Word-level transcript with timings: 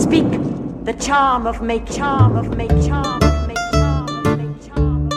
Speak 0.00 0.24
the 0.84 0.94
charm 0.98 1.46
of 1.46 1.60
make 1.60 1.84
charm 1.84 2.34
of 2.34 2.56
make 2.56 2.70
charm 2.86 3.22
of 3.22 3.46
make 3.46 3.58
charm 3.70 4.08
of 4.08 4.38
make 4.38 4.66
charm. 4.66 5.08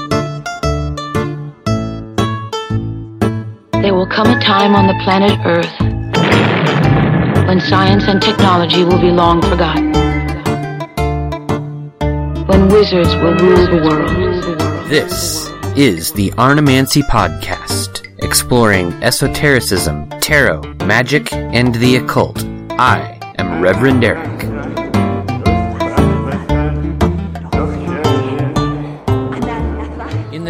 There 3.82 3.94
will 3.94 4.08
come 4.08 4.28
a 4.28 4.40
time 4.42 4.76
on 4.76 4.88
the 4.88 4.94
planet 5.02 5.40
Earth 5.46 5.80
when 7.48 7.62
science 7.62 8.04
and 8.10 8.22
technology 8.22 8.84
will 8.84 9.00
be 9.00 9.10
long 9.10 9.42
forgotten. 9.42 9.94
When 12.46 12.68
wizards 12.68 13.16
will 13.16 13.36
rule 13.36 13.66
the 13.66 13.82
world. 13.88 14.90
This 14.90 15.50
is 15.78 16.12
the 16.12 16.34
Arnemancy 16.38 17.04
Podcast, 17.04 18.06
exploring 18.22 18.92
esotericism, 19.02 20.10
tarot, 20.20 20.62
magic, 20.86 21.32
and 21.32 21.74
the 21.76 21.96
occult. 21.96 22.44
I 22.72 23.18
am 23.38 23.62
Reverend 23.62 24.04
Eric. 24.04 24.53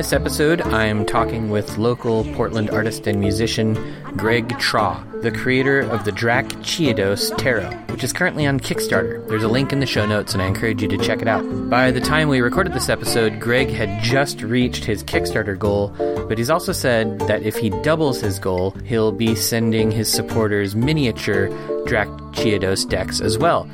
This 0.04 0.12
episode, 0.12 0.60
I'm 0.64 1.06
talking 1.06 1.50
with 1.50 1.78
local 1.78 2.26
Portland 2.34 2.70
artist 2.70 3.08
and 3.08 3.22
musician 3.22 3.78
Greg 4.16 4.48
Traw, 4.60 5.22
the 5.22 5.32
creator 5.32 5.82
of 5.82 6.06
the 6.06 6.12
Drac 6.12 6.46
Chiodos 6.62 7.36
Tarot, 7.38 7.72
which 7.90 8.04
is 8.04 8.14
currently 8.14 8.46
on 8.46 8.60
Kickstarter. 8.60 9.28
There's 9.28 9.44
a 9.44 9.48
link 9.48 9.74
in 9.74 9.80
the 9.80 9.86
show 9.86 10.06
notes, 10.06 10.34
and 10.34 10.42
I 10.42 10.46
encourage 10.46 10.82
you 10.82 10.88
to 10.88 10.98
check 10.98 11.22
it 11.22 11.28
out. 11.28 11.44
By 11.70 11.92
the 11.92 12.00
time 12.00 12.30
we 12.30 12.42
recorded 12.42 12.74
this 12.74 12.90
episode, 12.90 13.40
Greg 13.40 13.70
had 13.70 14.04
just 14.04 14.42
reached 14.42 14.86
his 14.86 15.04
Kickstarter 15.04 15.58
goal, 15.58 15.90
but 16.28 16.38
he's 16.38 16.50
also 16.50 16.72
said 16.72 17.20
that 17.22 17.44
if 17.44 17.56
he 17.56 17.70
doubles 17.82 18.22
his 18.22 18.40
goal, 18.40 18.72
he'll 18.86 19.12
be 19.12 19.36
sending 19.36 19.92
his 19.92 20.12
supporters 20.12 20.76
miniature 20.76 21.48
Drac 21.86 22.08
Chiodos 22.34 22.88
decks 22.88 23.20
as 23.20 23.38
well, 23.38 23.66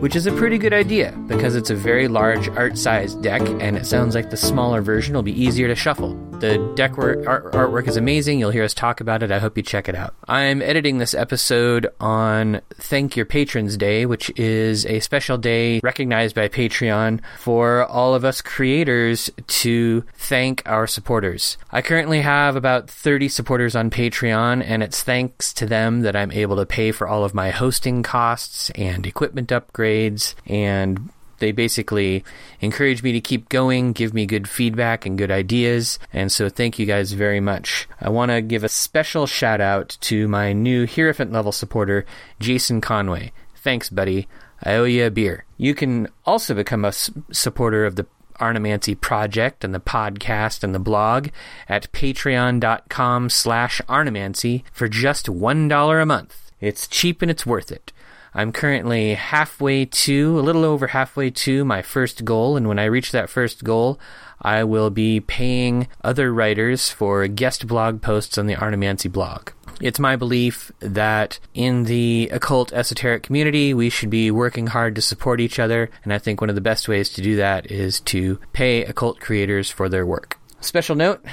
which 0.00 0.16
is 0.16 0.26
a 0.26 0.32
pretty 0.32 0.58
good 0.58 0.72
idea 0.72 1.12
because 1.26 1.54
it's 1.54 1.70
a 1.70 1.74
very 1.74 2.08
large 2.08 2.48
art 2.50 2.78
sized 2.78 3.22
deck 3.22 3.42
and 3.42 3.76
it 3.76 3.86
sounds 3.86 4.14
like 4.14 4.30
the 4.30 4.36
smaller 4.36 4.80
version 4.80 5.14
will 5.14 5.22
be 5.22 5.40
easier 5.40 5.68
to 5.68 5.74
shuffle. 5.74 6.27
The 6.40 6.72
deck 6.76 6.96
work, 6.96 7.26
art, 7.26 7.52
artwork 7.52 7.88
is 7.88 7.96
amazing. 7.96 8.38
You'll 8.38 8.52
hear 8.52 8.62
us 8.62 8.72
talk 8.72 9.00
about 9.00 9.24
it. 9.24 9.32
I 9.32 9.40
hope 9.40 9.56
you 9.56 9.62
check 9.64 9.88
it 9.88 9.96
out. 9.96 10.14
I'm 10.28 10.62
editing 10.62 10.98
this 10.98 11.12
episode 11.12 11.88
on 11.98 12.60
Thank 12.74 13.16
Your 13.16 13.26
Patrons 13.26 13.76
Day, 13.76 14.06
which 14.06 14.30
is 14.38 14.86
a 14.86 15.00
special 15.00 15.36
day 15.36 15.80
recognized 15.82 16.36
by 16.36 16.46
Patreon 16.46 17.22
for 17.40 17.84
all 17.86 18.14
of 18.14 18.24
us 18.24 18.40
creators 18.40 19.30
to 19.48 20.04
thank 20.14 20.62
our 20.64 20.86
supporters. 20.86 21.58
I 21.72 21.82
currently 21.82 22.20
have 22.20 22.54
about 22.54 22.88
30 22.88 23.28
supporters 23.28 23.74
on 23.74 23.90
Patreon, 23.90 24.62
and 24.64 24.84
it's 24.84 25.02
thanks 25.02 25.52
to 25.54 25.66
them 25.66 26.02
that 26.02 26.14
I'm 26.14 26.30
able 26.30 26.54
to 26.56 26.66
pay 26.66 26.92
for 26.92 27.08
all 27.08 27.24
of 27.24 27.34
my 27.34 27.50
hosting 27.50 28.04
costs 28.04 28.70
and 28.70 29.04
equipment 29.04 29.48
upgrades 29.48 30.36
and 30.46 31.10
they 31.38 31.52
basically 31.52 32.24
encourage 32.60 33.02
me 33.02 33.12
to 33.12 33.20
keep 33.20 33.48
going, 33.48 33.92
give 33.92 34.12
me 34.14 34.26
good 34.26 34.48
feedback 34.48 35.06
and 35.06 35.16
good 35.18 35.30
ideas, 35.30 35.98
and 36.12 36.30
so 36.30 36.48
thank 36.48 36.78
you 36.78 36.86
guys 36.86 37.12
very 37.12 37.40
much. 37.40 37.88
I 38.00 38.08
want 38.10 38.30
to 38.30 38.40
give 38.42 38.64
a 38.64 38.68
special 38.68 39.26
shout 39.26 39.60
out 39.60 39.96
to 40.02 40.28
my 40.28 40.52
new 40.52 40.86
Hierophant 40.86 41.32
level 41.32 41.52
supporter, 41.52 42.04
Jason 42.40 42.80
Conway. 42.80 43.32
Thanks, 43.56 43.88
buddy. 43.90 44.28
I 44.62 44.74
owe 44.74 44.84
you 44.84 45.06
a 45.06 45.10
beer. 45.10 45.44
You 45.56 45.74
can 45.74 46.08
also 46.26 46.54
become 46.54 46.84
a 46.84 46.88
s- 46.88 47.10
supporter 47.30 47.84
of 47.84 47.96
the 47.96 48.06
Arnemancy 48.40 48.94
project 48.94 49.64
and 49.64 49.74
the 49.74 49.80
podcast 49.80 50.62
and 50.62 50.72
the 50.74 50.78
blog 50.78 51.28
at 51.68 51.90
patreon.com 51.92 53.30
slash 53.30 53.80
arnemancy 53.88 54.64
for 54.72 54.88
just 54.88 55.26
$1 55.26 56.02
a 56.02 56.06
month. 56.06 56.52
It's 56.60 56.86
cheap 56.88 57.22
and 57.22 57.30
it's 57.30 57.46
worth 57.46 57.70
it. 57.70 57.92
I'm 58.34 58.52
currently 58.52 59.14
halfway 59.14 59.84
to, 59.84 60.38
a 60.38 60.42
little 60.42 60.64
over 60.64 60.88
halfway 60.88 61.30
to 61.30 61.64
my 61.64 61.82
first 61.82 62.24
goal, 62.24 62.56
and 62.56 62.68
when 62.68 62.78
I 62.78 62.84
reach 62.84 63.12
that 63.12 63.30
first 63.30 63.64
goal, 63.64 63.98
I 64.40 64.64
will 64.64 64.90
be 64.90 65.20
paying 65.20 65.88
other 66.04 66.32
writers 66.32 66.90
for 66.90 67.26
guest 67.26 67.66
blog 67.66 68.02
posts 68.02 68.38
on 68.38 68.46
the 68.46 68.56
Arnemancy 68.56 69.08
blog. 69.08 69.50
It's 69.80 69.98
my 69.98 70.16
belief 70.16 70.72
that 70.80 71.38
in 71.54 71.84
the 71.84 72.28
occult 72.32 72.72
esoteric 72.72 73.22
community, 73.22 73.72
we 73.74 73.90
should 73.90 74.10
be 74.10 74.30
working 74.30 74.68
hard 74.68 74.94
to 74.96 75.02
support 75.02 75.40
each 75.40 75.58
other, 75.58 75.90
and 76.04 76.12
I 76.12 76.18
think 76.18 76.40
one 76.40 76.50
of 76.50 76.56
the 76.56 76.60
best 76.60 76.88
ways 76.88 77.10
to 77.10 77.22
do 77.22 77.36
that 77.36 77.70
is 77.70 78.00
to 78.00 78.40
pay 78.52 78.84
occult 78.84 79.20
creators 79.20 79.70
for 79.70 79.88
their 79.88 80.04
work. 80.04 80.38
Special 80.60 80.96
note 80.96 81.24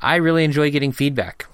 I 0.00 0.16
really 0.16 0.44
enjoy 0.44 0.70
getting 0.70 0.92
feedback. 0.92 1.46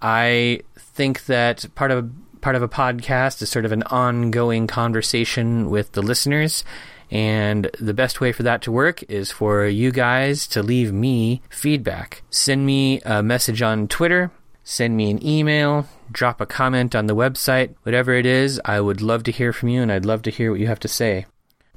I 0.00 0.60
think 0.76 1.26
that 1.26 1.66
part 1.74 1.90
of 1.90 2.10
part 2.44 2.56
of 2.56 2.62
a 2.62 2.68
podcast 2.68 3.40
is 3.40 3.48
sort 3.48 3.64
of 3.64 3.72
an 3.72 3.82
ongoing 3.84 4.66
conversation 4.66 5.70
with 5.70 5.92
the 5.92 6.02
listeners. 6.02 6.62
And 7.10 7.70
the 7.80 7.94
best 7.94 8.20
way 8.20 8.32
for 8.32 8.42
that 8.42 8.60
to 8.62 8.70
work 8.70 9.02
is 9.04 9.30
for 9.30 9.64
you 9.64 9.90
guys 9.90 10.46
to 10.48 10.62
leave 10.62 10.92
me 10.92 11.40
feedback. 11.48 12.22
Send 12.28 12.66
me 12.66 13.00
a 13.00 13.22
message 13.22 13.62
on 13.62 13.88
Twitter, 13.88 14.30
send 14.62 14.94
me 14.94 15.10
an 15.10 15.26
email, 15.26 15.88
drop 16.12 16.38
a 16.42 16.44
comment 16.44 16.94
on 16.94 17.06
the 17.06 17.16
website, 17.16 17.74
whatever 17.82 18.12
it 18.12 18.26
is. 18.26 18.60
I 18.62 18.78
would 18.78 19.00
love 19.00 19.22
to 19.22 19.32
hear 19.32 19.54
from 19.54 19.70
you 19.70 19.80
and 19.80 19.90
I'd 19.90 20.04
love 20.04 20.20
to 20.24 20.30
hear 20.30 20.50
what 20.50 20.60
you 20.60 20.66
have 20.66 20.80
to 20.80 20.88
say. 20.88 21.24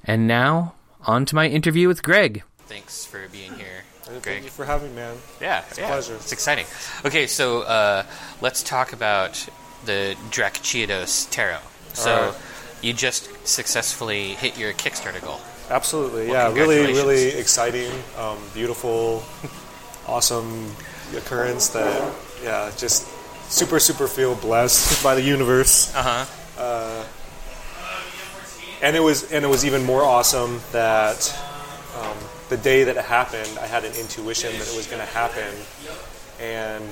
And 0.03 0.27
now, 0.27 0.75
on 1.03 1.25
to 1.27 1.35
my 1.35 1.47
interview 1.47 1.87
with 1.87 2.03
Greg. 2.03 2.43
Thanks 2.65 3.05
for 3.05 3.25
being 3.31 3.53
here. 3.53 3.83
Thank 4.01 4.43
you 4.43 4.49
for 4.49 4.65
having 4.65 4.89
me, 4.89 4.95
man. 4.97 5.15
Yeah, 5.39 5.63
It's 5.69 5.77
a 5.77 5.83
pleasure. 5.83 6.15
It's 6.15 6.33
exciting. 6.33 6.65
Okay, 7.05 7.25
so 7.27 7.61
uh, 7.61 8.03
let's 8.41 8.63
talk 8.63 8.91
about 8.91 9.47
the 9.87 10.15
Drac 10.29 10.55
Chiodos 10.55 11.27
Tarot. 11.31 11.59
So 11.93 12.11
right. 12.11 12.35
you 12.83 12.93
just 12.93 13.47
successfully 13.47 14.35
hit 14.35 14.59
your 14.59 14.73
Kickstarter 14.73 15.23
goal. 15.23 15.39
Absolutely, 15.69 16.27
Well, 16.27 16.55
yeah. 16.55 16.61
Really, 16.61 16.93
really 16.93 17.27
exciting, 17.29 17.91
um, 18.17 18.37
beautiful, 18.53 19.23
awesome 20.07 20.71
occurrence 21.15 21.69
that, 21.69 22.13
yeah, 22.43 22.71
just 22.77 23.07
super, 23.49 23.79
super 23.79 24.07
feel 24.07 24.35
blessed 24.35 25.03
by 25.03 25.15
the 25.15 25.21
universe. 25.23 25.93
Uh 25.95 26.03
huh. 26.03 26.25
And 28.81 28.95
it 28.95 28.99
was, 28.99 29.31
and 29.31 29.43
it 29.43 29.47
was 29.47 29.65
even 29.65 29.83
more 29.83 30.03
awesome 30.03 30.61
that 30.71 31.35
um, 31.99 32.15
the 32.49 32.57
day 32.57 32.83
that 32.83 32.95
it 32.95 33.05
happened, 33.05 33.57
I 33.59 33.65
had 33.65 33.83
an 33.85 33.93
intuition 33.95 34.51
that 34.51 34.67
it 34.67 34.75
was 34.75 34.85
going 34.85 34.99
to 35.01 35.11
happen, 35.11 35.51
and 36.39 36.83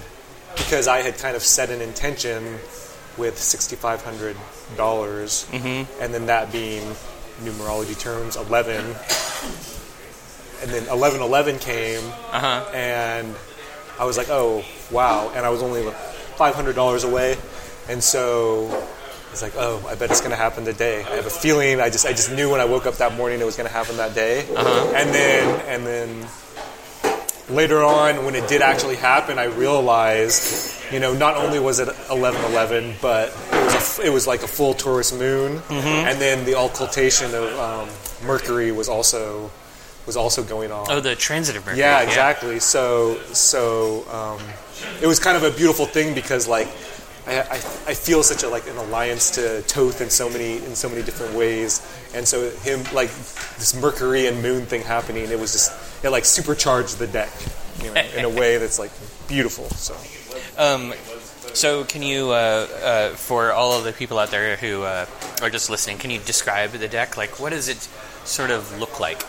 because 0.55 0.87
I 0.87 1.01
had 1.01 1.17
kind 1.17 1.35
of 1.35 1.43
set 1.43 1.69
an 1.69 1.81
intention 1.81 2.57
with 3.17 3.37
sixty-five 3.37 4.03
hundred 4.03 4.35
dollars, 4.77 5.47
and 5.51 6.13
then 6.13 6.25
that 6.27 6.51
being 6.51 6.83
numerology 7.41 7.97
terms 7.99 8.35
eleven, 8.35 8.83
and 10.61 10.71
then 10.71 10.87
eleven 10.89 11.21
eleven 11.21 11.59
came, 11.59 12.03
Uh 12.31 12.39
huh. 12.39 12.65
and 12.73 13.35
I 13.99 14.05
was 14.05 14.17
like, 14.17 14.27
oh 14.29 14.63
wow, 14.91 15.31
and 15.35 15.45
I 15.45 15.49
was 15.49 15.61
only 15.63 15.83
five 16.37 16.55
hundred 16.55 16.75
dollars 16.75 17.03
away, 17.03 17.37
and 17.89 18.03
so 18.03 18.69
it's 19.31 19.41
like, 19.41 19.53
oh, 19.57 19.85
I 19.89 19.95
bet 19.95 20.09
it's 20.11 20.21
gonna 20.21 20.35
happen 20.35 20.63
today. 20.65 21.03
I 21.03 21.15
have 21.15 21.25
a 21.25 21.29
feeling. 21.29 21.81
I 21.81 21.89
just 21.89 22.05
I 22.05 22.11
just 22.11 22.31
knew 22.31 22.49
when 22.49 22.61
I 22.61 22.65
woke 22.65 22.85
up 22.85 22.95
that 22.95 23.13
morning 23.15 23.41
it 23.41 23.45
was 23.45 23.55
gonna 23.57 23.69
happen 23.69 23.97
that 23.97 24.15
day, 24.15 24.41
and 24.49 25.13
then 25.13 25.61
and 25.67 25.85
then 25.85 26.27
later 27.49 27.83
on 27.83 28.25
when 28.25 28.35
it 28.35 28.47
did 28.47 28.61
actually 28.61 28.95
happen, 28.95 29.37
I 29.37 29.45
realized, 29.45 30.73
you 30.91 30.99
know, 30.99 31.13
not 31.13 31.35
only 31.37 31.59
was 31.59 31.79
it 31.79 31.89
eleven 32.09 32.43
eleven, 32.51 32.95
but 33.01 33.29
it 33.51 33.65
was 33.65 33.99
a 33.99 34.05
it 34.05 34.09
was 34.09 34.27
like 34.27 34.43
a 34.43 34.47
full 34.47 34.73
Taurus 34.73 35.13
moon, 35.13 35.61
and 35.69 36.19
then 36.19 36.45
the 36.45 36.57
occultation 36.57 37.33
of 37.33 37.59
um, 37.59 37.89
Mercury 38.27 38.71
was 38.71 38.89
also 38.89 39.51
was 40.05 40.17
also 40.17 40.43
going 40.43 40.71
on. 40.71 40.85
Oh, 40.89 40.99
the 40.99 41.15
transitive 41.15 41.65
Mercury. 41.65 41.79
Yeah, 41.79 42.01
exactly. 42.01 42.59
So, 42.59 43.17
so 43.33 44.05
um, 44.11 44.47
it 45.01 45.07
was 45.07 45.19
kind 45.19 45.35
of 45.35 45.43
a 45.43 45.49
beautiful 45.55 45.85
thing 45.85 46.13
because, 46.13 46.47
like, 46.47 46.67
I, 47.27 47.39
I, 47.41 47.55
I 47.55 47.93
feel 47.93 48.23
such 48.23 48.43
a 48.43 48.49
like 48.49 48.67
an 48.67 48.77
alliance 48.77 49.31
to 49.31 49.61
Thoth 49.61 50.01
in 50.01 50.09
so 50.09 50.29
many 50.29 50.57
in 50.57 50.75
so 50.75 50.89
many 50.89 51.01
different 51.01 51.33
ways, 51.33 51.81
and 52.13 52.27
so 52.27 52.49
him 52.49 52.83
like 52.93 53.09
this 53.09 53.75
Mercury 53.79 54.27
and 54.27 54.41
Moon 54.41 54.65
thing 54.65 54.81
happening, 54.81 55.29
it 55.31 55.39
was 55.39 55.51
just 55.51 56.03
it 56.03 56.09
like 56.09 56.25
supercharged 56.25 56.99
the 56.99 57.07
deck, 57.07 57.31
you 57.83 57.93
know, 57.93 58.01
in 58.15 58.25
a 58.25 58.29
way 58.29 58.57
that's 58.57 58.79
like 58.79 58.91
beautiful. 59.27 59.69
So. 59.69 59.95
Um, 60.57 60.93
so 61.53 61.85
can 61.85 62.03
you, 62.03 62.31
uh, 62.31 62.67
uh, 62.83 63.09
for 63.11 63.53
all 63.53 63.77
of 63.77 63.85
the 63.85 63.93
people 63.93 64.19
out 64.19 64.29
there 64.29 64.57
who 64.57 64.83
uh, 64.83 65.05
are 65.41 65.49
just 65.49 65.69
listening, 65.69 65.97
can 65.97 66.11
you 66.11 66.19
describe 66.19 66.71
the 66.71 66.87
deck? 66.87 67.15
Like, 67.17 67.39
what 67.39 67.51
does 67.51 67.69
it 67.69 67.87
sort 68.25 68.51
of 68.51 68.77
look 68.77 68.99
like? 68.99 69.23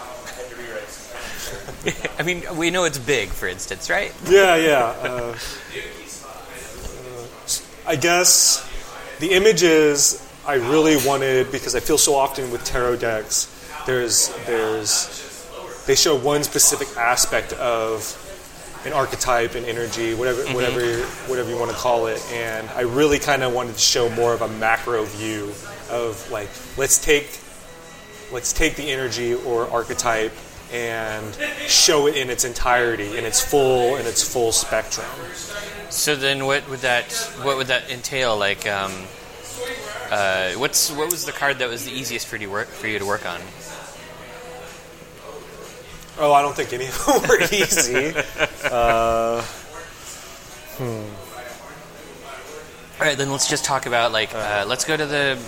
I 2.18 2.24
mean, 2.24 2.42
we 2.56 2.70
know 2.70 2.84
it's 2.84 2.98
big, 2.98 3.28
for 3.28 3.46
instance, 3.46 3.88
right? 3.88 4.12
Yeah, 4.28 4.56
yeah. 4.56 5.36
I 7.86 7.94
guess 7.94 8.68
the 9.20 9.32
images 9.32 10.22
I 10.44 10.54
really 10.54 10.96
wanted 11.06 11.52
because 11.52 11.74
I 11.74 11.80
feel 11.80 11.98
so 11.98 12.14
often 12.14 12.50
with 12.50 12.64
tarot 12.64 12.96
decks. 12.96 13.52
There's 13.86 14.28
there's 14.46 15.46
they 15.86 15.94
show 15.94 16.16
one 16.16 16.42
specific 16.42 16.88
aspect 16.96 17.52
of 17.52 18.22
an 18.84 18.92
archetype, 18.92 19.54
an 19.54 19.64
energy, 19.64 20.14
whatever 20.14 20.42
mm-hmm. 20.42 20.54
whatever 20.54 21.02
whatever 21.28 21.50
you 21.50 21.58
want 21.58 21.70
to 21.70 21.76
call 21.76 22.06
it, 22.06 22.20
and 22.32 22.68
I 22.70 22.82
really 22.82 23.20
kind 23.20 23.42
of 23.42 23.52
wanted 23.52 23.74
to 23.74 23.80
show 23.80 24.08
more 24.10 24.34
of 24.34 24.42
a 24.42 24.48
macro 24.48 25.04
view 25.04 25.52
of 25.90 26.28
like 26.30 26.48
let's 26.76 26.98
take 26.98 27.38
let's 28.32 28.52
take 28.52 28.74
the 28.74 28.90
energy 28.90 29.34
or 29.34 29.68
archetype 29.70 30.32
and 30.72 31.34
show 31.68 32.06
it 32.06 32.16
in 32.16 32.28
its 32.30 32.44
entirety, 32.44 33.16
in 33.16 33.24
its 33.24 33.40
full, 33.40 33.96
in 33.96 34.06
its 34.06 34.22
full 34.26 34.52
spectrum. 34.52 35.06
So 35.90 36.16
then, 36.16 36.46
what 36.46 36.68
would 36.68 36.80
that 36.80 37.12
what 37.42 37.56
would 37.56 37.68
that 37.68 37.90
entail? 37.90 38.36
Like, 38.36 38.66
um, 38.66 38.92
uh, 40.10 40.52
what's 40.52 40.90
what 40.92 41.10
was 41.10 41.24
the 41.24 41.32
card 41.32 41.58
that 41.60 41.68
was 41.68 41.84
the 41.84 41.92
easiest 41.92 42.26
for 42.26 42.36
you 42.36 42.46
to 42.46 42.52
work 42.52 42.68
for 42.68 42.86
you 42.88 42.98
to 42.98 43.06
work 43.06 43.24
on? 43.26 43.40
Oh, 46.18 46.32
I 46.32 46.40
don't 46.42 46.56
think 46.56 46.72
any 46.72 46.86
of 46.86 47.04
them 47.06 47.28
were 47.28 47.40
easy. 47.52 48.14
uh, 48.64 49.44
All 52.98 53.06
right, 53.06 53.16
then 53.18 53.30
let's 53.30 53.48
just 53.48 53.64
talk 53.64 53.86
about 53.86 54.12
like 54.12 54.34
uh, 54.34 54.64
let's 54.66 54.84
go 54.84 54.96
to 54.96 55.04
the 55.06 55.38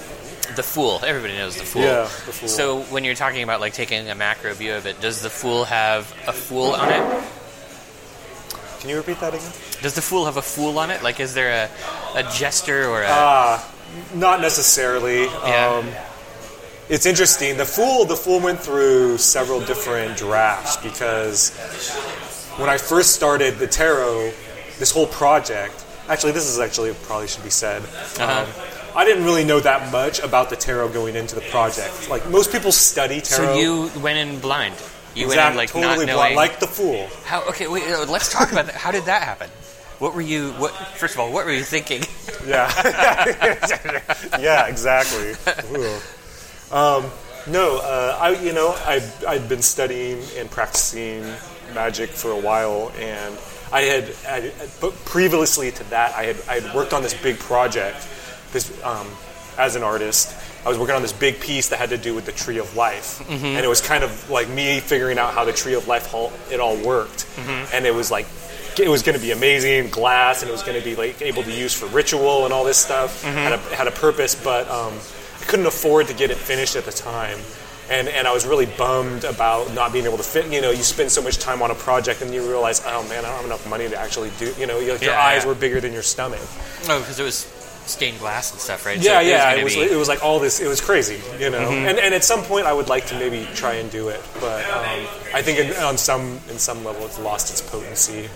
the 0.57 0.63
fool. 0.63 1.01
Everybody 1.05 1.35
knows 1.35 1.57
the 1.57 1.65
fool. 1.65 1.83
Yeah, 1.83 2.03
the 2.03 2.33
Fool. 2.33 2.49
So 2.49 2.81
when 2.83 3.05
you're 3.05 3.15
talking 3.15 3.43
about 3.43 3.61
like 3.61 3.73
taking 3.73 4.09
a 4.09 4.15
macro 4.15 4.53
view 4.55 4.75
of 4.75 4.87
it, 4.87 5.01
does 5.01 5.23
the 5.23 5.31
fool 5.31 5.65
have 5.65 6.13
a 6.27 6.33
fool 6.33 6.73
on 6.73 6.89
it? 6.89 7.25
Can 8.81 8.91
you 8.91 8.97
repeat 8.97 9.19
that 9.21 9.35
again? 9.35 9.53
Does 9.83 9.95
the 9.95 10.03
fool 10.03 10.25
have 10.27 10.37
a 10.37 10.43
fool 10.43 10.79
on 10.79 10.91
it? 10.91 11.03
Like, 11.03 11.19
is 11.21 11.35
there 11.35 11.69
a, 12.15 12.19
a 12.19 12.23
jester 12.33 12.89
or 12.89 13.03
a? 13.03 13.09
Uh, 13.09 13.61
not 14.15 14.41
necessarily. 14.41 15.25
Yeah. 15.25 15.83
Um, 15.83 15.89
it's 16.89 17.05
interesting. 17.05 17.57
The 17.57 17.65
fool, 17.65 18.05
the 18.05 18.17
fool 18.17 18.41
went 18.41 18.61
through 18.61 19.19
several 19.19 19.61
different 19.61 20.17
drafts 20.17 20.77
because 20.77 21.55
when 22.57 22.71
I 22.71 22.79
first 22.79 23.15
started 23.15 23.59
the 23.59 23.67
tarot, 23.67 24.33
this 24.79 24.91
whole 24.91 25.07
project. 25.07 25.85
Actually, 26.09 26.33
this 26.33 26.49
is 26.49 26.59
actually 26.59 26.95
probably 27.03 27.29
should 27.29 27.45
be 27.45 27.51
said. 27.51 27.83
Uh-huh. 27.83 28.47
Um, 28.47 28.78
I 28.99 29.05
didn't 29.05 29.23
really 29.23 29.45
know 29.45 29.61
that 29.61 29.93
much 29.93 30.19
about 30.19 30.51
the 30.51 30.57
tarot 30.57 30.89
going 30.89 31.15
into 31.15 31.37
the 31.37 31.41
project. 31.41 32.11
Like 32.11 32.29
most 32.31 32.51
people 32.51 32.73
study 32.73 33.21
tarot. 33.21 33.55
so 33.55 33.59
you 33.61 34.01
went 34.01 34.19
in 34.19 34.41
blind. 34.41 34.75
You 35.15 35.29
went 35.29 35.39
in 35.41 35.57
like 35.57 35.69
totally 35.69 35.87
not 35.87 35.95
blind, 35.95 36.09
knowing. 36.09 36.35
like 36.35 36.59
the 36.59 36.67
fool. 36.67 37.07
How? 37.25 37.45
Okay, 37.51 37.69
wait. 37.69 37.85
uh, 37.85 38.07
Let's 38.11 38.33
talk 38.33 38.51
about 38.51 38.67
that. 38.67 38.75
How 38.75 38.91
did 38.91 39.05
that 39.05 39.23
happen? 39.23 39.51
What 40.01 40.17
were 40.17 40.21
you? 40.21 40.51
What? 40.55 40.73
First 40.97 41.15
of 41.15 41.21
all, 41.21 41.33
what 41.33 41.47
were 41.47 41.53
you 41.53 41.63
thinking? 41.63 42.03
Yeah. 42.45 42.73
yeah, 44.41 44.67
exactly. 44.67 45.35
Um, 46.73 47.05
no, 47.47 47.79
uh, 47.79 48.19
I 48.21 48.31
you 48.31 48.53
know 48.53 48.71
I 48.79 49.01
I'd 49.29 49.49
been 49.49 49.63
studying 49.63 50.21
and 50.37 50.51
practicing 50.51 51.23
magic 51.73 52.11
for 52.11 52.33
a 52.33 52.41
while, 52.41 52.91
and 52.99 53.39
I 53.73 53.83
had, 53.83 54.13
I, 54.29 54.53
but 54.81 54.93
previously 55.05 55.71
to 55.71 55.85
that, 55.91 56.17
I 56.17 56.25
had 56.25 56.37
I 56.49 56.61
had 56.61 56.75
worked 56.75 56.93
on 56.93 57.03
this 57.03 57.15
big 57.15 57.39
project. 57.39 58.09
This 58.53 58.71
um, 58.85 59.07
as 59.59 59.75
an 59.77 59.83
artist, 59.83 60.35
I 60.65 60.69
was 60.69 60.79
working 60.79 60.95
on 60.95 61.03
this 61.03 61.13
big 61.13 61.41
piece 61.41 61.69
that 61.71 61.79
had 61.79 61.91
to 61.91 61.99
do 61.99 62.15
with 62.15 62.27
the 62.27 62.33
tree 62.33 62.59
of 62.59 62.77
life, 62.77 63.29
and 63.29 63.65
it 63.65 63.69
was 63.69 63.81
kind 63.81 64.05
of 64.05 64.31
like 64.31 64.49
me 64.49 64.81
figuring 64.81 65.19
out 65.19 65.35
how 65.35 65.45
the 65.45 65.53
tree 65.53 65.75
of 65.75 65.89
life 65.89 66.15
all, 66.15 66.33
it 66.51 66.61
all 66.61 66.77
worked, 66.77 67.27
and 67.73 67.85
it 67.87 67.95
was 67.95 68.11
like 68.11 68.27
it 68.79 68.89
was 68.89 69.03
going 69.03 69.17
to 69.19 69.21
be 69.21 69.33
amazing 69.33 69.91
glass 69.91 70.43
and 70.43 70.49
it 70.49 70.53
was 70.53 70.63
going 70.63 70.79
to 70.79 70.85
be 70.85 70.95
like 70.95 71.21
able 71.21 71.43
to 71.43 71.51
use 71.51 71.75
for 71.75 71.87
ritual 71.87 72.45
and 72.45 72.55
all 72.55 72.63
this 72.65 72.77
stuff. 72.79 73.25
Had, 73.25 73.53
a, 73.55 73.59
had 73.75 73.89
a 73.89 73.91
purpose 73.91 74.37
but 74.37 74.69
um, 74.71 74.93
i 75.41 75.45
couldn't 75.47 75.67
afford 75.67 76.07
to 76.07 76.15
get 76.15 76.31
it 76.31 76.37
finished 76.37 76.77
at 76.77 76.85
the 76.85 76.93
time. 76.93 77.39
And, 77.91 78.07
and 78.07 78.29
i 78.29 78.33
was 78.33 78.47
really 78.47 78.67
bummed 78.67 79.25
about 79.25 79.75
not 79.75 79.93
being 79.93 80.05
able 80.05 80.17
to 80.19 80.23
fit 80.23 80.47
you 80.53 80.61
know 80.61 80.71
you 80.71 80.85
spend 80.85 81.11
so 81.11 81.21
much 81.23 81.39
time 81.39 81.61
on 81.61 81.73
a 81.73 81.75
project 81.75 82.23
and 82.23 82.33
you 82.33 82.47
realize 82.49 82.81
oh 82.87 83.03
man 83.09 83.25
i 83.25 83.29
don't 83.29 83.37
have 83.39 83.45
enough 83.47 83.69
money 83.69 83.89
to 83.89 83.97
actually 83.99 84.31
do 84.39 84.53
you 84.57 84.67
know 84.69 84.79
like 84.79 85.03
your 85.03 85.11
Yeah, 85.11 85.21
eyes 85.25 85.43
yeah. 85.43 85.49
were 85.49 85.55
bigger 85.57 85.81
than 85.81 85.93
your 85.93 86.03
stomach. 86.05 86.39
Oh, 86.89 87.01
because 87.01 87.19
it 87.19 87.25
was 87.25 87.47
stained 87.89 88.19
glass 88.19 88.53
and 88.53 88.61
stuff, 88.61 88.85
right? 88.87 88.99
yeah 88.99 89.21
So 89.21 89.27
yeah 89.29 89.53
it 89.55 89.65
was, 89.65 89.75
be- 89.75 89.81
Mm-hmm. 89.83 89.95
it 89.95 89.97
was 89.99 90.09
like 90.09 90.23
all 90.25 90.39
this 90.39 90.61
it 90.61 90.69
was 90.69 90.81
crazy 90.81 91.21
you 91.39 91.51
know 91.51 91.59
and, 91.71 91.99
and 91.99 92.15
at 92.15 92.25
some 92.25 92.43
point 92.43 92.67
i 92.67 92.73
would 92.73 92.89
like 92.89 93.07
to 93.07 93.15
maybe 93.19 93.47
try 93.55 93.75
and 93.75 93.91
do 93.91 94.09
it 94.09 94.21
but 94.41 94.65
um, 94.71 94.85
i 95.35 95.41
think 95.43 95.59
in, 95.59 95.73
on 95.83 95.97
some 95.97 96.39
in 96.51 96.59
some 96.59 96.85
level 96.85 97.05
it's 97.07 97.19
lost 97.19 97.51
its 97.51 97.61
potency 97.63 98.29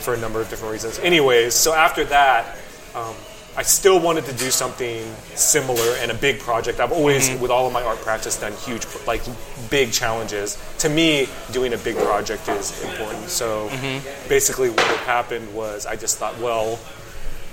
for 0.00 0.14
a 0.14 0.18
number 0.18 0.40
of 0.40 0.48
different 0.50 0.72
reasons. 0.72 0.98
Anyways, 0.98 1.54
so 1.54 1.72
after 1.72 2.04
that, 2.06 2.56
um, 2.94 3.14
I 3.56 3.62
still 3.62 4.00
wanted 4.00 4.24
to 4.24 4.32
do 4.32 4.50
something 4.50 5.04
similar 5.36 5.94
and 6.00 6.10
a 6.10 6.14
big 6.14 6.40
project. 6.40 6.80
I've 6.80 6.90
always, 6.90 7.28
Mm-hmm. 7.28 7.40
with 7.40 7.52
all 7.52 7.68
of 7.68 7.72
my 7.72 7.82
art 7.84 7.98
practice, 7.98 8.40
done 8.40 8.52
huge, 8.66 8.84
like 9.06 9.22
big 9.70 9.92
challenges. 9.92 10.58
To 10.78 10.88
me, 10.88 11.28
doing 11.52 11.72
a 11.72 11.78
big 11.78 11.96
project 11.98 12.48
is 12.48 12.82
important. 12.82 13.28
So 13.28 13.68
Mm-hmm. 13.68 14.28
basically, 14.28 14.70
what 14.70 14.80
had 14.80 14.98
happened 15.06 15.54
was 15.54 15.86
I 15.86 15.94
just 15.94 16.18
thought, 16.18 16.36
well, 16.40 16.80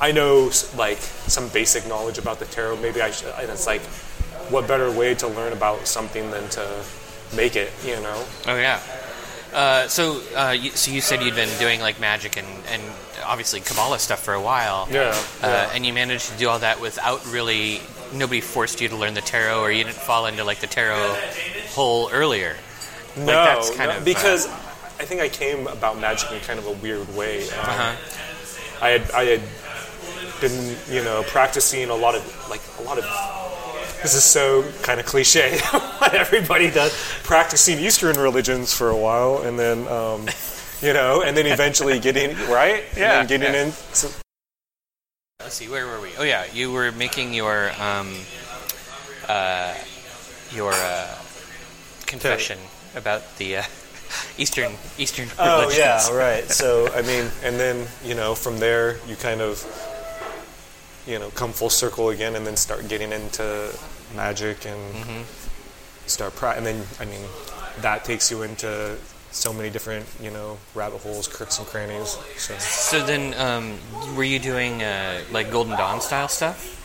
I 0.01 0.11
know 0.11 0.51
like 0.77 0.97
some 0.97 1.49
basic 1.49 1.87
knowledge 1.87 2.17
about 2.17 2.39
the 2.39 2.45
tarot. 2.45 2.77
Maybe 2.77 3.01
I 3.01 3.11
should. 3.11 3.33
And 3.39 3.49
it's 3.49 3.67
like, 3.67 3.81
what 4.51 4.67
better 4.67 4.89
way 4.91 5.13
to 5.15 5.27
learn 5.27 5.53
about 5.53 5.87
something 5.87 6.31
than 6.31 6.49
to 6.51 6.83
make 7.35 7.55
it? 7.55 7.71
You 7.85 7.95
know? 8.01 8.25
Oh 8.47 8.55
yeah. 8.55 8.79
Uh, 9.53 9.87
so, 9.87 10.21
uh, 10.35 10.51
you, 10.51 10.69
so 10.71 10.91
you 10.91 11.01
said 11.01 11.23
you'd 11.23 11.35
been 11.35 11.49
doing 11.59 11.81
like 11.81 11.99
magic 11.99 12.37
and, 12.37 12.47
and 12.71 12.81
obviously 13.25 13.59
Kabbalah 13.59 13.97
stuff 13.99 14.21
for 14.23 14.35
a 14.35 14.41
while. 14.41 14.87
Yeah, 14.91 15.09
Uh, 15.41 15.47
yeah. 15.47 15.71
and 15.73 15.83
you 15.85 15.91
managed 15.91 16.29
to 16.31 16.37
do 16.37 16.47
all 16.49 16.59
that 16.59 16.79
without 16.79 17.25
really 17.33 17.81
nobody 18.13 18.41
forced 18.41 18.79
you 18.79 18.87
to 18.89 18.95
learn 18.95 19.15
the 19.15 19.21
tarot, 19.21 19.59
or 19.59 19.71
you 19.71 19.83
didn't 19.83 19.95
fall 19.97 20.27
into 20.27 20.43
like 20.43 20.59
the 20.59 20.67
tarot 20.67 21.15
hole 21.71 22.09
earlier. 22.13 22.55
No, 23.17 23.25
that's 23.25 23.69
kind 23.71 23.89
no, 23.89 23.95
of, 23.97 24.01
uh, 24.03 24.05
because 24.05 24.45
I 24.99 25.05
think 25.05 25.19
I 25.19 25.29
came 25.29 25.65
about 25.67 25.99
magic 25.99 26.31
in 26.31 26.39
kind 26.41 26.59
of 26.59 26.67
a 26.67 26.73
weird 26.73 27.09
way. 27.15 27.49
Um, 27.49 27.59
Uh-huh. 27.59 28.85
I 28.85 28.89
had 28.91 29.11
I 29.11 29.23
had 29.25 29.41
been 30.41 30.75
you 30.89 31.03
know 31.03 31.23
practicing 31.27 31.89
a 31.89 31.95
lot 31.95 32.15
of 32.15 32.49
like 32.49 32.61
a 32.79 32.83
lot 32.83 32.97
of. 32.97 33.05
This 34.01 34.13
is 34.13 34.23
so 34.23 34.63
kind 34.81 34.99
of 34.99 35.05
cliche. 35.05 35.59
what 35.99 36.13
everybody 36.13 36.71
does, 36.71 36.93
practicing 37.23 37.79
Eastern 37.79 38.17
religions 38.17 38.73
for 38.73 38.89
a 38.89 38.95
while, 38.97 39.41
and 39.43 39.59
then 39.59 39.87
um, 39.89 40.27
you 40.81 40.93
know, 40.93 41.21
and 41.21 41.35
then 41.35 41.45
eventually 41.45 41.99
getting 41.99 42.35
right, 42.49 42.83
Yeah, 42.95 43.19
and 43.19 43.29
then 43.29 43.39
getting 43.39 43.53
yeah. 43.53 43.65
in. 43.65 43.71
So, 43.93 44.09
Let's 45.41 45.55
see, 45.55 45.67
where 45.67 45.85
were 45.85 45.99
we? 46.01 46.09
Oh 46.17 46.23
yeah, 46.23 46.45
you 46.53 46.71
were 46.71 46.91
making 46.91 47.33
your 47.33 47.71
um, 47.79 48.13
uh, 49.27 49.73
your 50.51 50.71
uh, 50.73 51.15
confession 52.05 52.59
about 52.95 53.37
the 53.37 53.57
uh, 53.57 53.63
Eastern 54.37 54.73
Eastern 54.97 55.27
Oh 55.37 55.71
yeah, 55.75 56.09
right. 56.11 56.43
So 56.49 56.91
I 56.93 57.01
mean, 57.03 57.29
and 57.43 57.59
then 57.59 57.87
you 58.03 58.15
know, 58.15 58.35
from 58.35 58.59
there 58.59 58.97
you 59.07 59.15
kind 59.15 59.41
of 59.41 59.63
you 61.09 61.17
know 61.19 61.29
come 61.31 61.51
full 61.51 61.69
circle 61.69 62.09
again, 62.09 62.35
and 62.35 62.45
then 62.45 62.55
start 62.55 62.87
getting 62.87 63.11
into 63.11 63.73
magic 64.15 64.65
and 64.65 65.25
start 66.05 66.35
pra- 66.35 66.53
and 66.55 66.65
then 66.65 66.85
I 66.99 67.05
mean 67.05 67.21
that 67.81 68.05
takes 68.05 68.29
you 68.31 68.43
into 68.43 68.95
so 69.31 69.53
many 69.53 69.69
different 69.69 70.05
you 70.21 70.31
know 70.31 70.57
rabbit 70.75 71.01
holes, 71.01 71.27
crooks 71.27 71.57
and 71.59 71.67
crannies. 71.67 72.17
So 72.37 72.53
So 72.57 73.05
then, 73.05 73.33
um, 73.39 73.77
were 74.15 74.23
you 74.23 74.39
doing 74.39 74.83
uh, 74.83 75.21
like 75.31 75.51
Golden 75.51 75.75
Dawn 75.77 76.01
style 76.01 76.27
stuff? 76.27 76.75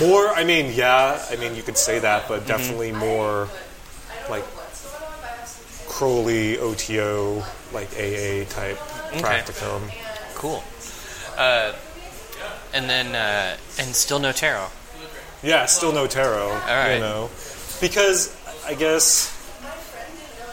more, 0.00 0.28
I 0.28 0.44
mean, 0.44 0.72
yeah, 0.74 1.22
I 1.30 1.36
mean 1.36 1.54
you 1.54 1.62
could 1.62 1.76
say 1.76 1.98
that, 1.98 2.26
but 2.28 2.46
definitely 2.46 2.92
more 2.92 3.48
like 4.30 4.44
Crowley, 5.86 6.58
OTO, 6.58 7.44
like 7.74 7.90
AA 7.92 8.44
type 8.48 8.78
practicum. 9.20 9.82
Cool. 10.34 10.62
Uh, 11.36 11.74
and 12.74 12.88
then, 12.88 13.14
uh, 13.14 13.56
and 13.78 13.94
still 13.94 14.18
no 14.18 14.32
tarot. 14.32 14.68
Yeah, 15.42 15.66
still 15.66 15.92
no 15.92 16.06
tarot. 16.06 16.50
right. 16.66 16.94
You 16.94 17.00
know, 17.00 17.30
because 17.80 18.34
I 18.66 18.74
guess 18.74 19.28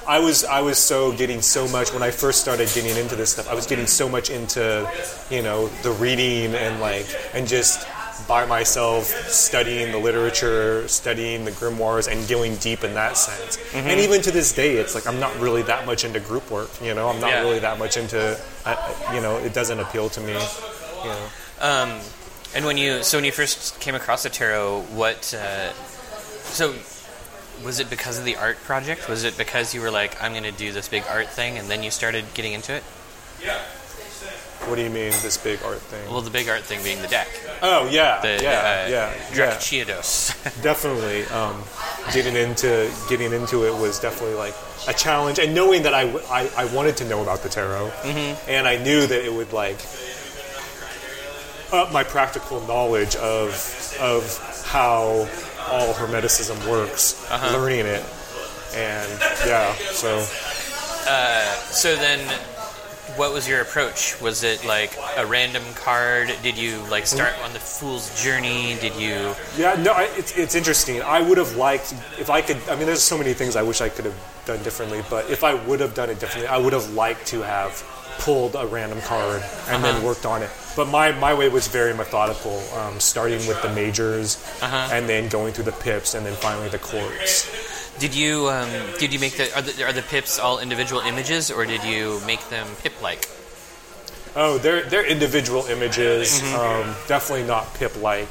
I 0.07 0.19
was 0.19 0.43
I 0.43 0.61
was 0.61 0.79
so 0.79 1.11
getting 1.11 1.41
so 1.43 1.67
much 1.67 1.93
when 1.93 2.01
I 2.01 2.09
first 2.11 2.41
started 2.41 2.69
getting 2.73 2.97
into 2.97 3.15
this 3.15 3.31
stuff. 3.33 3.47
I 3.49 3.53
was 3.53 3.67
getting 3.67 3.85
so 3.87 4.09
much 4.09 4.29
into 4.31 4.89
you 5.29 5.43
know 5.43 5.67
the 5.83 5.91
reading 5.91 6.55
and 6.55 6.79
like 6.81 7.05
and 7.33 7.47
just 7.47 7.87
by 8.27 8.45
myself 8.45 9.05
studying 9.05 9.91
the 9.91 9.97
literature, 9.99 10.87
studying 10.87 11.45
the 11.45 11.51
grimoires, 11.51 12.11
and 12.11 12.27
going 12.27 12.55
deep 12.57 12.83
in 12.83 12.93
that 12.95 13.15
sense. 13.17 13.57
Mm-hmm. 13.57 13.87
And 13.87 13.99
even 14.01 14.21
to 14.23 14.31
this 14.31 14.51
day, 14.53 14.77
it's 14.77 14.95
like 14.95 15.05
I'm 15.07 15.19
not 15.19 15.35
really 15.39 15.61
that 15.63 15.85
much 15.85 16.03
into 16.03 16.19
group 16.19 16.49
work. 16.49 16.69
You 16.81 16.93
know, 16.95 17.07
I'm 17.09 17.19
not 17.21 17.29
Yeah. 17.29 17.41
really 17.41 17.59
that 17.59 17.77
much 17.77 17.95
into. 17.95 18.37
I- 18.65 19.13
you 19.15 19.21
know, 19.21 19.37
it 19.37 19.53
doesn't 19.53 19.79
appeal 19.79 20.09
to 20.09 20.19
me. 20.21 20.33
You 20.33 21.09
know. 21.09 21.25
Um, 21.61 21.99
and 22.55 22.65
when 22.65 22.77
you 22.77 23.03
so 23.03 23.17
when 23.17 23.25
you 23.25 23.31
first 23.31 23.79
came 23.79 23.95
across 23.95 24.23
the 24.23 24.29
tarot, 24.29 24.81
what? 24.93 25.33
Uh, 25.33 25.71
so 25.73 26.73
was 27.63 27.79
it 27.79 27.89
because 27.89 28.17
of 28.17 28.25
the 28.25 28.37
art 28.37 28.57
project? 28.63 29.09
Was 29.09 29.23
it 29.23 29.37
because 29.37 29.73
you 29.75 29.81
were 29.81 29.91
like, 29.91 30.21
I'm 30.23 30.31
going 30.31 30.43
to 30.43 30.51
do 30.51 30.71
this 30.71 30.87
big 30.87 31.03
art 31.09 31.29
thing, 31.29 31.57
and 31.57 31.67
then 31.69 31.83
you 31.83 31.91
started 31.91 32.25
getting 32.33 32.53
into 32.53 32.73
it? 32.73 32.83
Yeah. 33.43 33.59
What 34.65 34.75
do 34.75 34.81
you 34.83 34.89
mean 34.89 35.11
this 35.23 35.37
big 35.37 35.59
art 35.63 35.79
thing? 35.79 36.11
Well, 36.11 36.21
the 36.21 36.29
big 36.29 36.47
art 36.49 36.61
thing 36.63 36.83
being 36.83 37.01
the 37.01 37.07
deck, 37.07 37.27
oh 37.63 37.89
yeah, 37.89 38.21
the 38.21 38.39
yeah, 38.43 38.85
uh, 38.85 38.89
yeah, 38.89 39.13
Drek 39.31 39.37
yeah. 39.37 39.59
Definitely 40.61 41.23
um, 41.27 41.63
getting 42.13 42.35
into 42.35 42.91
getting 43.09 43.31
into 43.33 43.65
it 43.65 43.73
was 43.73 43.99
definitely 43.99 44.35
like 44.35 44.53
a 44.87 44.93
challenge 44.93 45.39
and 45.39 45.55
knowing 45.55 45.83
that 45.83 45.93
I, 45.93 46.05
w- 46.05 46.25
I- 46.29 46.51
I 46.57 46.65
wanted 46.75 46.97
to 46.97 47.05
know 47.05 47.21
about 47.21 47.41
the 47.41 47.49
tarot 47.49 47.87
and 48.47 48.67
I 48.67 48.77
knew 48.77 49.07
that 49.07 49.25
it 49.25 49.33
would 49.33 49.53
like 49.53 49.77
up 51.71 51.91
my 51.91 52.03
practical 52.03 52.59
knowledge 52.61 53.15
of 53.17 53.51
of 53.99 54.63
how 54.65 55.27
all 55.69 55.93
Hermeticism 55.93 56.57
works, 56.69 57.25
Uh-huh. 57.29 57.57
learning 57.57 57.85
it, 57.85 58.03
and 58.75 59.09
yeah, 59.45 59.73
so 59.91 60.19
So 61.71 61.95
then, 61.95 62.19
what 63.15 63.33
was 63.33 63.47
your 63.47 63.61
approach? 63.61 64.19
Was 64.21 64.43
it 64.43 64.63
like 64.65 64.97
a 65.17 65.25
random 65.25 65.63
card? 65.75 66.31
Did 66.43 66.57
you 66.57 66.77
like 66.89 67.05
start 67.07 67.33
on 67.43 67.53
the 67.53 67.59
fool's 67.59 68.09
journey? 68.23 68.77
Did 68.81 68.95
you? 68.95 69.33
yeah, 69.57 69.75
no, 69.75 69.91
I, 69.93 70.03
it's 70.17 70.31
it's 70.37 70.55
interesting. 70.55 71.01
I 71.01 71.21
would 71.21 71.37
have 71.37 71.55
liked 71.55 71.93
if 72.19 72.29
I 72.29 72.41
could. 72.41 72.57
I 72.69 72.75
mean, 72.75 72.85
there's 72.85 73.01
so 73.03 73.17
many 73.17 73.33
things 73.33 73.55
I 73.55 73.63
wish 73.63 73.81
I 73.81 73.89
could 73.89 74.05
have 74.05 74.19
done 74.45 74.61
differently, 74.63 75.01
but 75.09 75.29
if 75.29 75.43
I 75.43 75.53
would 75.67 75.79
have 75.79 75.93
done 75.93 76.09
it 76.09 76.19
differently, 76.19 76.47
I 76.47 76.57
would 76.57 76.73
have 76.73 76.89
liked 76.93 77.27
to 77.27 77.41
have 77.41 77.71
pulled 78.19 78.55
a 78.55 78.67
random 78.67 79.01
card 79.01 79.43
and 79.67 79.83
then 79.83 80.03
worked 80.03 80.25
on 80.25 80.43
it. 80.43 80.49
But 80.75 80.87
my, 80.87 81.11
my 81.13 81.33
way 81.33 81.49
was 81.49 81.67
very 81.67 81.93
methodical, 81.93 82.59
um, 82.77 82.99
starting 82.99 83.45
with 83.47 83.61
the 83.61 83.73
majors 83.73 84.37
and 84.61 85.09
then 85.09 85.27
going 85.29 85.53
through 85.53 85.65
the 85.65 85.71
pips 85.73 86.13
and 86.13 86.25
then 86.25 86.35
finally 86.35 86.69
the 86.69 86.79
courts. 86.79 87.49
Did 87.99 88.15
you 88.15 88.47
um, 88.49 88.69
did 88.97 89.11
you 89.11 89.19
make 89.19 89.35
the 89.35 89.53
are, 89.57 89.61
the 89.61 89.83
are 89.83 89.91
the 89.91 90.03
pips 90.03 90.39
all 90.39 90.59
individual 90.59 91.01
images 91.01 91.51
or 91.51 91.65
did 91.65 91.83
you 91.83 92.21
make 92.25 92.47
them 92.49 92.65
pip 92.81 92.93
like? 93.01 93.27
Oh, 94.35 94.57
they're 94.57 94.83
they're 94.83 95.05
individual 95.05 95.65
images. 95.65 96.41
Um, 96.53 96.95
definitely 97.07 97.45
not 97.45 97.73
pip-like. 97.73 98.29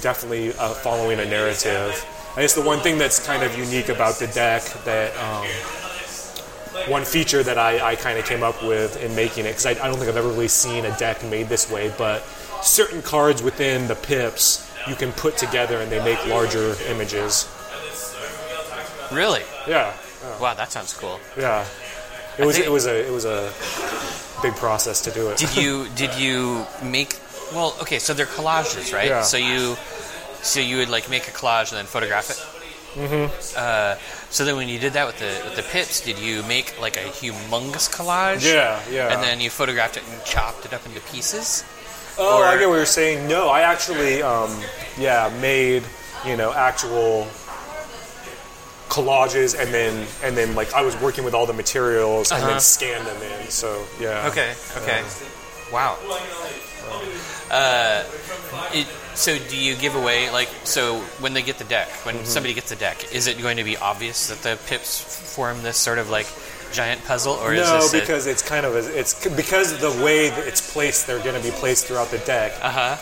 Definitely 0.00 0.52
uh, 0.54 0.70
following 0.74 1.18
a 1.20 1.24
narrative. 1.24 2.04
I 2.36 2.42
guess 2.42 2.54
the 2.54 2.62
one 2.62 2.80
thing 2.80 2.96
that's 2.96 3.24
kind 3.24 3.42
of 3.42 3.58
unique 3.58 3.88
about 3.88 4.18
the 4.18 4.28
deck 4.28 4.62
that 4.84 5.16
um, 5.16 5.46
one 6.88 7.04
feature 7.04 7.42
that 7.42 7.58
I, 7.58 7.92
I 7.92 7.96
kind 7.96 8.18
of 8.18 8.24
came 8.26 8.42
up 8.42 8.62
with 8.62 9.02
in 9.02 9.14
making 9.16 9.44
it 9.46 9.50
because 9.50 9.66
I, 9.66 9.70
I 9.70 9.88
don't 9.88 9.96
think 9.96 10.08
I've 10.08 10.16
ever 10.16 10.28
really 10.28 10.48
seen 10.48 10.84
a 10.84 10.96
deck 10.98 11.24
made 11.24 11.48
this 11.48 11.70
way, 11.70 11.92
but 11.96 12.22
certain 12.62 13.02
cards 13.02 13.42
within 13.42 13.88
the 13.88 13.94
pips 13.94 14.62
you 14.88 14.94
can 14.94 15.12
put 15.12 15.36
together 15.36 15.80
and 15.80 15.90
they 15.90 16.02
make 16.04 16.24
larger 16.26 16.74
images. 16.88 17.48
Really? 19.12 19.42
Yeah, 19.66 19.92
oh. 20.24 20.38
Wow, 20.40 20.54
that 20.54 20.70
sounds 20.72 20.92
cool. 20.94 21.20
yeah. 21.36 21.64
It 22.38 22.44
was 22.44 22.58
it 22.58 22.70
was 22.70 22.86
a 22.86 23.06
it 23.06 23.10
was 23.10 23.24
a 23.24 23.50
big 24.42 24.54
process 24.56 25.00
to 25.02 25.10
do 25.10 25.28
it. 25.30 25.38
Did 25.38 25.56
you 25.56 25.88
did 25.94 26.14
you 26.16 26.66
make? 26.82 27.18
Well, 27.52 27.74
okay, 27.80 27.98
so 27.98 28.12
they're 28.12 28.26
collages, 28.26 28.92
right? 28.92 29.08
Yeah. 29.08 29.22
So 29.22 29.38
you 29.38 29.76
so 30.42 30.60
you 30.60 30.76
would 30.76 30.88
like 30.90 31.08
make 31.08 31.28
a 31.28 31.30
collage 31.30 31.70
and 31.70 31.78
then 31.78 31.86
photograph 31.86 32.30
it. 32.30 32.55
Mm-hmm. 32.96 33.54
Uh, 33.56 33.94
so 34.30 34.44
then, 34.44 34.56
when 34.56 34.68
you 34.68 34.78
did 34.78 34.94
that 34.94 35.06
with 35.06 35.18
the 35.18 35.32
with 35.44 35.56
the 35.56 35.62
pips, 35.62 36.00
did 36.00 36.18
you 36.18 36.42
make 36.44 36.80
like 36.80 36.96
a 36.96 37.04
humongous 37.04 37.88
collage? 37.92 38.42
Yeah, 38.44 38.80
yeah. 38.90 39.12
And 39.12 39.22
then 39.22 39.40
you 39.40 39.50
photographed 39.50 39.96
it 39.98 40.02
and 40.10 40.24
chopped 40.24 40.64
it 40.64 40.72
up 40.72 40.84
into 40.86 41.00
pieces. 41.12 41.62
Oh, 42.18 42.42
I 42.42 42.56
get 42.58 42.68
what 42.68 42.76
you're 42.76 42.86
saying. 42.86 43.28
No, 43.28 43.48
I 43.50 43.60
actually, 43.60 44.22
um, 44.22 44.50
yeah, 44.98 45.30
made 45.42 45.82
you 46.24 46.36
know 46.36 46.52
actual 46.54 47.26
collages, 48.88 49.58
and 49.60 49.72
then 49.74 50.06
and 50.24 50.36
then 50.36 50.54
like 50.54 50.72
I 50.72 50.80
was 50.82 50.96
working 51.00 51.24
with 51.24 51.34
all 51.34 51.44
the 51.46 51.52
materials, 51.52 52.30
and 52.32 52.40
Uh-huh. 52.42 52.52
then 52.52 52.60
scanned 52.60 53.06
them 53.06 53.20
in. 53.22 53.50
So 53.50 53.84
yeah. 54.00 54.28
Okay. 54.30 54.54
Okay. 54.78 55.02
Wow. 55.72 55.98
Uh, 57.50 58.04
it, 58.72 58.86
so 59.14 59.38
do 59.38 59.56
you 59.56 59.74
give 59.76 59.94
away 59.94 60.30
like 60.30 60.48
so 60.64 60.98
when 61.20 61.32
they 61.32 61.42
get 61.42 61.58
the 61.58 61.64
deck 61.64 61.88
when 62.04 62.24
somebody 62.24 62.52
gets 62.54 62.68
the 62.70 62.76
deck 62.76 63.14
is 63.14 63.26
it 63.28 63.40
going 63.40 63.56
to 63.56 63.64
be 63.64 63.76
obvious 63.76 64.28
that 64.28 64.38
the 64.42 64.58
pips 64.66 65.00
form 65.34 65.62
this 65.62 65.76
sort 65.76 65.98
of 65.98 66.10
like 66.10 66.26
giant 66.72 67.02
puzzle 67.04 67.34
or 67.34 67.54
is 67.54 67.60
No, 67.66 67.76
this 67.76 67.94
a- 67.94 68.00
because 68.00 68.26
it's 68.26 68.42
kind 68.42 68.66
of 68.66 68.74
a, 68.74 68.98
it's 68.98 69.14
because 69.36 69.72
of 69.72 69.80
the 69.80 69.90
way 70.04 70.28
that 70.28 70.46
it's 70.46 70.72
placed. 70.72 71.06
They're 71.06 71.22
going 71.22 71.40
to 71.40 71.42
be 71.42 71.54
placed 71.56 71.86
throughout 71.86 72.10
the 72.10 72.18
deck. 72.18 72.52
uh-huh 72.60 72.96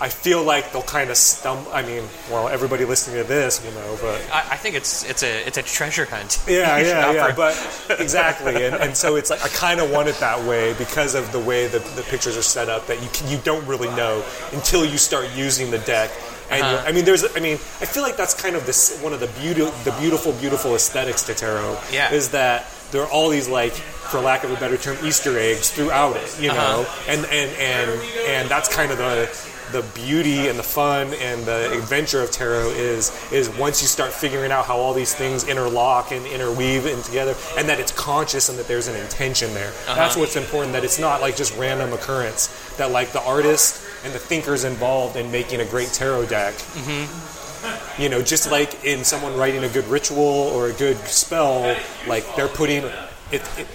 I 0.00 0.08
feel 0.08 0.42
like 0.42 0.72
they'll 0.72 0.82
kind 0.82 1.10
of 1.10 1.16
stumble. 1.16 1.70
I 1.72 1.82
mean, 1.82 2.02
well, 2.30 2.48
everybody 2.48 2.84
listening 2.84 3.16
to 3.22 3.24
this 3.28 3.64
you 3.64 3.70
know, 3.72 3.96
but 4.02 4.20
I, 4.32 4.52
I 4.52 4.56
think 4.56 4.74
it's 4.74 5.04
it's 5.08 5.22
a 5.22 5.46
it's 5.46 5.56
a 5.58 5.62
treasure 5.62 6.04
hunt 6.04 6.42
Yeah, 6.48 6.78
yeah, 6.78 7.12
yeah. 7.12 7.34
But 7.34 7.54
exactly, 8.00 8.64
and, 8.66 8.74
and 8.74 8.96
so 8.96 9.16
it's 9.16 9.30
like 9.30 9.44
I 9.44 9.48
kind 9.48 9.80
of 9.80 9.90
want 9.90 10.08
it 10.08 10.16
that 10.20 10.42
way 10.48 10.74
because 10.74 11.14
of 11.14 11.30
the 11.32 11.38
way 11.40 11.66
the, 11.68 11.78
the 11.78 12.02
pictures 12.02 12.36
are 12.36 12.42
set 12.42 12.68
up 12.68 12.86
that 12.88 13.02
you 13.02 13.08
can, 13.12 13.28
you 13.30 13.38
don't 13.44 13.64
really 13.66 13.88
know 13.94 14.24
until 14.52 14.84
you 14.84 14.98
start 14.98 15.28
using 15.34 15.70
the 15.70 15.78
deck. 15.78 16.10
And 16.50 16.62
Uh-huh. 16.62 16.84
I 16.88 16.92
mean, 16.92 17.04
there's 17.04 17.24
I 17.36 17.40
mean, 17.40 17.54
I 17.80 17.86
feel 17.86 18.02
like 18.02 18.16
that's 18.16 18.34
kind 18.34 18.56
of 18.56 18.66
this 18.66 19.00
one 19.00 19.12
of 19.12 19.20
the 19.20 19.28
beauty, 19.40 19.62
the 19.84 19.94
beautiful, 20.00 20.32
beautiful 20.32 20.74
aesthetics 20.74 21.22
to 21.24 21.34
tarot. 21.34 21.78
Yeah. 21.92 22.12
is 22.12 22.30
that 22.30 22.66
there 22.90 23.02
are 23.02 23.10
all 23.10 23.28
these 23.30 23.48
like, 23.48 23.72
for 23.72 24.20
lack 24.20 24.44
of 24.44 24.50
a 24.50 24.56
better 24.56 24.76
term, 24.76 24.96
Easter 25.04 25.38
eggs 25.38 25.70
throughout 25.70 26.16
it. 26.16 26.36
You 26.40 26.48
know, 26.48 26.82
Uh-huh. 26.84 27.10
and 27.12 27.24
and 27.26 27.50
and 27.56 27.90
and 28.28 28.48
that's 28.48 28.68
kind 28.68 28.90
of 28.92 28.98
the 28.98 29.28
the 29.72 29.82
beauty 29.94 30.48
and 30.48 30.58
the 30.58 30.62
fun 30.62 31.12
and 31.14 31.44
the 31.44 31.72
adventure 31.72 32.20
of 32.20 32.30
tarot 32.30 32.70
is 32.70 33.10
is 33.32 33.48
once 33.50 33.80
you 33.82 33.88
start 33.88 34.12
figuring 34.12 34.52
out 34.52 34.64
how 34.64 34.76
all 34.76 34.94
these 34.94 35.14
things 35.14 35.44
interlock 35.48 36.12
and 36.12 36.26
interweave 36.26 36.86
and 36.86 37.02
together 37.04 37.34
and 37.56 37.68
that 37.68 37.80
it's 37.80 37.92
conscious 37.92 38.48
and 38.48 38.58
that 38.58 38.68
there's 38.68 38.88
an 38.88 38.96
intention 38.96 39.52
there. 39.54 39.68
Uh-huh. 39.68 39.94
That's 39.94 40.16
what's 40.16 40.36
important 40.36 40.72
that 40.72 40.84
it's 40.84 40.98
not 40.98 41.20
like 41.20 41.36
just 41.36 41.56
random 41.56 41.92
occurrence 41.92 42.48
that 42.76 42.90
like 42.90 43.12
the 43.12 43.22
artist 43.22 43.82
and 44.04 44.12
the 44.12 44.18
thinkers 44.18 44.64
involved 44.64 45.16
in 45.16 45.30
making 45.30 45.60
a 45.60 45.64
great 45.64 45.88
tarot 45.88 46.26
deck 46.26 46.54
mm-hmm. 46.54 48.02
you 48.02 48.08
know 48.08 48.22
just 48.22 48.50
like 48.50 48.84
in 48.84 49.04
someone 49.04 49.34
writing 49.36 49.64
a 49.64 49.68
good 49.68 49.86
ritual 49.86 50.18
or 50.18 50.68
a 50.68 50.72
good 50.74 50.96
spell 50.98 51.76
like 52.06 52.24
they're 52.36 52.48
putting 52.48 52.84
it, 53.32 53.42
it 53.58 53.66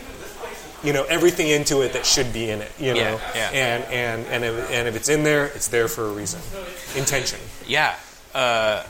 you 0.83 0.93
know 0.93 1.03
everything 1.05 1.49
into 1.49 1.81
it 1.81 1.93
that 1.93 2.05
should 2.05 2.31
be 2.33 2.49
in 2.49 2.61
it 2.61 2.71
you 2.79 2.93
know? 2.93 2.99
Yeah, 3.01 3.19
yeah. 3.35 3.49
and 3.51 3.83
and 3.85 4.25
and 4.27 4.43
if, 4.45 4.71
and 4.71 4.87
if 4.87 4.95
it's 4.95 5.09
in 5.09 5.23
there 5.23 5.45
it's 5.47 5.67
there 5.67 5.87
for 5.87 6.05
a 6.05 6.11
reason. 6.11 6.39
Intention. 6.95 7.39
Yeah. 7.67 7.95
Uh, 8.33 8.83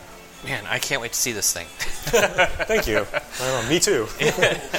man 0.45 0.63
I 0.69 0.79
can't 0.79 1.01
wait 1.01 1.11
to 1.13 1.19
see 1.19 1.31
this 1.33 1.51
thing. 1.53 1.67
Thank 2.65 2.87
you. 2.87 3.05
Know, 3.39 3.69
me 3.69 3.79
too. 3.79 4.07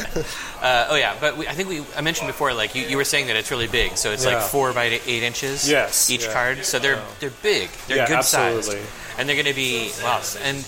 Uh, 0.60 0.88
oh 0.90 0.96
yeah 0.96 1.16
but 1.18 1.38
we, 1.38 1.48
I 1.48 1.52
think 1.52 1.70
we 1.70 1.82
I 1.96 2.02
mentioned 2.02 2.26
before 2.26 2.52
like 2.52 2.74
you, 2.74 2.82
you 2.84 2.98
were 2.98 3.04
saying 3.04 3.28
that 3.28 3.36
it's 3.36 3.50
really 3.50 3.66
big 3.66 3.96
so 3.96 4.10
it's 4.10 4.26
like 4.26 4.42
four 4.42 4.74
by 4.74 4.84
eight 4.84 5.22
inches 5.22 5.66
Yes, 5.66 6.10
each 6.10 6.26
yeah. 6.26 6.32
card 6.34 6.64
so 6.66 6.78
they're 6.78 7.02
they're 7.18 7.30
big. 7.42 7.70
They're 7.88 7.96
Yeah, 7.96 8.06
good 8.06 8.16
absolutely. 8.18 8.62
sized 8.62 8.78
and 9.18 9.26
they're 9.26 9.36
going 9.36 9.46
to 9.46 9.54
be 9.54 9.90
wow 10.02 10.20
and 10.42 10.58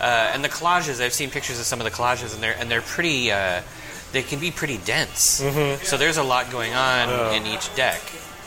uh, 0.00 0.30
and 0.32 0.42
the 0.42 0.48
collages 0.48 1.02
I've 1.02 1.12
seen 1.12 1.28
pictures 1.30 1.58
of 1.60 1.66
some 1.66 1.80
of 1.80 1.84
the 1.84 1.90
collages 1.90 2.32
and 2.34 2.42
they're 2.42 2.56
and 2.58 2.70
they're 2.70 2.80
pretty 2.80 3.30
uh, 3.30 3.60
they 4.16 4.22
can 4.22 4.38
be 4.40 4.50
pretty 4.50 4.78
dense 4.78 5.42
Mm-hmm. 5.42 5.84
so 5.84 5.98
there's 5.98 6.16
a 6.16 6.22
lot 6.22 6.50
going 6.50 6.72
on 6.72 7.34
in 7.36 7.46
each 7.46 7.68
deck 7.76 8.00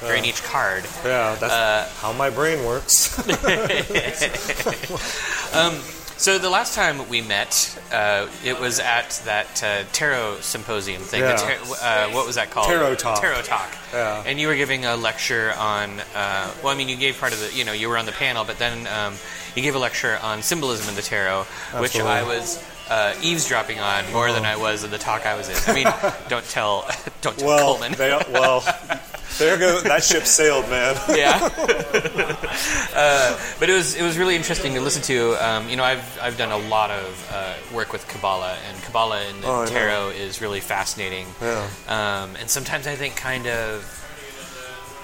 or 0.03 0.15
in 0.15 0.25
each 0.25 0.41
card 0.43 0.83
yeah 1.05 1.35
that's 1.39 1.53
Uh, 1.53 1.87
how 2.01 2.11
my 2.13 2.31
brain 2.31 2.65
works 2.65 3.15
So 6.19 6.37
the 6.37 6.49
last 6.49 6.75
time 6.75 7.07
we 7.07 7.21
met, 7.21 7.79
uh, 7.93 8.27
it 8.43 8.59
was 8.59 8.81
at 8.81 9.21
that 9.23 9.63
uh, 9.63 9.83
tarot 9.93 10.39
symposium 10.41 11.01
thing. 11.01 11.21
Yeah. 11.21 11.37
Tar- 11.37 11.57
uh, 11.81 12.09
what 12.11 12.25
was 12.27 12.35
that 12.35 12.49
called? 12.51 12.67
Tarot 12.67 12.95
Talk. 12.95 13.21
Tarot 13.21 13.43
talk. 13.43 13.73
Yeah. 13.93 14.21
And 14.25 14.37
you 14.37 14.49
were 14.49 14.55
giving 14.55 14.83
a 14.83 14.97
lecture 14.97 15.53
on. 15.57 16.01
Uh, 16.13 16.51
well, 16.61 16.73
I 16.73 16.75
mean, 16.75 16.89
you 16.89 16.97
gave 16.97 17.17
part 17.17 17.31
of 17.31 17.39
the. 17.39 17.57
You 17.57 17.63
know, 17.63 17.71
you 17.71 17.87
were 17.87 17.97
on 17.97 18.05
the 18.05 18.11
panel, 18.11 18.43
but 18.43 18.59
then 18.59 18.85
um, 18.87 19.13
you 19.55 19.61
gave 19.63 19.75
a 19.75 19.79
lecture 19.79 20.19
on 20.21 20.41
symbolism 20.41 20.89
in 20.89 20.95
the 20.95 21.01
tarot, 21.01 21.43
which 21.79 21.97
I 21.97 22.23
was. 22.23 22.61
Uh, 22.89 23.13
eavesdropping 23.21 23.79
on 23.79 24.11
more 24.11 24.31
than 24.31 24.45
I 24.45 24.55
was 24.57 24.83
in 24.83 24.89
the 24.89 24.97
talk 24.97 25.25
I 25.27 25.35
was 25.35 25.47
in. 25.47 25.55
I 25.67 25.73
mean, 25.75 25.87
don't 26.27 26.45
tell, 26.49 26.89
don't 27.21 27.37
tell 27.37 27.47
well 27.47 27.75
Coleman. 27.75 27.91
they, 27.93 28.09
well 28.31 28.61
there 29.37 29.57
go 29.57 29.79
that 29.81 30.03
ship 30.03 30.23
sailed 30.25 30.67
man 30.69 30.95
yeah. 31.15 31.37
uh, 32.95 33.39
but 33.59 33.69
it 33.69 33.73
was 33.73 33.95
it 33.95 34.01
was 34.01 34.17
really 34.17 34.35
interesting 34.35 34.73
to 34.73 34.81
listen 34.81 35.01
to. 35.03 35.33
Um, 35.35 35.69
you 35.69 35.75
know, 35.75 35.83
I've 35.83 36.19
I've 36.19 36.37
done 36.37 36.51
a 36.51 36.57
lot 36.67 36.89
of 36.91 37.31
uh, 37.31 37.53
work 37.73 37.93
with 37.93 38.07
Kabbalah, 38.07 38.57
and 38.67 38.81
Kabbalah 38.83 39.21
and 39.21 39.37
Oh, 39.43 39.65
tarot 39.65 40.09
is 40.09 40.41
really 40.41 40.59
fascinating. 40.59 41.27
Yeah. 41.41 41.67
Um, 41.87 42.35
and 42.37 42.49
sometimes 42.49 42.87
I 42.87 42.95
think 42.95 43.15
kind 43.15 43.47
of. 43.47 43.95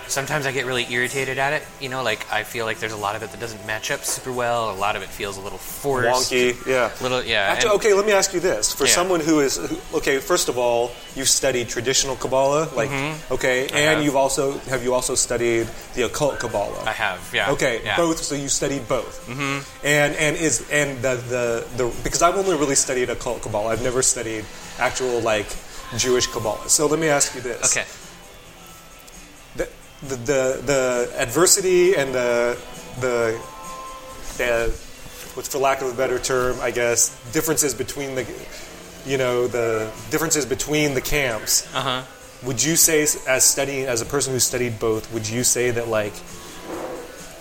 Sometimes 0.08 0.46
I 0.46 0.52
get 0.52 0.66
really 0.66 0.86
irritated 0.92 1.38
at 1.38 1.54
it. 1.54 1.64
You 1.80 1.90
know, 1.90 2.04
like 2.04 2.26
I 2.32 2.44
feel 2.44 2.66
like 2.66 2.80
there's 2.80 2.94
a 2.94 2.98
lot 2.98 3.16
of 3.16 3.24
it 3.24 3.32
that 3.32 3.40
doesn't 3.40 3.66
match 3.66 3.92
up 3.92 4.04
super 4.04 4.32
well. 4.32 4.72
A 4.72 4.78
lot 4.78 4.96
of 4.96 5.02
it 5.02 5.10
feels 5.10 5.38
a 5.38 5.42
little 5.42 5.58
forced. 5.58 6.32
wonky 6.32 6.54
yeah 6.66 6.92
Little, 7.02 7.24
yeah. 7.24 7.52
Actually, 7.52 7.72
and- 7.72 7.80
okay, 7.80 7.94
let 7.94 8.06
me 8.06 8.12
ask 8.12 8.34
you 8.34 8.40
this: 8.40 8.72
for 8.74 8.86
Yeah. 8.86 8.92
someone 8.94 9.20
who 9.20 9.40
is 9.40 9.58
who, 9.58 9.78
okay, 9.98 10.20
first 10.20 10.50
of 10.50 10.58
all, 10.58 10.92
you've 11.16 11.30
studied 11.30 11.70
traditional 11.70 12.16
Kabbalah, 12.16 12.70
like 12.76 12.92
okay, 13.32 13.64
and 13.68 13.72
have. 13.98 14.04
you've 14.04 14.16
also 14.16 14.58
have 14.70 14.84
you 14.84 14.94
also 14.94 15.16
studied 15.16 15.68
the 15.96 16.04
occult 16.04 16.40
Kabbalah? 16.40 16.84
I 16.86 16.92
have, 16.94 17.20
yeah. 17.34 17.52
Okay, 17.52 17.82
yeah. 17.84 17.98
both. 17.98 18.20
So 18.20 18.36
you 18.36 18.50
studied 18.50 18.88
both, 18.88 19.26
mm-hmm. 19.28 19.60
and 19.86 20.16
and 20.16 20.38
is 20.38 20.68
and 20.72 21.02
the, 21.02 21.16
the 21.16 21.68
the 21.78 21.94
because 22.04 22.22
I've 22.22 22.36
only 22.38 22.56
really 22.58 22.76
studied 22.76 23.10
occult 23.10 23.42
Kabbalah. 23.42 23.72
I've 23.72 23.84
never 23.84 24.02
studied 24.02 24.46
actual 24.80 25.20
like 25.22 25.48
Jewish 25.98 26.28
Kabbalah. 26.28 26.70
So 26.70 26.88
let 26.88 27.00
me 27.00 27.08
ask 27.10 27.34
you 27.36 27.42
this: 27.42 27.76
Okay. 27.76 27.86
The 30.08 30.16
the 30.16 30.16
the, 30.16 30.62
the 30.66 31.22
adversity 31.22 31.96
and 31.96 32.14
the 32.14 32.58
the 33.00 33.40
uh, 34.40 34.70
what's 35.36 35.50
for 35.50 35.58
lack 35.58 35.82
of 35.82 35.94
a 35.94 35.96
better 35.96 36.20
term, 36.20 36.58
I 36.62 36.72
guess, 36.72 37.10
differences 37.32 37.74
between 37.74 38.16
the 38.16 38.26
you 39.06 39.18
know 39.18 39.48
the 39.48 39.92
differences 40.10 40.46
between 40.46 40.94
the 40.94 41.02
camps. 41.02 41.68
Uh 41.76 41.82
huh. 41.82 42.04
Would 42.44 42.64
you 42.64 42.76
say, 42.76 43.02
as 43.28 43.44
studying 43.44 43.86
as 43.86 44.02
a 44.02 44.06
person 44.06 44.34
who 44.34 44.40
studied 44.40 44.80
both, 44.80 45.12
would 45.14 45.28
you 45.28 45.44
say 45.44 45.72
that 45.72 45.88
like 45.88 46.14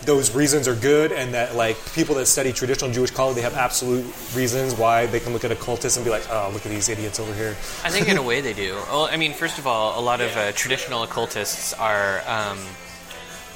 those 0.06 0.34
reasons 0.34 0.68
are 0.68 0.74
good, 0.74 1.12
and 1.12 1.34
that 1.34 1.54
like 1.54 1.76
people 1.94 2.14
that 2.16 2.26
study 2.26 2.52
traditional 2.52 2.90
Jewish 2.90 3.10
culture, 3.10 3.34
they 3.34 3.40
have 3.42 3.54
absolute 3.54 4.04
reasons 4.34 4.74
why 4.74 5.06
they 5.06 5.20
can 5.20 5.32
look 5.32 5.44
at 5.44 5.50
occultists 5.52 5.96
and 5.96 6.04
be 6.04 6.10
like, 6.10 6.26
oh, 6.30 6.50
look 6.52 6.64
at 6.66 6.70
these 6.70 6.88
idiots 6.88 7.18
over 7.20 7.32
here. 7.34 7.50
I 7.84 7.90
think 7.90 8.08
in 8.08 8.16
a 8.16 8.22
way 8.30 8.40
they 8.40 8.52
do. 8.52 8.74
Well, 8.88 9.08
I 9.10 9.16
mean, 9.16 9.32
first 9.32 9.58
of 9.58 9.66
all, 9.66 9.98
a 9.98 10.02
lot 10.02 10.20
of 10.20 10.36
uh, 10.36 10.52
traditional 10.52 11.02
occultists 11.02 11.72
are, 11.74 12.22
um, 12.26 12.58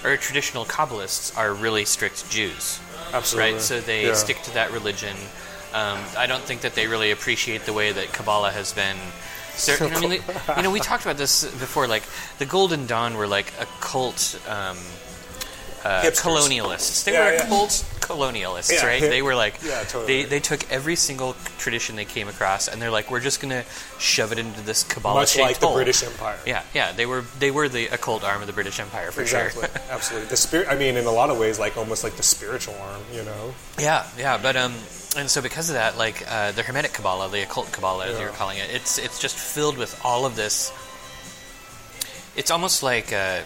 or 0.05 0.17
traditional 0.17 0.65
Kabbalists 0.65 1.37
are 1.37 1.53
really 1.55 1.85
strict 1.85 2.29
Jews. 2.31 2.81
Absolutely. 3.13 3.53
Right? 3.55 3.61
So 3.61 3.81
they 3.81 4.07
Yeah. 4.07 4.15
stick 4.15 4.43
to 4.43 4.55
that 4.55 4.71
religion. 4.73 5.17
Um, 5.75 5.99
I 6.17 6.27
don't 6.27 6.43
think 6.43 6.63
that 6.63 6.75
they 6.75 6.87
really 6.87 7.11
appreciate 7.11 7.65
the 7.67 7.73
way 7.73 7.93
that 7.93 8.13
Kabbalah 8.13 8.51
has 8.53 8.73
been. 8.73 8.97
Certain, 9.55 9.93
I 9.93 10.01
mean, 10.01 10.11
they- 10.11 10.21
you 10.57 10.63
know, 10.63 10.71
we 10.71 10.79
talked 10.81 11.03
about 11.05 11.17
this 11.19 11.45
before. 11.45 11.87
Like 11.89 12.05
the 12.39 12.47
Golden 12.47 12.87
Dawn 12.87 13.17
were 13.17 13.27
like 13.27 13.53
a 13.61 13.67
cult 13.81 14.39
um, 14.49 14.77
uh, 15.85 16.03
colonialists. 16.03 17.05
They 17.05 17.13
Yeah, 17.13 17.25
were 17.27 17.33
yeah. 17.35 17.47
cult 17.49 17.71
colonialists, 18.01 18.73
Yeah. 18.73 18.87
right? 18.87 19.01
They 19.01 19.23
were 19.23 19.35
like, 19.35 19.61
totally. 19.61 20.07
they, 20.23 20.29
they 20.29 20.41
took 20.41 20.71
every 20.73 20.97
single 20.97 21.37
tradition 21.59 21.97
they 21.97 22.05
came 22.05 22.29
across, 22.29 22.69
and 22.69 22.81
they're 22.81 22.91
like, 22.91 23.11
we're 23.11 23.21
just 23.21 23.41
gonna 23.41 23.65
shove 23.99 24.33
it 24.33 24.39
into 24.39 24.61
this 24.63 24.83
Kabbalah 24.85 25.15
Much 25.21 25.39
like 25.39 25.59
the 25.59 25.69
British 25.69 26.03
Empire. 26.03 26.39
Yeah, 26.47 26.63
yeah, 26.75 26.93
they 26.93 27.07
were 27.07 27.25
they 27.39 27.51
were 27.51 27.69
the 27.69 27.87
occult 27.89 28.25
arm 28.25 28.41
of 28.41 28.47
the 28.47 28.53
British 28.53 28.81
Empire 28.81 29.11
for 29.11 29.21
Exactly, 29.23 29.63
sure. 29.69 29.81
absolutely. 29.91 30.29
The 30.29 30.37
spirit. 30.37 30.69
I 30.69 30.77
mean, 30.77 30.97
in 30.97 31.05
a 31.07 31.11
lot 31.13 31.31
of 31.31 31.39
ways, 31.39 31.59
like 31.59 31.77
almost 31.77 32.03
like 32.05 32.17
the 32.17 32.23
spiritual 32.23 32.75
arm. 32.81 33.03
You 33.13 33.25
know. 33.25 33.55
yeah, 33.79 34.07
yeah, 34.19 34.39
but 34.39 34.57
um, 34.57 34.75
and 35.17 35.31
so 35.31 35.41
because 35.43 35.69
of 35.71 35.75
that, 35.75 35.97
like 35.99 36.25
uh, 36.31 36.53
the 36.53 36.63
Hermetic 36.63 36.93
Kabbalah, 36.93 37.29
the 37.31 37.43
occult 37.43 37.71
Kabbalah, 37.73 38.07
as 38.09 38.19
you're 38.19 38.29
calling 38.31 38.59
it, 38.59 38.69
it's 38.73 38.99
it's 38.99 39.19
just 39.19 39.37
filled 39.37 39.77
with 39.79 39.99
all 40.05 40.25
of 40.27 40.37
this. 40.37 40.73
It's 42.37 42.51
almost 42.51 42.83
like 42.83 43.13
uh, 43.13 43.41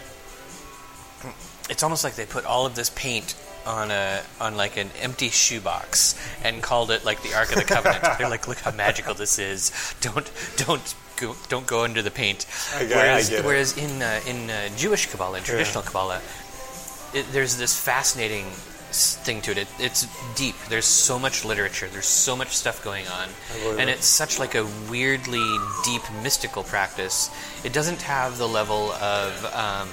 it's 1.69 1.83
almost 1.83 2.03
like 2.03 2.15
they 2.15 2.25
put 2.25 2.45
all 2.45 2.65
of 2.65 2.75
this 2.75 2.89
paint 2.95 3.35
on 3.65 3.91
a 3.91 4.21
on 4.41 4.57
like 4.57 4.77
an 4.77 4.89
empty 5.01 5.29
shoebox 5.29 6.15
and 6.43 6.61
called 6.61 6.91
it 6.91 7.05
like 7.05 7.21
the 7.23 7.33
Ark 7.33 7.49
of 7.49 7.55
the 7.55 7.63
Covenant. 7.63 8.03
They're 8.17 8.29
like, 8.29 8.47
look 8.47 8.59
how 8.59 8.71
magical 8.71 9.13
this 9.13 9.39
is. 9.39 9.71
Don't 10.01 10.29
don't 10.57 10.95
go, 11.17 11.35
don't 11.49 11.65
go 11.67 11.83
under 11.83 12.01
the 12.01 12.11
paint. 12.11 12.45
I 12.75 12.85
whereas 12.85 13.31
whereas 13.43 13.77
in 13.77 14.01
uh, 14.01 14.19
in 14.27 14.49
uh, 14.49 14.69
Jewish 14.75 15.07
Kabbalah, 15.07 15.37
in 15.37 15.43
traditional 15.43 15.83
Kabbalah, 15.83 16.21
it, 17.13 17.25
there's 17.31 17.57
this 17.57 17.79
fascinating 17.79 18.45
thing 18.93 19.41
to 19.41 19.51
it. 19.51 19.57
it. 19.57 19.67
It's 19.79 20.07
deep. 20.35 20.55
There's 20.69 20.85
so 20.85 21.17
much 21.17 21.45
literature. 21.45 21.87
There's 21.87 22.05
so 22.05 22.35
much 22.35 22.49
stuff 22.49 22.83
going 22.83 23.07
on, 23.07 23.29
and 23.79 23.89
it's 23.89 24.05
such 24.05 24.39
like 24.39 24.55
a 24.55 24.67
weirdly 24.89 25.57
deep 25.83 26.01
mystical 26.21 26.63
practice. 26.63 27.31
It 27.63 27.73
doesn't 27.73 28.01
have 28.01 28.37
the 28.37 28.47
level 28.47 28.91
of 28.91 29.45
um, 29.55 29.89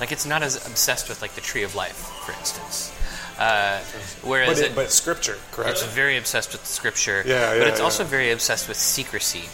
like 0.00 0.12
it's 0.12 0.26
not 0.26 0.42
as 0.42 0.56
obsessed 0.66 1.08
with 1.08 1.22
like 1.22 1.34
the 1.34 1.40
tree 1.40 1.62
of 1.62 1.74
life, 1.74 1.96
for 2.24 2.32
instance. 2.32 2.92
Uh, 3.38 3.80
whereas 4.22 4.48
But, 4.48 4.58
it, 4.58 4.70
it, 4.70 4.74
but 4.74 4.90
scripture, 4.90 5.36
correct? 5.52 5.72
it's 5.72 5.84
very 5.84 6.16
obsessed 6.16 6.52
with 6.52 6.64
scripture, 6.64 7.22
Yeah, 7.26 7.34
yeah 7.34 7.58
but 7.58 7.66
yeah, 7.66 7.72
it's 7.72 7.80
also 7.80 8.02
very 8.02 8.30
obsessed 8.30 8.66
with 8.66 8.78
secrecy, 8.78 9.44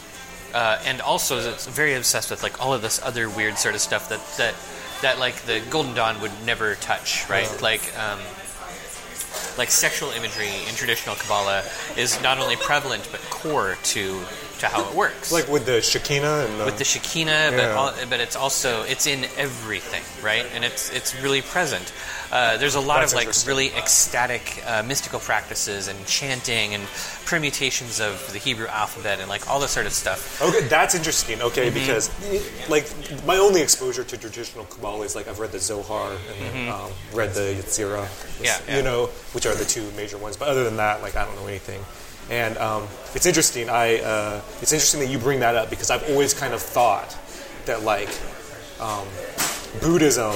uh, 0.53 0.79
and 0.85 1.01
also 1.01 1.39
it's 1.39 1.67
very 1.67 1.95
obsessed 1.95 2.31
with 2.31 2.43
like 2.43 2.61
all 2.63 2.73
of 2.73 2.81
this 2.81 3.01
other 3.03 3.29
weird 3.29 3.57
sort 3.57 3.75
of 3.75 3.81
stuff 3.81 4.07
that 4.09 4.21
that 4.37 4.55
that 5.01 5.19
like 5.19 5.35
the 5.43 5.61
Golden 5.69 5.93
Dawn 5.93 6.21
would 6.21 6.31
never 6.45 6.75
touch, 6.75 7.29
right? 7.29 7.49
Like. 7.61 7.97
Um, 7.97 8.19
like 9.57 9.69
sexual 9.69 10.09
imagery 10.11 10.49
in 10.67 10.75
traditional 10.75 11.15
Kabbalah 11.15 11.63
is 11.97 12.21
not 12.21 12.37
only 12.39 12.55
prevalent 12.55 13.07
but 13.11 13.21
core 13.29 13.77
to 13.83 14.21
to 14.59 14.67
how 14.67 14.87
it 14.89 14.95
works. 14.95 15.31
like 15.31 15.47
with 15.47 15.65
the 15.65 15.81
Shekinah 15.81 16.45
and 16.47 16.59
the, 16.59 16.65
with 16.65 16.77
the 16.77 16.83
Shekinah, 16.85 17.51
but 17.55 17.71
all, 17.71 17.93
but 18.09 18.19
it's 18.19 18.35
also 18.35 18.83
it's 18.83 19.07
in 19.07 19.25
everything, 19.37 20.03
right? 20.23 20.45
And 20.53 20.63
it's 20.63 20.89
it's 20.91 21.19
really 21.21 21.41
present. 21.41 21.91
Uh, 22.31 22.57
there's 22.57 22.73
a 22.73 22.79
lot 22.79 23.01
That's 23.01 23.13
of 23.13 23.17
like 23.17 23.47
really 23.47 23.67
ecstatic 23.77 24.63
uh, 24.65 24.81
mystical 24.81 25.19
practices 25.19 25.87
and 25.87 26.03
chanting 26.07 26.73
and 26.73 26.83
permutations 27.25 27.99
of 27.99 28.27
the 28.33 28.39
Hebrew 28.39 28.65
alphabet 28.67 29.19
and 29.19 29.29
like 29.29 29.47
all 29.49 29.59
this 29.59 29.69
sort 29.71 29.85
of 29.85 29.93
stuff. 29.93 30.41
Okay, 30.41 30.61
that's 30.67 30.95
interesting. 30.95 31.41
Okay, 31.41 31.69
Mm-hmm. 31.69 31.73
because 31.75 32.09
like 32.69 32.89
my 33.25 33.37
only 33.37 33.61
exposure 33.61 34.03
to 34.03 34.17
traditional 34.17 34.65
Kabbalah 34.65 35.05
is 35.05 35.15
like 35.15 35.27
I've 35.27 35.39
read 35.39 35.51
the 35.51 35.59
Zohar 35.59 36.11
and 36.41 36.69
um, 36.69 36.91
read 37.13 37.33
the 37.33 37.41
Yetzirah, 37.61 38.05
Mm-hmm. 38.05 38.43
Yeah, 38.43 38.59
yeah. 38.67 38.77
you 38.77 38.83
know, 38.83 39.07
which 39.33 39.45
are 39.45 39.53
the 39.55 39.65
two 39.65 39.89
major 39.95 40.17
ones. 40.17 40.35
But 40.37 40.47
other 40.47 40.63
than 40.63 40.77
that, 40.77 41.01
like 41.03 41.15
I 41.15 41.25
don't 41.25 41.35
know 41.35 41.47
anything. 41.47 41.81
And 42.29 42.57
um, 42.57 42.87
it's 43.15 43.25
interesting. 43.25 43.69
I 43.69 43.99
uh, 43.99 44.41
it's 44.61 44.71
interesting 44.73 44.99
that 45.01 45.09
you 45.09 45.17
bring 45.19 45.39
that 45.41 45.55
up 45.55 45.69
because 45.69 45.89
I've 45.89 46.07
always 46.09 46.33
kind 46.33 46.53
of 46.53 46.61
thought 46.61 47.15
that 47.65 47.83
like 47.83 48.09
um, 48.79 49.07
Buddhism 49.81 50.35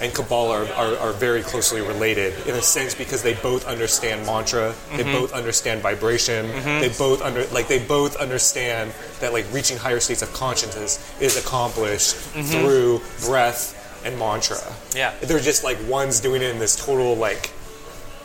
and 0.00 0.12
Kabbalah 0.12 0.64
are, 0.64 0.72
are, 0.72 0.98
are 0.98 1.12
very 1.12 1.42
closely 1.42 1.80
related 1.80 2.34
in 2.48 2.54
a 2.56 2.62
sense 2.62 2.94
because 2.94 3.22
they 3.22 3.34
both 3.34 3.66
understand 3.66 4.26
mantra, 4.26 4.74
they 4.96 5.04
both 5.04 5.32
understand 5.32 5.82
vibration, 5.82 6.46
they 6.80 6.92
both 6.98 7.22
under 7.22 7.46
like 7.46 7.68
they 7.68 7.78
both 7.84 8.16
understand 8.16 8.92
that 9.20 9.32
like 9.32 9.46
reaching 9.52 9.76
higher 9.76 10.00
states 10.00 10.22
of 10.22 10.32
consciousness 10.32 10.98
is 11.20 11.36
accomplished 11.36 12.16
through 12.16 13.00
breath 13.24 14.02
and 14.04 14.18
mantra. 14.18 14.58
Yeah. 14.94 15.14
They're 15.22 15.38
just 15.40 15.64
like 15.64 15.78
one's 15.88 16.20
doing 16.20 16.42
it 16.42 16.50
in 16.50 16.58
this 16.58 16.76
total 16.76 17.14
like 17.16 17.52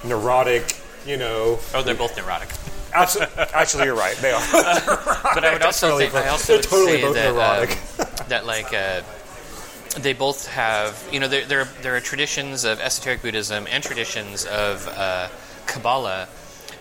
neurotic, 0.03 0.75
you 1.05 1.17
know. 1.17 1.59
Oh, 1.73 1.83
they're 1.83 1.95
both 1.95 2.17
neurotic. 2.17 2.49
Actually, 2.93 3.25
actually 3.53 3.83
you're 3.85 3.95
right. 3.95 4.15
They 4.17 4.31
are. 4.31 4.41
But 5.33 5.45
I 5.45 5.53
would 5.53 5.61
also 5.61 5.87
totally 5.89 6.07
think 6.09 6.25
I 6.25 6.29
also 6.29 6.55
would 6.55 6.63
totally 6.63 7.01
say 7.01 7.13
that 7.13 7.35
um, 7.99 8.27
that 8.29 8.45
like. 8.45 8.73
Uh, 8.73 9.01
they 9.99 10.13
both 10.13 10.47
have, 10.47 11.03
you 11.11 11.19
know, 11.19 11.27
there, 11.27 11.45
there, 11.45 11.61
are, 11.61 11.67
there 11.81 11.95
are 11.95 11.99
traditions 11.99 12.63
of 12.63 12.79
esoteric 12.79 13.23
Buddhism 13.23 13.65
and 13.69 13.83
traditions 13.83 14.45
of 14.45 14.87
uh, 14.87 15.27
Kabbalah 15.65 16.27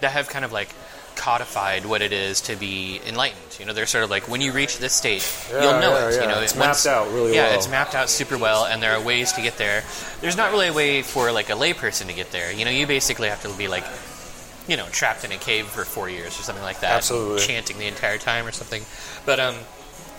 that 0.00 0.12
have 0.12 0.28
kind 0.28 0.44
of 0.44 0.52
like 0.52 0.74
codified 1.16 1.84
what 1.86 2.02
it 2.02 2.12
is 2.12 2.42
to 2.42 2.54
be 2.54 3.00
enlightened. 3.06 3.56
You 3.58 3.64
know, 3.64 3.72
they're 3.72 3.86
sort 3.86 4.04
of 4.04 4.10
like 4.10 4.28
when 4.28 4.40
you 4.40 4.52
reach 4.52 4.78
this 4.78 4.92
state, 4.92 5.26
Yeah, 5.50 5.62
you'll 5.62 5.80
know 5.80 5.98
yeah, 5.98 6.08
it. 6.10 6.20
You 6.22 6.28
know, 6.28 6.40
It's 6.40 6.54
once- 6.54 6.84
mapped 6.84 6.86
out 6.86 7.12
really 7.12 7.34
yeah, 7.34 7.42
well. 7.44 7.50
Yeah, 7.50 7.56
it's 7.56 7.68
mapped 7.68 7.94
out 7.94 8.10
super 8.10 8.36
well, 8.38 8.66
and 8.66 8.82
there 8.82 8.92
are 8.94 9.00
ways 9.02 9.32
to 9.32 9.42
get 9.42 9.56
there. 9.56 9.82
There's 10.20 10.36
not 10.36 10.52
really 10.52 10.68
a 10.68 10.72
way 10.72 11.02
for 11.02 11.32
like 11.32 11.48
a 11.48 11.54
layperson 11.54 12.06
to 12.08 12.12
get 12.12 12.30
there. 12.30 12.52
You 12.52 12.64
know, 12.66 12.70
you 12.70 12.86
basically 12.86 13.28
have 13.30 13.42
to 13.42 13.52
be 13.56 13.68
like, 13.68 13.84
you 14.68 14.76
know, 14.76 14.86
trapped 14.92 15.24
in 15.24 15.32
a 15.32 15.36
cave 15.38 15.66
for 15.66 15.84
four 15.84 16.08
years 16.08 16.38
or 16.38 16.42
something 16.42 16.62
like 16.62 16.80
that, 16.80 16.92
Absolutely. 16.98 17.40
chanting 17.44 17.78
the 17.78 17.86
entire 17.88 18.18
time 18.18 18.46
or 18.46 18.52
something. 18.52 18.84
But 19.26 19.40
um, 19.40 19.56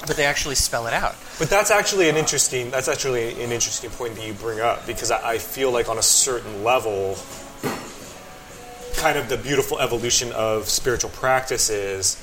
but 0.08 0.16
they 0.18 0.26
actually 0.26 0.56
spell 0.56 0.88
it 0.88 0.94
out. 0.94 1.16
But 1.40 1.50
that's 1.50 1.72
actually 1.72 2.10
an 2.10 2.16
interesting. 2.18 2.72
That's 2.72 2.88
actually 2.88 3.32
an 3.44 3.52
interesting 3.52 3.90
point 3.92 4.16
that 4.16 4.26
you 4.26 4.34
bring 4.34 4.60
up 4.60 4.86
because 4.88 5.12
I, 5.12 5.32
I 5.34 5.38
feel 5.38 5.72
like 5.72 5.88
on 5.88 5.98
a 5.98 6.02
certain 6.04 6.64
level, 6.64 7.16
kind 8.98 9.18
of 9.18 9.30
the 9.30 9.38
beautiful 9.38 9.80
evolution 9.80 10.32
of 10.34 10.68
spiritual 10.70 11.10
practices. 11.12 12.18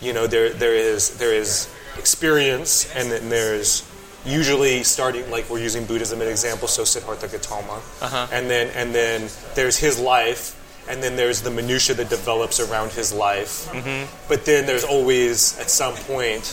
You 0.00 0.12
know, 0.12 0.26
there 0.26 0.50
there 0.50 0.74
is 0.74 1.18
there 1.18 1.32
is 1.34 1.68
experience, 1.98 2.90
and 2.94 3.10
then 3.10 3.28
there's 3.28 3.86
usually 4.24 4.82
starting 4.82 5.30
like 5.30 5.48
we're 5.50 5.58
using 5.60 5.84
Buddhism 5.86 6.20
as 6.20 6.26
an 6.26 6.30
example, 6.32 6.68
so 6.68 6.84
Siddhartha 6.84 7.28
Gautama, 7.28 7.80
Uh-huh. 8.00 8.26
and 8.32 8.48
then 8.50 8.68
and 8.74 8.94
then 8.94 9.28
there's 9.54 9.76
his 9.76 9.98
life. 9.98 10.56
And 10.88 11.02
then 11.02 11.14
there's 11.16 11.42
the 11.42 11.50
minutia 11.50 11.94
that 11.96 12.08
develops 12.08 12.58
around 12.58 12.90
his 12.92 13.12
life. 13.12 13.68
Mm-hmm. 13.70 14.10
But 14.28 14.44
then 14.44 14.66
there's 14.66 14.84
always, 14.84 15.58
at 15.60 15.70
some 15.70 15.94
point, 15.94 16.44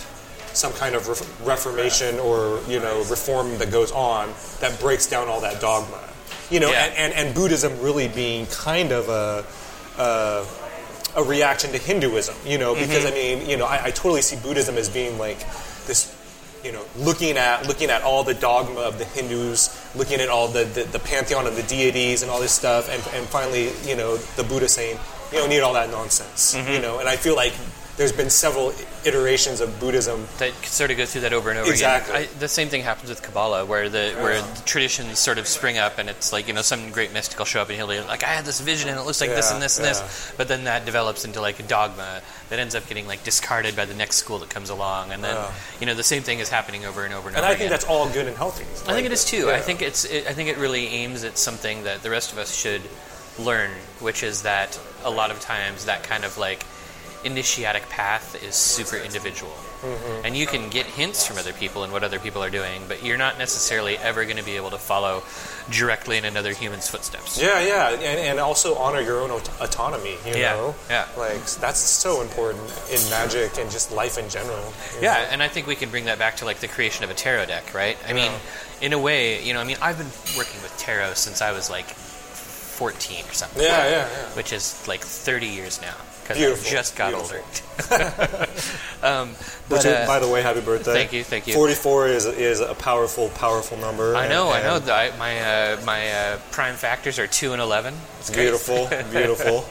some 0.54 0.74
kind 0.74 0.96
of 0.96 1.08
ref- 1.08 1.46
reformation 1.48 2.18
or 2.20 2.60
you 2.68 2.80
know 2.80 3.00
reform 3.10 3.58
that 3.60 3.72
goes 3.72 3.92
on 3.92 4.30
that 4.60 4.80
breaks 4.80 5.06
down 5.08 5.28
all 5.28 5.42
that 5.42 5.60
dogma. 5.62 6.00
You 6.50 6.60
know, 6.60 6.70
Yeah. 6.72 6.86
and, 6.86 7.14
and, 7.14 7.28
and 7.28 7.36
Buddhism 7.36 7.80
really 7.82 8.08
being 8.08 8.46
kind 8.48 8.92
of 8.92 9.10
a, 9.10 9.46
a 10.02 10.46
a 11.16 11.24
reaction 11.24 11.72
to 11.72 11.78
Hinduism. 11.78 12.36
You 12.46 12.58
know, 12.58 12.74
because 12.76 13.06
Mm-hmm. 13.06 13.08
I 13.08 13.12
mean, 13.42 13.50
you 13.50 13.58
know, 13.58 13.66
I, 13.66 13.86
I 13.86 13.92
totally 13.92 14.22
see 14.22 14.36
Buddhism 14.38 14.78
as 14.78 14.90
being 14.90 15.18
like 15.18 15.40
this. 15.88 16.14
You 16.64 16.72
know, 16.72 16.84
looking 16.98 17.38
at 17.38 17.68
looking 17.68 17.90
at 17.90 18.02
all 18.02 18.24
the 18.24 18.34
dogma 18.34 18.82
of 18.82 18.98
the 18.98 19.06
Hindus, 19.06 19.96
looking 19.96 20.20
at 20.20 20.30
all 20.30 20.48
the, 20.48 20.66
the, 20.66 20.84
the 20.84 21.00
pantheon 21.00 21.46
of 21.46 21.56
the 21.56 21.64
deities 21.64 22.24
and 22.24 22.32
all 22.32 22.42
this 22.42 22.52
stuff, 22.52 22.90
and, 22.90 23.02
and 23.16 23.28
finally, 23.28 23.72
you 23.86 23.96
know, 23.96 24.18
the 24.18 24.44
Buddha 24.44 24.68
saying, 24.68 24.98
you 25.32 25.38
don't 25.38 25.50
need 25.50 25.62
all 25.62 25.74
that 25.74 25.90
nonsense. 25.90 26.56
Mm-hmm. 26.56 26.72
You 26.74 26.82
know, 26.82 27.00
and 27.00 27.08
I 27.08 27.16
feel 27.16 27.36
like 27.36 27.54
there's 27.98 28.12
been 28.12 28.30
several 28.30 28.72
iterations 29.06 29.60
of 29.60 29.80
Buddhism 29.80 30.28
that 30.38 30.54
sort 30.66 30.92
of 30.92 30.98
go 30.98 31.06
through 31.06 31.22
that 31.22 31.34
over 31.34 31.50
and 31.50 31.58
over 31.58 31.70
Exactly. 31.72 32.14
again. 32.16 32.30
I, 32.36 32.40
the 32.40 32.48
same 32.48 32.70
thing 32.70 32.84
happens 32.84 33.10
with 33.10 33.24
Kabbalah, 33.24 33.66
where 33.66 33.90
the 33.90 34.14
where 34.22 34.40
the 34.42 34.62
traditions 34.66 35.18
sort 35.18 35.38
of 35.40 35.48
spring 35.48 35.78
up, 35.80 35.98
and 35.98 36.08
it's 36.08 36.32
like 36.32 36.48
you 36.48 36.54
know 36.54 36.62
some 36.62 36.92
great 36.92 37.12
mystic 37.12 37.38
will 37.40 37.46
show 37.46 37.62
up, 37.62 37.70
and 37.70 37.76
he'll 37.78 37.88
be 37.88 38.00
like, 38.02 38.24
"I 38.24 38.28
had 38.28 38.46
this 38.46 38.62
vision, 38.62 38.88
and 38.90 39.00
it 39.00 39.04
looks 39.04 39.20
like 39.20 39.32
this 39.32 39.52
and 39.52 39.60
this 39.62 39.78
and 39.80 39.86
yeah. 39.88 39.94
this," 39.94 40.34
but 40.38 40.48
then 40.48 40.66
that 40.66 40.86
develops 40.86 41.26
into 41.26 41.42
like 41.42 41.60
a 41.60 41.64
dogma 41.64 42.22
that 42.50 42.60
ends 42.60 42.76
up 42.76 42.88
getting 42.88 43.08
like 43.08 43.24
discarded 43.24 43.76
by 43.76 43.86
the 43.86 43.96
next 43.96 44.18
school 44.18 44.38
that 44.40 44.50
comes 44.50 44.70
along, 44.70 45.12
and 45.12 45.24
then 45.24 45.36
Yeah. 45.36 45.52
you 45.80 45.86
know 45.88 45.96
the 45.96 46.04
same 46.04 46.22
thing 46.22 46.38
is 46.40 46.50
happening 46.50 46.86
over 46.86 47.04
and 47.04 47.14
over 47.16 47.30
and, 47.30 47.36
And 47.38 47.44
over 47.46 47.54
I 47.54 47.58
think 47.58 47.62
again. 47.68 47.72
that's 47.72 47.86
all 47.86 48.08
good 48.10 48.28
and 48.28 48.38
healthy. 48.38 48.66
I 48.90 48.94
think 48.94 49.06
it 49.08 49.12
is 49.12 49.26
too. 49.26 49.48
Yeah. 49.48 49.54
I 49.56 49.60
think 49.60 49.82
it's. 49.82 50.06
It, 50.06 50.28
I 50.28 50.34
think 50.34 50.50
it 50.50 50.58
really 50.58 50.86
aims 50.88 51.24
at 51.24 51.38
something 51.40 51.84
that 51.86 52.04
the 52.04 52.12
rest 52.12 52.32
of 52.32 52.38
us 52.38 52.56
should 52.56 52.82
learn, 53.40 53.72
which 54.02 54.22
is 54.24 54.44
that 54.44 54.80
a 55.04 55.10
lot 55.10 55.32
of 55.32 55.40
times 55.40 55.86
that 55.86 56.04
kind 56.04 56.24
of 56.26 56.38
like 56.38 56.64
initiatic 57.28 57.88
path 57.90 58.42
is 58.44 58.56
super 58.56 58.98
individual. 58.98 59.52
Mm-hmm. 59.82 60.26
And 60.26 60.36
you 60.36 60.48
can 60.48 60.70
get 60.70 60.88
hints 60.88 61.28
from 61.28 61.38
other 61.38 61.54
people 61.54 61.84
and 61.84 61.94
what 61.94 62.04
other 62.04 62.18
people 62.18 62.44
are 62.44 62.50
doing, 62.50 62.82
but 62.88 63.04
you're 63.06 63.18
not 63.18 63.38
necessarily 63.38 63.96
ever 63.98 64.24
going 64.26 64.38
to 64.38 64.44
be 64.44 64.56
able 64.56 64.72
to 64.72 64.80
follow 64.80 65.22
directly 65.70 66.18
in 66.18 66.26
another 66.26 66.52
human's 66.54 66.90
footsteps. 66.90 67.40
Yeah, 67.40 67.60
yeah, 67.62 67.90
and, 67.92 68.02
and 68.02 68.40
also 68.40 68.74
honor 68.76 69.02
your 69.02 69.22
own 69.22 69.30
aut- 69.30 69.62
autonomy. 69.62 70.18
You 70.26 70.34
Yeah, 70.34 70.54
know, 70.54 70.76
yeah. 70.90 71.08
like 71.16 71.46
that's 71.46 71.80
so 71.80 72.22
important 72.24 72.64
in 72.92 73.00
magic 73.12 73.60
and 73.60 73.70
just 73.70 73.92
life 73.92 74.18
in 74.18 74.28
general. 74.30 74.58
you 74.96 75.02
know? 75.02 75.14
Yeah, 75.14 75.28
and 75.32 75.44
I 75.44 75.48
think 75.48 75.68
we 75.68 75.76
can 75.76 75.92
bring 75.92 76.06
that 76.06 76.18
back 76.18 76.38
to 76.38 76.46
like 76.46 76.58
the 76.60 76.68
creation 76.68 77.04
of 77.04 77.12
a 77.12 77.14
tarot 77.14 77.46
deck, 77.46 77.76
right? 77.76 77.98
I 78.10 78.14
mean, 78.14 78.32
in 78.82 78.94
a 78.94 79.00
way, 79.00 79.44
you 79.44 79.54
know, 79.54 79.60
I 79.62 79.64
mean, 79.64 79.78
I've 79.80 79.98
been 80.00 80.12
working 80.36 80.60
with 80.64 80.74
tarot 80.80 81.14
since 81.16 81.42
I 81.44 81.52
was 81.52 81.70
like 81.70 81.86
14 81.86 83.26
or 83.26 83.34
something. 83.34 83.62
Yeah, 83.62 83.86
yeah, 83.86 83.92
yeah. 83.92 84.06
Which 84.36 84.52
is 84.54 84.88
like 84.88 85.02
30 85.02 85.46
years 85.48 85.80
now 85.82 85.94
because 86.28 86.66
I 86.68 86.70
just 86.70 86.96
got 86.96 87.12
beautiful. 87.14 87.38
older. 87.38 88.48
um, 89.04 89.36
but, 89.70 89.80
is- 89.80 89.86
uh, 89.86 90.06
by 90.08 90.20
the 90.20 90.28
way, 90.28 90.42
happy 90.42 90.62
birthday! 90.62 90.94
thank 90.94 91.14
you, 91.14 91.24
thank 91.24 91.48
you. 91.48 91.54
Forty-four 91.54 92.08
is 92.08 92.26
is 92.26 92.60
a 92.60 92.76
powerful, 92.76 93.30
powerful 93.30 93.78
number. 93.78 94.16
I 94.16 94.24
and- 94.26 94.30
know, 94.30 94.50
I 94.50 94.62
know. 94.62 94.80
I, 94.94 95.12
my 95.18 95.40
uh, 95.40 95.82
my 95.86 96.12
uh, 96.12 96.40
prime 96.52 96.76
factors 96.76 97.20
are 97.20 97.28
two 97.28 97.54
and 97.54 97.62
eleven. 97.62 97.94
It's. 98.20 98.30
Beautiful, 98.30 98.88
beautiful. 99.12 99.66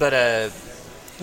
But 0.00 0.14
uh, 0.14 0.48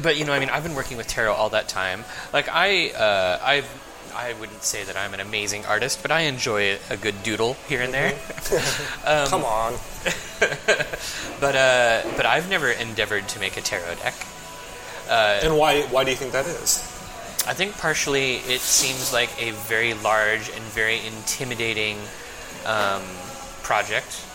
but 0.01 0.17
you 0.17 0.25
know, 0.25 0.33
I 0.33 0.39
mean, 0.39 0.51
I've 0.51 0.63
been 0.63 0.75
working 0.75 0.97
with 0.97 1.07
tarot 1.07 1.33
all 1.33 1.49
that 1.49 1.67
time. 1.67 2.05
Like 2.31 2.47
I 2.47 2.91
uh, 2.91 3.39
I've. 3.43 3.83
I 4.17 4.33
wouldn't 4.33 4.63
say 4.63 4.83
that 4.83 4.97
I'm 4.97 5.13
an 5.13 5.19
amazing 5.19 5.65
artist, 5.67 6.01
but 6.01 6.09
I 6.09 6.21
enjoy 6.21 6.79
a 6.89 6.97
good 6.97 7.21
doodle 7.21 7.55
here 7.69 7.81
and 7.81 7.93
there. 7.93 8.17
Um, 9.05 9.27
Come 9.27 9.45
on. 9.45 9.73
But 11.39 11.55
uh, 11.55 12.01
but 12.17 12.25
I've 12.25 12.49
never 12.49 12.69
endeavored 12.71 13.29
to 13.29 13.39
make 13.39 13.57
a 13.57 13.61
tarot 13.61 13.95
deck. 13.95 14.15
and 15.07 15.55
why 15.55 15.83
why 15.83 16.03
do 16.03 16.09
you 16.09 16.17
think 16.17 16.31
that 16.31 16.47
is? 16.47 16.79
I 17.45 17.53
think 17.53 17.77
partially 17.77 18.37
it 18.37 18.59
seems 18.59 19.13
like 19.13 19.29
a 19.39 19.51
very 19.51 19.93
large 19.93 20.49
and 20.49 20.63
very 20.73 20.99
intimidating 21.05 21.97
um, 22.65 23.03
project. 23.61 24.25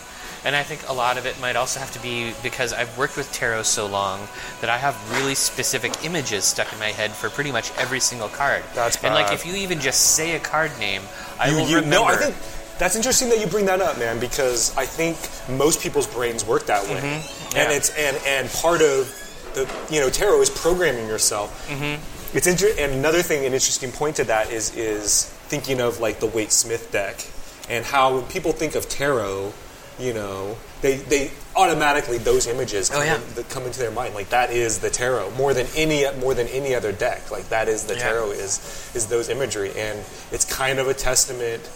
And 0.44 0.57
I 0.57 0.62
think 0.64 0.88
a 0.88 0.92
lot 0.92 1.18
of 1.18 1.26
it 1.26 1.40
might 1.40 1.55
also 1.55 1.78
have 1.78 1.92
to 1.92 2.02
be 2.02 2.33
because 2.42 2.72
I've 2.72 2.96
worked 2.98 3.16
with 3.16 3.33
tarot 3.33 3.62
so 3.62 3.87
long 3.87 4.26
that 4.61 4.68
I 4.70 4.76
have 4.78 4.96
really 5.16 5.35
specific 5.37 6.05
images 6.05 6.44
stuck 6.44 6.72
in 6.72 6.78
my 6.81 6.88
head 6.88 7.12
for 7.12 7.31
pretty 7.31 7.52
much 7.52 7.70
every 7.78 8.00
single 8.00 8.28
card. 8.28 8.64
That's 8.74 9.02
And 9.05 9.14
like 9.14 9.33
if 9.33 9.46
you 9.46 9.55
even 9.55 9.78
just 9.81 10.16
say 10.16 10.35
a 10.35 10.40
card 10.40 10.72
name, 10.81 11.02
I 11.38 11.48
you, 11.50 11.57
will 11.57 11.68
you, 11.68 11.76
remember. 11.76 11.96
No, 11.96 12.05
I 12.05 12.16
think 12.16 12.35
that's 12.78 12.96
interesting 12.96 13.28
that 13.28 13.38
you 13.40 13.46
bring 13.46 13.66
that 13.66 13.81
up, 13.81 13.98
man, 13.98 14.18
because 14.18 14.76
I 14.76 14.85
think 14.85 15.16
most 15.59 15.81
people's 15.81 16.09
brains 16.09 16.44
work 16.44 16.66
that 16.66 16.83
way, 16.88 16.96
Mm-hmm. 17.00 17.57
Yeah. 17.57 17.62
and 17.64 17.72
it's 17.72 17.90
and 17.96 18.16
and 18.26 18.48
part 18.50 18.83
of 18.83 19.07
the 19.55 19.70
you 19.94 20.00
know 20.00 20.11
tarot 20.11 20.40
is 20.42 20.50
programming 20.50 21.07
yourself. 21.07 21.68
Mm-hmm. 21.68 22.37
It's 22.37 22.46
inter- 22.48 22.72
and 22.78 22.92
another 22.94 23.22
thing, 23.22 23.40
an 23.46 23.52
interesting 23.52 23.92
point 23.92 24.16
to 24.16 24.24
that 24.24 24.50
is 24.50 24.74
is 24.76 25.26
thinking 25.46 25.81
of 25.81 26.00
like 26.00 26.18
the 26.18 26.26
Waite 26.26 26.50
Smith 26.50 26.90
deck 26.90 27.24
and 27.68 27.85
how 27.85 28.16
when 28.16 28.24
people 28.24 28.50
think 28.52 28.74
of 28.74 28.88
tarot, 28.88 29.52
you 29.98 30.14
know, 30.14 30.57
they 30.81 30.96
they 30.96 31.31
automatically 31.55 32.18
those 32.18 32.46
images 32.46 32.88
come, 32.88 33.00
Oh, 33.00 33.05
yeah. 33.05 33.16
in, 33.16 33.35
that 33.35 33.48
come 33.50 33.64
into 33.64 33.78
their 33.78 33.90
mind. 33.90 34.14
Like 34.14 34.31
that 34.31 34.50
is 34.50 34.78
the 34.78 34.90
tarot. 34.90 35.33
More 35.33 35.55
than 35.55 35.66
any 35.76 36.05
more 36.18 36.35
than 36.35 36.48
any 36.48 36.74
other 36.74 36.92
deck. 36.92 37.31
Like 37.31 37.48
that 37.50 37.68
is 37.68 37.85
the 37.85 37.94
Yeah. 37.94 38.00
tarot 38.00 38.33
is 38.33 38.90
is 38.94 39.07
those 39.07 39.28
imagery. 39.28 39.72
And 39.76 39.98
it's 40.31 40.44
kind 40.44 40.78
of 40.78 40.88
a 40.88 40.94
testament 40.94 41.68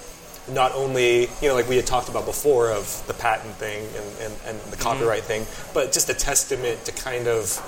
not 0.49 0.73
only 0.75 1.23
you 1.41 1.49
know 1.49 1.55
like 1.55 1.69
we 1.69 1.77
had 1.77 1.87
talked 1.87 2.09
about 2.09 2.25
before 2.25 2.71
of 2.71 3.03
the 3.09 3.15
patent 3.15 3.53
thing 3.57 3.85
and, 3.97 4.07
and, 4.21 4.35
and 4.47 4.61
the 4.61 4.77
mm-hmm. 4.77 4.81
copyright 4.81 5.25
thing 5.25 5.45
but 5.75 5.91
just 5.91 6.09
a 6.09 6.15
testament 6.15 6.85
to 6.85 6.93
kind 6.93 7.27
of 7.27 7.61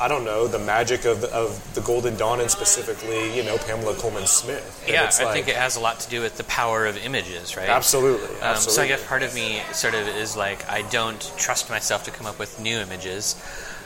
I 0.00 0.06
don't 0.08 0.24
know 0.24 0.46
the 0.46 0.58
magic 0.60 1.04
of 1.04 1.20
the, 1.20 1.32
of 1.34 1.74
the 1.74 1.80
Golden 1.80 2.16
Dawn 2.16 2.40
and 2.40 2.50
specifically 2.50 3.36
you 3.36 3.42
know 3.44 3.56
Pamela 3.58 3.94
Colman 3.96 4.26
Smith 4.26 4.82
And 4.84 4.92
yeah, 4.94 5.10
I 5.18 5.24
like- 5.24 5.34
think 5.34 5.48
it 5.48 5.56
has 5.56 5.76
a 5.76 5.80
lot 5.80 6.00
to 6.00 6.08
do 6.10 6.20
with 6.20 6.36
the 6.36 6.44
power 6.44 6.86
of 6.86 6.96
images, 7.04 7.56
right? 7.56 7.68
absolutely 7.68 8.28
Um, 8.36 8.42
absolutely 8.42 8.74
so 8.74 8.82
I 8.82 8.88
guess 8.88 9.06
part 9.06 9.22
of 9.22 9.34
me 9.34 9.60
sort 9.72 9.94
of 9.94 10.06
is 10.08 10.36
like 10.36 10.68
I 10.70 10.82
don't 10.82 11.20
trust 11.36 11.68
myself 11.70 12.04
to 12.04 12.10
come 12.10 12.26
up 12.26 12.38
with 12.38 12.60
new 12.60 12.78
images. 12.78 13.34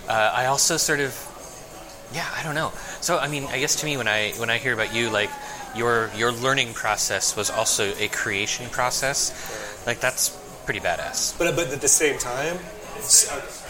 Uh, 0.09 0.13
I 0.35 0.47
also 0.47 0.77
sort 0.77 1.01
of, 1.01 1.15
yeah, 2.13 2.27
I 2.37 2.43
don't 2.43 2.55
know. 2.57 2.73
So 3.01 3.19
I 3.19 3.29
mean, 3.29 3.45
I 3.47 3.59
guess 3.61 3.77
to 3.77 3.87
me 3.87 3.97
when 3.97 4.09
I 4.09 4.33
when 4.37 4.51
I 4.51 4.59
hear 4.59 4.75
about 4.75 4.93
you, 4.95 5.09
like 5.11 5.31
your 5.75 6.11
your 6.15 6.31
learning 6.33 6.75
process 6.75 7.35
was 7.37 7.49
also 7.51 7.95
a 7.99 8.09
creation 8.09 8.69
process. 8.69 9.33
Like 9.87 10.01
that's 10.01 10.29
pretty 10.67 10.81
badass. 10.81 11.39
But 11.39 11.57
but 11.57 11.69
at 11.69 11.81
the 11.81 11.89
same 11.89 12.19
time, 12.19 12.59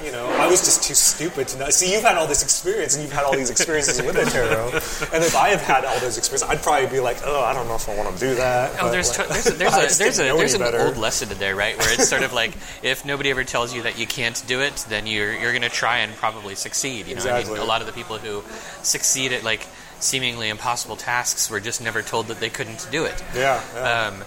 you 0.04 0.12
know, 0.12 0.26
I 0.26 0.46
was 0.46 0.60
just 0.60 0.82
too 0.84 0.94
stupid 0.94 1.48
to 1.48 1.58
know. 1.58 1.70
see. 1.70 1.92
You've 1.92 2.02
had 2.02 2.16
all 2.16 2.26
this 2.26 2.42
experience, 2.42 2.94
and 2.94 3.02
you've 3.02 3.12
had 3.12 3.24
all 3.24 3.34
these 3.36 3.50
experiences 3.50 4.00
with 4.02 4.14
the 4.16 4.24
tarot. 4.24 4.70
And 5.14 5.22
if 5.24 5.36
I 5.36 5.48
have 5.50 5.60
had 5.60 5.84
all 5.84 5.98
those 6.00 6.16
experiences, 6.18 6.48
I'd 6.48 6.62
probably 6.62 6.88
be 6.88 7.00
like, 7.00 7.18
oh, 7.24 7.40
I 7.42 7.52
don't 7.52 7.68
know 7.68 7.74
if 7.74 7.88
I 7.88 7.96
want 7.96 8.14
to 8.16 8.20
do 8.20 8.34
that. 8.36 8.72
Oh, 8.80 8.90
there's 8.90 9.16
like, 9.18 9.26
to, 9.28 9.32
there's 9.32 9.46
a, 9.46 9.52
there's 9.52 9.72
I 9.74 9.78
a 9.78 9.82
just 9.82 9.98
there's 9.98 10.18
a 10.18 10.22
there's 10.22 10.54
an 10.54 10.62
old 10.62 10.96
lesson 10.96 11.30
in 11.30 11.38
there, 11.38 11.54
right? 11.54 11.76
Where 11.78 11.92
it's 11.92 12.08
sort 12.08 12.22
of 12.22 12.32
like 12.32 12.52
if 12.82 13.04
nobody 13.04 13.30
ever 13.30 13.44
tells 13.44 13.74
you 13.74 13.82
that 13.82 13.98
you 13.98 14.06
can't 14.06 14.42
do 14.46 14.60
it, 14.60 14.84
then 14.88 15.06
you're 15.06 15.32
you're 15.32 15.52
going 15.52 15.62
to 15.62 15.68
try 15.68 15.98
and 15.98 16.14
probably 16.16 16.54
succeed. 16.54 17.06
You 17.06 17.14
know, 17.16 17.22
I 17.22 17.38
Exactly. 17.40 17.54
mean, 17.54 17.62
a 17.62 17.66
lot 17.66 17.80
of 17.80 17.86
the 17.86 17.92
people 17.92 18.18
who 18.18 18.42
succeed 18.82 19.32
at 19.32 19.42
like 19.44 19.66
seemingly 20.00 20.48
impossible 20.48 20.96
tasks 20.96 21.48
were 21.50 21.60
just 21.60 21.80
never 21.80 22.02
told 22.02 22.26
that 22.28 22.40
they 22.40 22.50
couldn't 22.50 22.88
do 22.90 23.04
it. 23.04 23.22
Yeah, 23.34 23.62
yeah. 23.74 24.08
Um, 24.08 24.24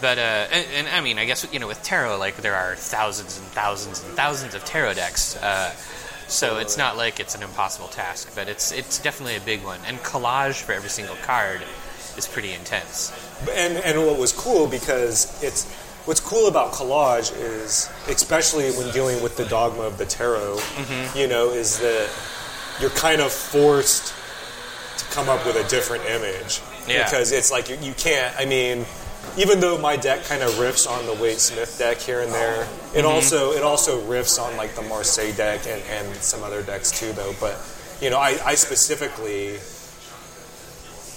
but 0.00 0.18
uh, 0.18 0.20
and, 0.52 0.66
and 0.74 0.88
I 0.88 1.00
mean, 1.00 1.18
I 1.18 1.24
guess 1.24 1.46
you 1.52 1.58
know, 1.58 1.66
with 1.68 1.82
tarot, 1.82 2.18
like 2.18 2.36
there 2.38 2.54
are 2.54 2.74
thousands 2.76 3.38
and 3.38 3.46
thousands 3.48 4.02
and 4.02 4.12
thousands 4.14 4.54
of 4.54 4.64
tarot 4.64 4.94
decks. 4.94 5.36
Uh, 5.36 5.72
so 6.28 6.58
it's 6.58 6.76
not 6.76 6.96
like 6.96 7.20
it's 7.20 7.34
an 7.34 7.42
impossible 7.42 7.88
task, 7.88 8.32
but 8.34 8.48
it's 8.48 8.72
it's 8.72 8.98
definitely 8.98 9.36
a 9.36 9.40
big 9.40 9.62
one. 9.64 9.80
And 9.86 9.98
collage 9.98 10.60
for 10.62 10.72
every 10.72 10.90
single 10.90 11.16
card 11.22 11.62
is 12.16 12.26
pretty 12.26 12.52
intense. 12.52 13.12
and 13.52 13.76
and 13.78 13.98
what 14.06 14.18
was 14.18 14.32
cool 14.32 14.66
because 14.66 15.42
it's 15.42 15.70
what's 16.06 16.20
cool 16.20 16.46
about 16.48 16.72
collage 16.72 17.32
is 17.38 17.90
especially 18.08 18.70
when 18.72 18.90
dealing 18.92 19.22
with 19.22 19.36
the 19.36 19.44
dogma 19.46 19.82
of 19.82 19.98
the 19.98 20.04
tarot 20.06 20.56
Mm-hmm. 20.56 21.18
you 21.18 21.26
know 21.28 21.50
is 21.50 21.78
that 21.80 22.08
you're 22.80 22.90
kind 22.90 23.20
of 23.20 23.32
forced 23.32 24.14
to 24.98 25.04
come 25.06 25.28
up 25.28 25.44
with 25.44 25.56
a 25.56 25.68
different 25.68 26.04
image 26.06 26.60
Yeah. 26.88 27.04
because 27.04 27.32
it's 27.32 27.50
like 27.50 27.68
you, 27.68 27.76
you 27.82 27.92
can't 27.94 28.34
i 28.38 28.44
mean 28.46 28.86
even 29.36 29.60
though 29.60 29.78
my 29.78 29.96
deck 29.96 30.24
kind 30.24 30.42
of 30.42 30.50
riffs 30.52 30.88
on 30.90 31.04
the 31.06 31.14
Waite 31.22 31.38
Smith 31.40 31.78
deck 31.78 31.98
here 31.98 32.20
and 32.20 32.32
there, 32.32 32.62
it 32.94 33.04
Mm-hmm. 33.04 33.06
also 33.06 33.52
it 33.52 33.62
also 33.62 34.00
riffs 34.02 34.40
on 34.42 34.56
like 34.56 34.74
the 34.74 34.82
Marseille 34.82 35.32
deck 35.36 35.66
and, 35.66 35.82
and 35.90 36.14
some 36.16 36.42
other 36.42 36.62
decks 36.62 36.90
too 36.98 37.12
though. 37.12 37.34
But 37.40 37.58
you 38.00 38.10
know, 38.10 38.18
I, 38.18 38.38
I 38.44 38.54
specifically 38.54 39.58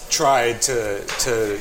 tried 0.09 0.61
to 0.63 1.03
to 1.05 1.59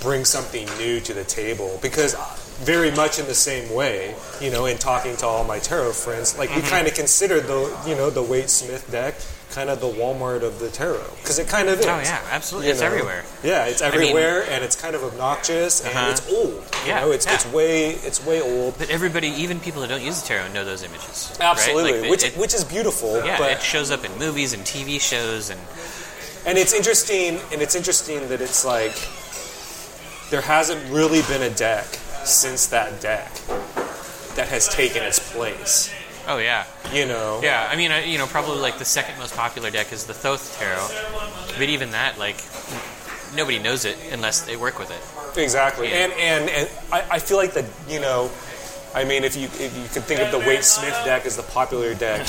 bring 0.00 0.24
something 0.24 0.66
new 0.78 1.00
to 1.00 1.12
the 1.12 1.24
table 1.24 1.78
because 1.82 2.14
very 2.60 2.92
much 2.92 3.18
in 3.18 3.26
the 3.26 3.34
same 3.34 3.74
way, 3.74 4.14
you 4.40 4.50
know, 4.50 4.66
in 4.66 4.78
talking 4.78 5.16
to 5.16 5.26
all 5.26 5.42
my 5.44 5.58
tarot 5.58 5.92
friends, 5.92 6.38
like 6.38 6.50
Mm-hmm. 6.50 6.60
we 6.60 6.68
kind 6.68 6.86
of 6.86 6.94
consider 6.94 7.40
the 7.40 7.76
you 7.86 7.94
know 7.96 8.08
the 8.10 8.22
Waite 8.22 8.50
Smith 8.50 8.90
deck 8.90 9.14
kind 9.52 9.70
of 9.70 9.80
the 9.80 9.86
Walmart 9.88 10.42
of 10.42 10.58
the 10.58 10.68
tarot 10.70 11.04
because 11.20 11.38
it 11.38 11.46
kind 11.46 11.68
of 11.68 11.78
is. 11.78 11.86
Oh 11.86 12.00
yeah, 12.00 12.20
absolutely, 12.30 12.66
you 12.68 12.72
it's 12.72 12.80
know? 12.80 12.86
everywhere. 12.88 13.24
Yeah, 13.44 13.66
it's 13.66 13.80
mean- 13.82 13.92
everywhere, 13.92 14.44
and 14.50 14.64
it's 14.64 14.74
kind 14.74 14.94
of 14.96 15.04
obnoxious, 15.04 15.80
and 15.80 15.90
Uh-huh. 15.96 16.10
it's 16.10 16.28
old. 16.32 16.54
You 16.84 16.88
Yeah, 16.88 17.00
know, 17.00 17.12
it's 17.12 17.26
yeah. 17.26 17.34
it's 17.34 17.46
way 17.46 17.90
it's 17.90 18.24
way 18.24 18.40
old. 18.40 18.78
But 18.78 18.88
everybody, 18.90 19.28
even 19.28 19.60
people 19.60 19.82
who 19.82 19.88
don't 19.88 20.02
use 20.02 20.20
the 20.22 20.26
tarot, 20.28 20.48
know 20.52 20.64
those 20.64 20.82
images. 20.82 21.32
Absolutely, 21.38 21.92
right? 21.92 22.00
Like, 22.02 22.10
which 22.10 22.24
it, 22.24 22.36
which 22.36 22.54
is 22.54 22.64
beautiful. 22.64 23.24
yeah, 23.24 23.36
but 23.38 23.52
it 23.52 23.60
shows 23.62 23.90
up 23.90 24.04
in 24.04 24.10
movies 24.18 24.52
and 24.54 24.62
TV 24.64 24.98
shows, 25.00 25.50
and 25.50 25.60
and 26.46 26.58
it's 26.58 26.72
interesting, 26.72 27.38
and 27.52 27.62
it's 27.62 27.74
interesting 27.74 28.28
that 28.28 28.40
it's 28.40 28.64
like 28.64 28.96
there 30.30 30.40
hasn't 30.40 30.80
really 30.90 31.22
been 31.22 31.42
a 31.42 31.50
deck 31.50 31.84
since 32.24 32.66
that 32.68 33.00
deck 33.00 33.30
that 34.34 34.48
has 34.48 34.66
taken 34.68 35.02
its 35.02 35.18
place. 35.34 35.90
Oh 36.28 36.38
yeah, 36.38 36.64
You 36.92 37.06
know, 37.06 37.40
yeah. 37.42 37.68
I 37.70 37.74
mean, 37.76 37.90
I, 37.90 38.04
you 38.04 38.16
know, 38.18 38.26
probably 38.26 38.58
like 38.60 38.78
the 38.78 38.84
second 38.84 39.18
most 39.18 39.36
popular 39.36 39.70
deck 39.70 39.92
is 39.92 40.04
the 40.06 40.14
Thoth 40.14 40.56
Tarot, 40.58 40.88
but 41.58 41.68
even 41.68 41.90
that, 41.92 42.16
like, 42.18 42.36
nobody 43.34 43.58
knows 43.58 43.84
it 43.84 43.96
unless 44.12 44.42
they 44.42 44.56
work 44.56 44.78
with 44.78 44.90
it. 44.90 45.40
Exactly, 45.40 45.88
Yeah. 45.90 46.04
and 46.04 46.12
and 46.12 46.50
and 46.50 46.70
I, 46.92 47.04
I 47.12 47.18
feel 47.18 47.36
like 47.38 47.54
the 47.54 47.66
you 47.88 48.00
know, 48.00 48.30
I 48.94 49.04
mean, 49.04 49.24
if 49.24 49.36
you 49.36 49.46
if 49.46 49.76
you 49.76 49.84
could 49.92 50.04
think 50.04 50.20
of 50.20 50.30
the 50.30 50.38
Waite 50.38 50.62
Smith 50.64 50.96
deck 51.04 51.26
as 51.26 51.36
the 51.36 51.42
popular 51.42 51.92
deck, 51.94 52.26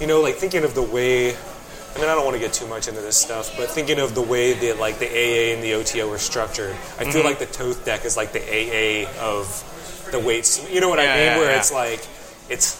you 0.00 0.06
know, 0.06 0.20
like 0.20 0.36
thinking 0.36 0.64
of 0.64 0.74
the 0.74 0.82
way. 0.82 1.34
I 1.92 1.98
mean, 1.98 2.08
I 2.08 2.14
don't 2.14 2.24
want 2.24 2.36
to 2.36 2.40
get 2.40 2.52
too 2.52 2.68
much 2.68 2.86
into 2.86 3.00
this 3.00 3.16
stuff, 3.16 3.50
but 3.56 3.68
thinking 3.68 3.98
of 3.98 4.14
the 4.14 4.22
way 4.22 4.52
that 4.52 4.78
like 4.78 5.00
the 5.00 5.08
AA 5.08 5.54
and 5.54 5.64
the 5.64 5.74
OTO 5.74 6.12
are 6.12 6.18
structured, 6.18 6.70
I 6.70 6.74
Mm-hmm. 7.02 7.10
feel 7.10 7.24
like 7.24 7.40
the 7.40 7.46
Thoth 7.46 7.84
deck 7.84 8.04
is 8.04 8.16
like 8.16 8.32
the 8.32 8.38
AA 8.38 9.10
of 9.18 9.46
the. 10.12 10.42
Smith. 10.44 10.72
You 10.72 10.80
know 10.80 10.88
what 10.88 10.98
Yeah, 11.00 11.12
I 11.12 11.16
mean? 11.16 11.24
yeah, 11.26 11.38
Where 11.38 11.56
it's 11.58 11.72
like 11.72 12.06
it's 12.48 12.78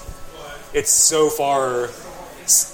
it's 0.75 0.91
so 0.91 1.29
far 1.29 1.89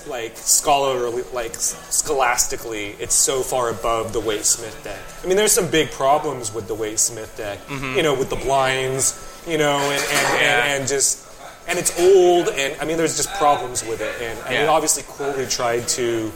like 0.09 0.37
scholarly, 0.37 1.22
like 1.35 1.54
scholastically, 1.54 2.96
it's 2.98 3.14
so 3.14 3.42
far 3.42 3.68
above 3.70 4.12
the 4.12 4.20
Waite 4.20 4.44
Smith 4.46 4.78
deck. 4.82 4.98
I 5.22 5.26
mean, 5.26 5.37
there's 5.37 5.52
some 5.52 5.70
big 5.70 5.90
problems 5.90 6.54
with 6.54 6.66
the 6.66 6.74
Waite 6.74 6.98
Smith 6.98 7.37
deck. 7.37 7.59
Mm-hmm. 7.66 7.96
You 7.96 8.02
know, 8.02 8.14
with 8.14 8.30
the 8.30 8.37
blinds, 8.37 9.42
you 9.46 9.59
know, 9.59 9.76
and 9.78 9.92
and, 10.02 10.40
Yeah. 10.40 10.64
and, 10.64 10.80
and 10.80 10.88
just 10.88 11.26
and 11.68 11.78
it's 11.78 11.98
old, 12.00 12.48
and 12.50 12.80
I 12.80 12.85
mean, 12.85 12.96
there's 12.96 13.16
just 13.16 13.28
problems 13.35 13.85
with 13.85 14.00
it, 14.00 14.14
and 14.22 14.38
I 14.46 14.50
mean, 14.61 14.68
obviously, 14.68 15.02
Crowley 15.02 15.46
tried 15.46 15.87
to 15.88 16.32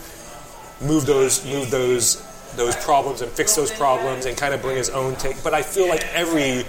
move 0.82 1.06
those 1.06 1.44
move 1.46 1.70
those 1.70 2.26
those 2.56 2.74
problems 2.76 3.22
and 3.22 3.30
fix 3.30 3.54
those 3.54 3.70
problems 3.70 4.26
and 4.26 4.36
kind 4.36 4.52
of 4.52 4.60
bring 4.60 4.76
his 4.76 4.90
own 4.90 5.14
take. 5.16 5.42
But 5.44 5.54
I 5.54 5.62
feel 5.62 5.88
like 5.88 6.04
every 6.14 6.64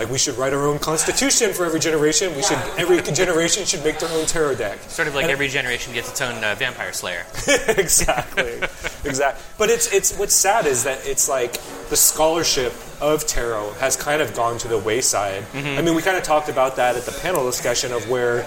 like 0.00 0.10
we 0.10 0.16
should 0.16 0.38
write 0.38 0.54
our 0.54 0.66
own 0.66 0.78
constitution 0.78 1.52
for 1.52 1.66
every 1.66 1.78
generation. 1.78 2.34
We 2.34 2.42
should 2.42 2.56
every 2.78 3.02
generation 3.02 3.66
should 3.66 3.84
make 3.84 3.98
their 3.98 4.08
own 4.08 4.24
tarot 4.24 4.54
deck. 4.54 4.78
Sort 4.88 5.08
of 5.08 5.14
like 5.14 5.24
And- 5.24 5.32
every 5.32 5.48
generation 5.48 5.92
gets 5.92 6.08
its 6.08 6.22
own 6.22 6.42
uh, 6.42 6.54
vampire 6.54 6.94
slayer. 6.94 7.26
exactly, 7.68 8.60
exactly. 9.04 9.42
But 9.58 9.68
it's 9.68 9.92
it's 9.92 10.16
what's 10.16 10.34
sad 10.34 10.64
is 10.66 10.84
that 10.84 11.06
it's 11.06 11.28
like 11.28 11.60
the 11.90 11.96
scholarship 11.96 12.72
of 13.02 13.26
tarot 13.26 13.72
has 13.74 13.94
kind 13.94 14.22
of 14.22 14.34
gone 14.34 14.56
to 14.58 14.68
the 14.68 14.78
wayside. 14.78 15.42
Mm-hmm. 15.52 15.78
I 15.78 15.82
mean, 15.82 15.94
we 15.94 16.00
kind 16.00 16.16
of 16.16 16.22
talked 16.22 16.48
about 16.48 16.76
that 16.76 16.96
at 16.96 17.04
the 17.04 17.12
panel 17.20 17.44
discussion 17.44 17.92
of 17.92 18.08
where 18.08 18.46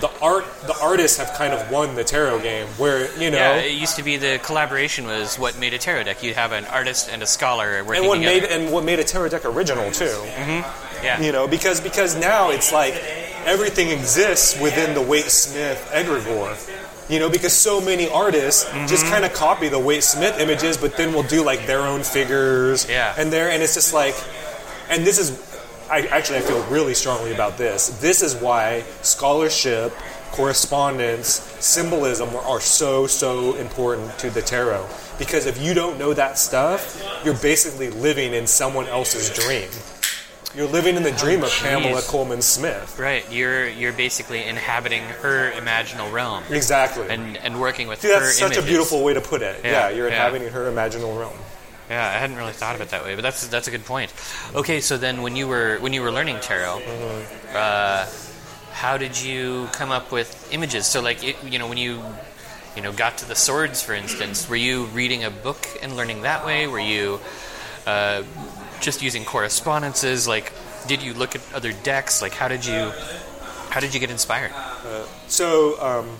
the 0.00 0.10
art 0.20 0.44
the 0.66 0.76
artists 0.82 1.18
have 1.18 1.32
kind 1.36 1.52
of 1.52 1.70
won 1.70 1.94
the 1.94 2.04
tarot 2.04 2.40
game. 2.40 2.66
Where 2.78 3.12
you 3.18 3.30
know. 3.30 3.36
Yeah, 3.38 3.56
it 3.56 3.72
used 3.78 3.96
to 3.96 4.02
be 4.02 4.16
the 4.16 4.40
collaboration 4.42 5.06
was 5.06 5.38
what 5.38 5.58
made 5.58 5.74
a 5.74 5.78
tarot 5.78 6.04
deck. 6.04 6.22
You'd 6.22 6.36
have 6.36 6.52
an 6.52 6.64
artist 6.66 7.08
and 7.10 7.22
a 7.22 7.26
scholar 7.26 7.82
working 7.84 8.02
and 8.02 8.08
what 8.08 8.16
together. 8.18 8.40
made 8.40 8.50
and 8.50 8.72
what 8.72 8.84
made 8.84 8.98
a 8.98 9.04
tarot 9.04 9.30
deck 9.30 9.44
original 9.44 9.90
too. 9.90 10.20
yeah. 11.02 11.20
You 11.20 11.32
know, 11.32 11.46
because 11.48 11.80
because 11.80 12.16
now 12.16 12.50
it's 12.50 12.72
like 12.72 12.94
everything 13.44 13.88
exists 13.90 14.60
within 14.60 14.94
the 14.94 15.02
Waite 15.02 15.24
Smith 15.30 15.88
egregore. 15.92 16.56
You 17.08 17.20
know, 17.20 17.30
because 17.30 17.52
so 17.52 17.80
many 17.80 18.08
artists 18.10 18.64
just 18.88 19.04
Mm-hmm. 19.04 19.12
kind 19.12 19.24
of 19.24 19.32
copy 19.32 19.68
the 19.68 19.78
Waite 19.78 20.02
Smith 20.02 20.40
images, 20.40 20.76
but 20.76 20.96
then 20.96 21.12
will 21.14 21.22
do 21.22 21.44
like 21.44 21.64
their 21.66 21.82
own 21.82 22.02
figures. 22.02 22.88
Yeah. 22.88 23.14
And 23.16 23.32
there, 23.32 23.48
and 23.48 23.62
it's 23.62 23.74
just 23.74 23.94
like, 23.94 24.16
and 24.90 25.04
this 25.06 25.18
is, 25.20 25.30
I 25.90 26.06
actually 26.08 26.38
I 26.38 26.42
feel 26.42 26.62
really 26.66 26.94
strongly 26.94 27.32
about 27.32 27.56
this. 27.58 27.88
This 28.00 28.22
is 28.22 28.34
why 28.34 28.82
scholarship, 29.02 29.92
correspondence, 30.32 31.28
symbolism 31.64 32.34
are, 32.36 32.60
so 32.60 33.06
so 33.06 33.54
important 33.56 34.16
to 34.18 34.30
the 34.30 34.42
tarot. 34.42 34.86
Because 35.18 35.46
if 35.46 35.60
you 35.62 35.74
don't 35.74 35.98
know 35.98 36.12
that 36.14 36.38
stuff, 36.38 37.02
you're 37.24 37.34
basically 37.38 37.90
living 37.90 38.34
in 38.34 38.46
someone 38.46 38.86
else's 38.86 39.30
dream. 39.30 39.68
You're 40.54 40.68
living 40.68 40.96
in 40.96 41.02
the 41.02 41.10
dream 41.12 41.42
of 41.44 41.50
Pamela. 41.50 42.00
Colman 42.02 42.40
Smith. 42.40 42.98
Right, 42.98 43.30
you're 43.30 43.68
you're 43.68 43.92
basically 43.92 44.42
inhabiting 44.44 45.02
her 45.22 45.52
imaginal 45.52 46.10
realm 46.12 46.44
Exactly. 46.50 47.06
and 47.10 47.36
and 47.38 47.60
working 47.60 47.88
with 47.88 48.00
See, 48.00 48.08
that's 48.08 48.38
such 48.38 48.52
images. 48.52 48.64
a 48.64 48.66
beautiful 48.66 49.04
way 49.04 49.12
to 49.14 49.20
put 49.20 49.42
it. 49.42 49.60
Yeah, 49.62 49.70
Yeah, 49.70 49.88
you're 49.90 50.08
yeah. 50.08 50.14
inhabiting 50.26 50.48
her 50.52 50.70
imaginal 50.70 51.18
realm. 51.18 51.36
Yeah, 51.88 52.04
I 52.04 52.18
hadn't 52.18 52.36
really 52.36 52.52
thought 52.52 52.74
of 52.74 52.80
it 52.80 52.90
that 52.90 53.04
way, 53.04 53.14
but 53.14 53.22
that's 53.22 53.46
that's 53.48 53.68
a 53.68 53.70
good 53.70 53.84
point. 53.84 54.12
Okay, 54.54 54.80
so 54.80 54.96
then 54.98 55.22
when 55.22 55.36
you 55.36 55.46
were 55.46 55.78
when 55.78 55.92
you 55.92 56.02
were 56.02 56.10
learning 56.10 56.38
tarot, 56.40 56.80
Mm-hmm. 56.80 57.56
uh, 57.56 58.06
how 58.72 58.98
did 58.98 59.20
you 59.20 59.68
come 59.72 59.90
up 59.90 60.10
with 60.12 60.52
images? 60.52 60.86
So 60.86 61.00
like 61.00 61.22
it, 61.24 61.36
you 61.44 61.58
know 61.58 61.68
when 61.68 61.78
you 61.78 62.02
you 62.74 62.82
know 62.82 62.92
got 62.92 63.18
to 63.18 63.28
the 63.28 63.34
swords, 63.36 63.82
for 63.82 63.94
instance, 63.94 64.48
were 64.48 64.56
you 64.56 64.86
reading 64.86 65.22
a 65.24 65.30
book 65.30 65.66
and 65.80 65.96
learning 65.96 66.22
that 66.22 66.44
way? 66.44 66.66
Were 66.66 66.80
you 66.80 67.20
uh, 67.86 68.22
just 68.80 69.00
using 69.00 69.24
correspondences? 69.24 70.26
Like, 70.26 70.52
did 70.88 71.02
you 71.02 71.14
look 71.14 71.36
at 71.36 71.40
other 71.54 71.72
decks? 71.72 72.20
Like, 72.20 72.32
how 72.34 72.48
did 72.48 72.66
you 72.66 72.92
how 73.70 73.78
did 73.80 73.94
you 73.94 74.00
get 74.00 74.10
inspired? 74.10 74.52
So 75.28 75.80
um, 75.80 76.16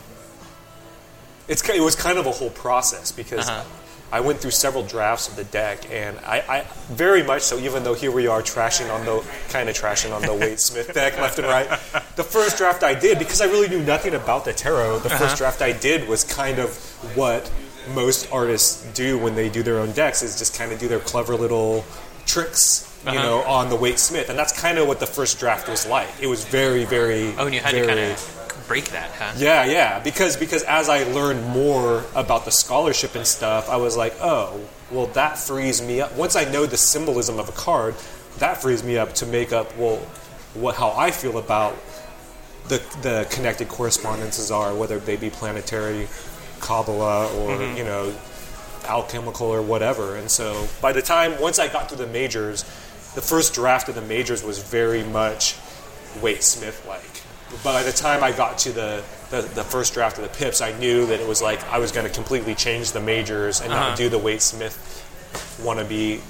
it's 1.49 1.69
it 1.69 1.81
was 1.83 1.97
kind 1.97 2.19
of 2.19 2.27
a 2.27 2.31
whole 2.33 2.51
process 2.51 3.11
because 3.13 3.49
Uh-huh. 3.49 3.65
I 4.13 4.21
went 4.21 4.39
through 4.39 4.53
several 4.53 4.85
drafts 4.85 5.29
of 5.29 5.37
the 5.37 5.45
deck, 5.45 5.91
and 5.91 6.17
I, 6.21 6.39
I 6.49 6.65
very 6.93 7.23
much 7.23 7.43
so. 7.43 7.59
Even 7.59 7.83
though 7.85 7.95
here 7.95 8.13
we 8.13 8.27
are 8.29 8.41
trashing 8.41 8.93
on 8.93 9.05
the 9.05 9.25
kind 9.49 9.69
of 9.69 9.75
trashing 9.77 10.15
on 10.15 10.23
the 10.23 10.33
Waite 10.35 10.61
Smith 10.61 10.95
deck 10.95 11.19
left 11.19 11.39
and 11.39 11.49
right, 11.49 11.69
the 12.17 12.23
first 12.25 12.57
draft 12.57 12.83
I 12.85 12.95
did 12.95 13.19
because 13.19 13.41
I 13.41 13.47
really 13.47 13.69
knew 13.69 13.83
nothing 13.83 14.15
about 14.15 14.45
the 14.45 14.53
tarot. 14.53 15.01
The 15.01 15.09
Uh-huh. 15.09 15.19
first 15.19 15.37
draft 15.39 15.61
I 15.63 15.73
did 15.73 16.09
was 16.09 16.23
kind 16.25 16.59
of 16.59 16.77
what 17.17 17.51
most 17.95 18.29
artists 18.33 18.83
do 18.95 19.19
when 19.19 19.35
they 19.35 19.49
do 19.49 19.63
their 19.63 19.79
own 19.79 19.93
decks 19.93 20.23
is 20.23 20.39
just 20.39 20.57
kind 20.59 20.73
of 20.73 20.79
do 20.79 20.89
their 20.89 21.01
clever 21.01 21.35
little 21.37 21.85
tricks. 22.27 22.83
You 23.05 23.13
Uh-huh. 23.13 23.23
know, 23.23 23.43
on 23.43 23.69
the 23.69 23.77
Waite 23.77 24.01
Smith, 24.01 24.31
and 24.31 24.37
that's 24.39 24.53
kind 24.59 24.79
of 24.79 24.89
what 24.89 24.99
the 24.99 25.07
first 25.07 25.39
draft 25.39 25.69
was 25.69 25.87
like. 25.87 26.09
It 26.21 26.27
was 26.27 26.43
very, 26.45 26.85
very. 26.85 27.33
Oh, 27.39 27.47
and 27.47 27.55
you 27.55 27.61
had 27.61 27.71
very, 27.73 27.87
to 27.87 27.95
kind 27.95 28.01
of 28.13 28.19
break 28.67 28.91
that, 28.91 29.11
huh? 29.13 29.33
yeah, 29.37 29.65
yeah, 29.65 29.99
because 30.01 30.37
because 30.37 30.63
as 30.65 30.89
I 30.89 31.05
learned 31.05 31.45
more 31.49 32.05
about 32.15 32.45
the 32.45 32.51
scholarship 32.51 33.15
and 33.15 33.27
stuff, 33.27 33.69
I 33.69 33.77
was 33.77 33.97
like, 33.97 34.15
oh, 34.21 34.61
well, 34.91 35.07
that 35.09 35.39
frees 35.39 35.83
me 35.83 36.01
up. 36.01 36.15
Once 36.17 36.37
I 36.37 36.45
know 36.45 36.67
the 36.67 36.77
symbolism 36.77 37.39
of 37.39 37.49
a 37.49 37.53
card, 37.53 37.95
that 38.39 38.61
frees 38.61 38.83
me 38.83 38.99
up 38.99 39.15
to 39.15 39.27
make 39.27 39.53
up 39.53 39.77
well, 39.77 39.97
what 40.55 40.77
how 40.77 40.93
I 40.97 41.11
feel 41.11 41.39
about 41.39 41.77
the 42.69 42.83
the 43.03 43.27
connected 43.31 43.69
correspondences 43.69 44.51
are, 44.51 44.75
whether 44.75 44.99
they 44.99 45.17
be 45.17 45.31
planetary, 45.31 46.09
Kabbalah, 46.61 47.27
or 47.39 47.51
mm-hmm. 47.51 47.77
you 47.77 47.85
know, 47.85 48.15
alchemical 48.89 49.47
or 49.47 49.63
whatever. 49.63 50.17
And 50.17 50.31
so 50.31 50.69
by 50.81 50.93
the 50.93 51.03
time 51.03 51.41
once 51.41 51.59
I 51.59 51.69
got 51.69 51.89
to 51.91 51.97
the 51.97 52.07
majors, 52.07 52.63
the 53.15 53.23
first 53.23 53.55
draft 53.55 53.89
of 53.89 53.95
the 53.95 54.03
majors 54.03 54.43
was 54.43 54.59
very 54.59 55.03
much 55.03 55.57
Waite 56.21 56.43
Smith 56.43 56.85
like. 56.87 57.16
By 57.63 57.83
the 57.85 57.93
time 57.93 58.25
I 58.25 58.33
got 58.33 58.59
to 58.59 58.73
the, 58.73 59.05
the, 59.31 59.43
the 59.43 59.63
first 59.65 59.95
draft 59.95 60.19
of 60.19 60.25
the 60.25 60.31
pips, 60.31 60.61
I 60.61 60.77
knew 60.79 61.07
that 61.07 61.21
it 61.21 61.29
was 61.29 61.41
like 61.41 61.63
I 61.71 61.79
was 61.79 61.93
going 61.93 62.07
to 62.07 62.13
completely 62.13 62.55
change 62.55 62.93
the 62.93 63.01
majors 63.01 63.61
and 63.61 63.73
Uh-huh. 63.73 63.89
not 63.91 63.97
do 63.99 64.09
the 64.09 64.19
Waite 64.19 64.43
Smith 64.43 64.77
wannabe 65.63 66.21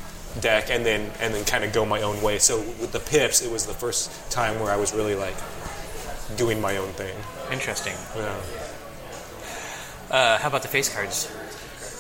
deck, 0.41 0.69
and 0.71 0.85
then 0.85 1.11
and 1.21 1.33
then 1.33 1.45
kind 1.47 1.65
of 1.65 1.73
go 1.73 1.87
my 1.87 2.03
own 2.03 2.21
way. 2.23 2.39
So 2.39 2.59
with 2.81 2.93
the 2.93 3.01
pips, 3.01 3.41
it 3.43 3.51
was 3.51 3.65
the 3.67 3.73
first 3.75 4.11
time 4.31 4.61
where 4.61 4.71
I 4.71 4.77
was 4.77 4.93
really 4.93 5.15
like 5.15 5.37
doing 6.37 6.61
my 6.61 6.77
own 6.77 6.91
thing. 6.93 7.17
Interesting. 7.51 7.95
Yeah. 8.15 8.37
Uh, 10.11 10.39
how 10.39 10.49
about 10.49 10.63
the 10.63 10.69
face 10.69 10.89
cards? 10.95 11.31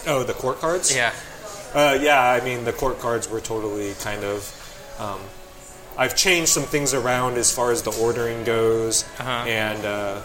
Oh, 0.06 0.22
the 0.22 0.34
court 0.34 0.58
cards. 0.60 0.94
Yeah. 0.94 1.12
Uh, 1.74 1.98
yeah, 2.00 2.20
I 2.20 2.44
mean 2.44 2.64
the 2.64 2.72
court 2.72 2.98
cards 3.00 3.28
were 3.30 3.40
totally 3.40 3.94
kind 3.94 4.24
of. 4.24 4.52
Um, 4.98 5.20
I've 5.98 6.14
changed 6.16 6.50
some 6.50 6.64
things 6.64 6.92
around 6.94 7.36
as 7.38 7.52
far 7.54 7.72
as 7.72 7.82
the 7.82 7.90
ordering 8.00 8.44
goes, 8.44 9.04
Uh-huh. 9.18 9.30
and 9.48 9.84
uh, 9.84 10.20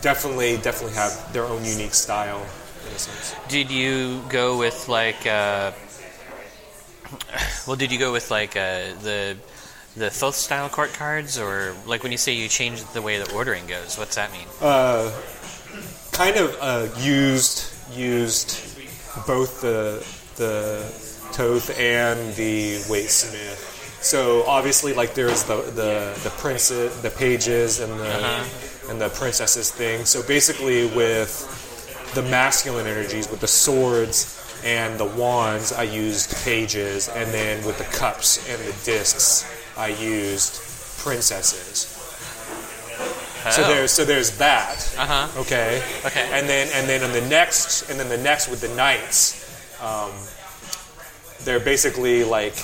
definitely, 0.00 0.56
definitely 0.58 0.94
have 0.96 1.32
their 1.32 1.44
own 1.44 1.64
unique 1.64 1.94
style 1.94 2.44
in 2.88 2.92
a 2.94 2.98
sense. 2.98 3.34
Did 3.48 3.70
you 3.70 4.22
go 4.28 4.58
with 4.58 4.88
like? 4.88 5.26
Uh, 5.26 5.72
well, 7.66 7.76
did 7.76 7.92
you 7.92 7.98
go 7.98 8.12
with 8.12 8.30
like 8.30 8.56
uh, 8.56 8.94
the 9.02 9.36
the 9.96 10.10
Thoth 10.10 10.34
style 10.34 10.68
court 10.68 10.92
cards, 10.94 11.38
or 11.38 11.74
like 11.86 12.02
when 12.02 12.10
you 12.12 12.18
say 12.18 12.32
you 12.32 12.48
changed 12.48 12.92
the 12.94 13.02
way 13.02 13.18
the 13.18 13.32
ordering 13.34 13.66
goes? 13.66 13.96
What's 13.96 14.16
that 14.16 14.32
mean? 14.32 14.46
Kind 16.12 16.36
of 16.36 16.56
uh, 16.60 16.88
used 16.98 17.70
used 17.92 18.58
both 19.26 19.60
the 19.60 20.04
the 20.36 20.82
Thoth 21.32 21.78
and 21.78 22.34
the 22.34 22.84
Waite 22.90 23.10
Smith. 23.10 23.70
So 24.04 24.44
obviously, 24.46 24.92
like 24.92 25.14
there's 25.14 25.44
the 25.44 25.56
the 25.62 26.18
the 26.22 26.30
prince, 26.36 26.68
the 26.68 27.12
pages, 27.16 27.80
and 27.80 27.90
the 27.98 28.46
and 28.90 29.00
the 29.00 29.08
princesses 29.08 29.70
thing. 29.70 30.04
So 30.04 30.22
basically, 30.22 30.86
with 30.94 31.32
the 32.14 32.22
masculine 32.22 32.86
energies, 32.86 33.30
with 33.30 33.40
the 33.40 33.48
swords 33.48 34.38
and 34.62 34.98
the 35.00 35.06
wands, 35.06 35.72
I 35.72 35.84
used 35.84 36.36
pages, 36.44 37.08
and 37.08 37.30
then 37.32 37.64
with 37.66 37.78
the 37.78 37.84
cups 37.84 38.46
and 38.48 38.60
the 38.60 38.72
discs, 38.84 39.44
I 39.76 39.88
used 39.88 40.60
princesses. 41.02 41.90
So 43.50 43.62
Oh. 43.62 43.68
there's 43.68 43.90
so 43.90 44.04
there's 44.04 44.36
that. 44.38 44.94
Uh 44.98 45.06
huh. 45.06 45.40
Okay. 45.40 45.82
Okay. 46.04 46.28
And 46.32 46.46
then 46.48 46.68
and 46.74 46.86
then 46.88 47.02
on 47.02 47.12
the 47.12 47.26
next 47.28 47.88
and 47.90 47.98
then 47.98 48.08
the 48.10 48.18
next 48.18 48.48
with 48.48 48.60
the 48.60 48.68
knights, 48.76 49.40
um, 49.82 50.12
they're 51.44 51.60
basically 51.60 52.22
like 52.24 52.54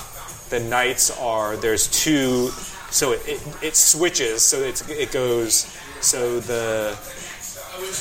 the 0.51 0.61
knights 0.61 1.17
are 1.19 1.57
there's 1.57 1.89
two, 1.89 2.49
so 2.91 3.13
it, 3.13 3.21
it, 3.27 3.43
it 3.63 3.77
switches. 3.77 4.43
So 4.43 4.59
it's, 4.59 4.89
it 4.89 5.13
goes. 5.13 5.77
So 6.01 6.41
the 6.41 6.91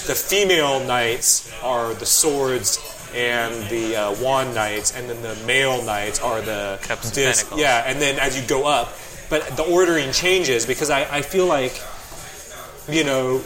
the 0.08 0.16
female 0.16 0.80
knights 0.86 1.52
are 1.64 1.94
the 1.94 2.06
swords 2.06 2.80
and 3.16 3.54
the 3.70 3.96
uh, 3.96 4.22
wand 4.22 4.54
knights, 4.54 4.96
and 4.96 5.10
then 5.10 5.22
the 5.22 5.36
male 5.46 5.82
knights 5.84 6.20
are 6.22 6.42
the 6.42 6.80
Cups 6.82 7.06
and 7.06 7.16
pentacles. 7.16 7.60
Yeah, 7.60 7.84
and 7.86 8.02
then 8.02 8.20
as 8.20 8.40
you 8.40 8.48
go 8.48 8.68
up, 8.68 8.94
but 9.30 9.46
the 9.58 9.64
ordering 9.64 10.12
changes 10.12 10.66
because 10.66 10.90
I, 10.90 11.18
I 11.18 11.22
feel 11.22 11.46
like 11.46 11.82
you 12.92 13.04
know, 13.04 13.38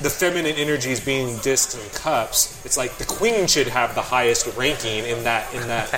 the 0.00 0.10
feminine 0.10 0.56
energies 0.56 1.04
being 1.04 1.38
discs 1.38 1.74
and 1.74 1.92
cups, 1.92 2.64
it's 2.64 2.76
like 2.76 2.96
the 2.98 3.04
queen 3.04 3.46
should 3.46 3.68
have 3.68 3.94
the 3.94 4.02
highest 4.02 4.46
ranking 4.56 5.04
in 5.04 5.24
that 5.24 5.52
in 5.54 5.68
that 5.68 5.92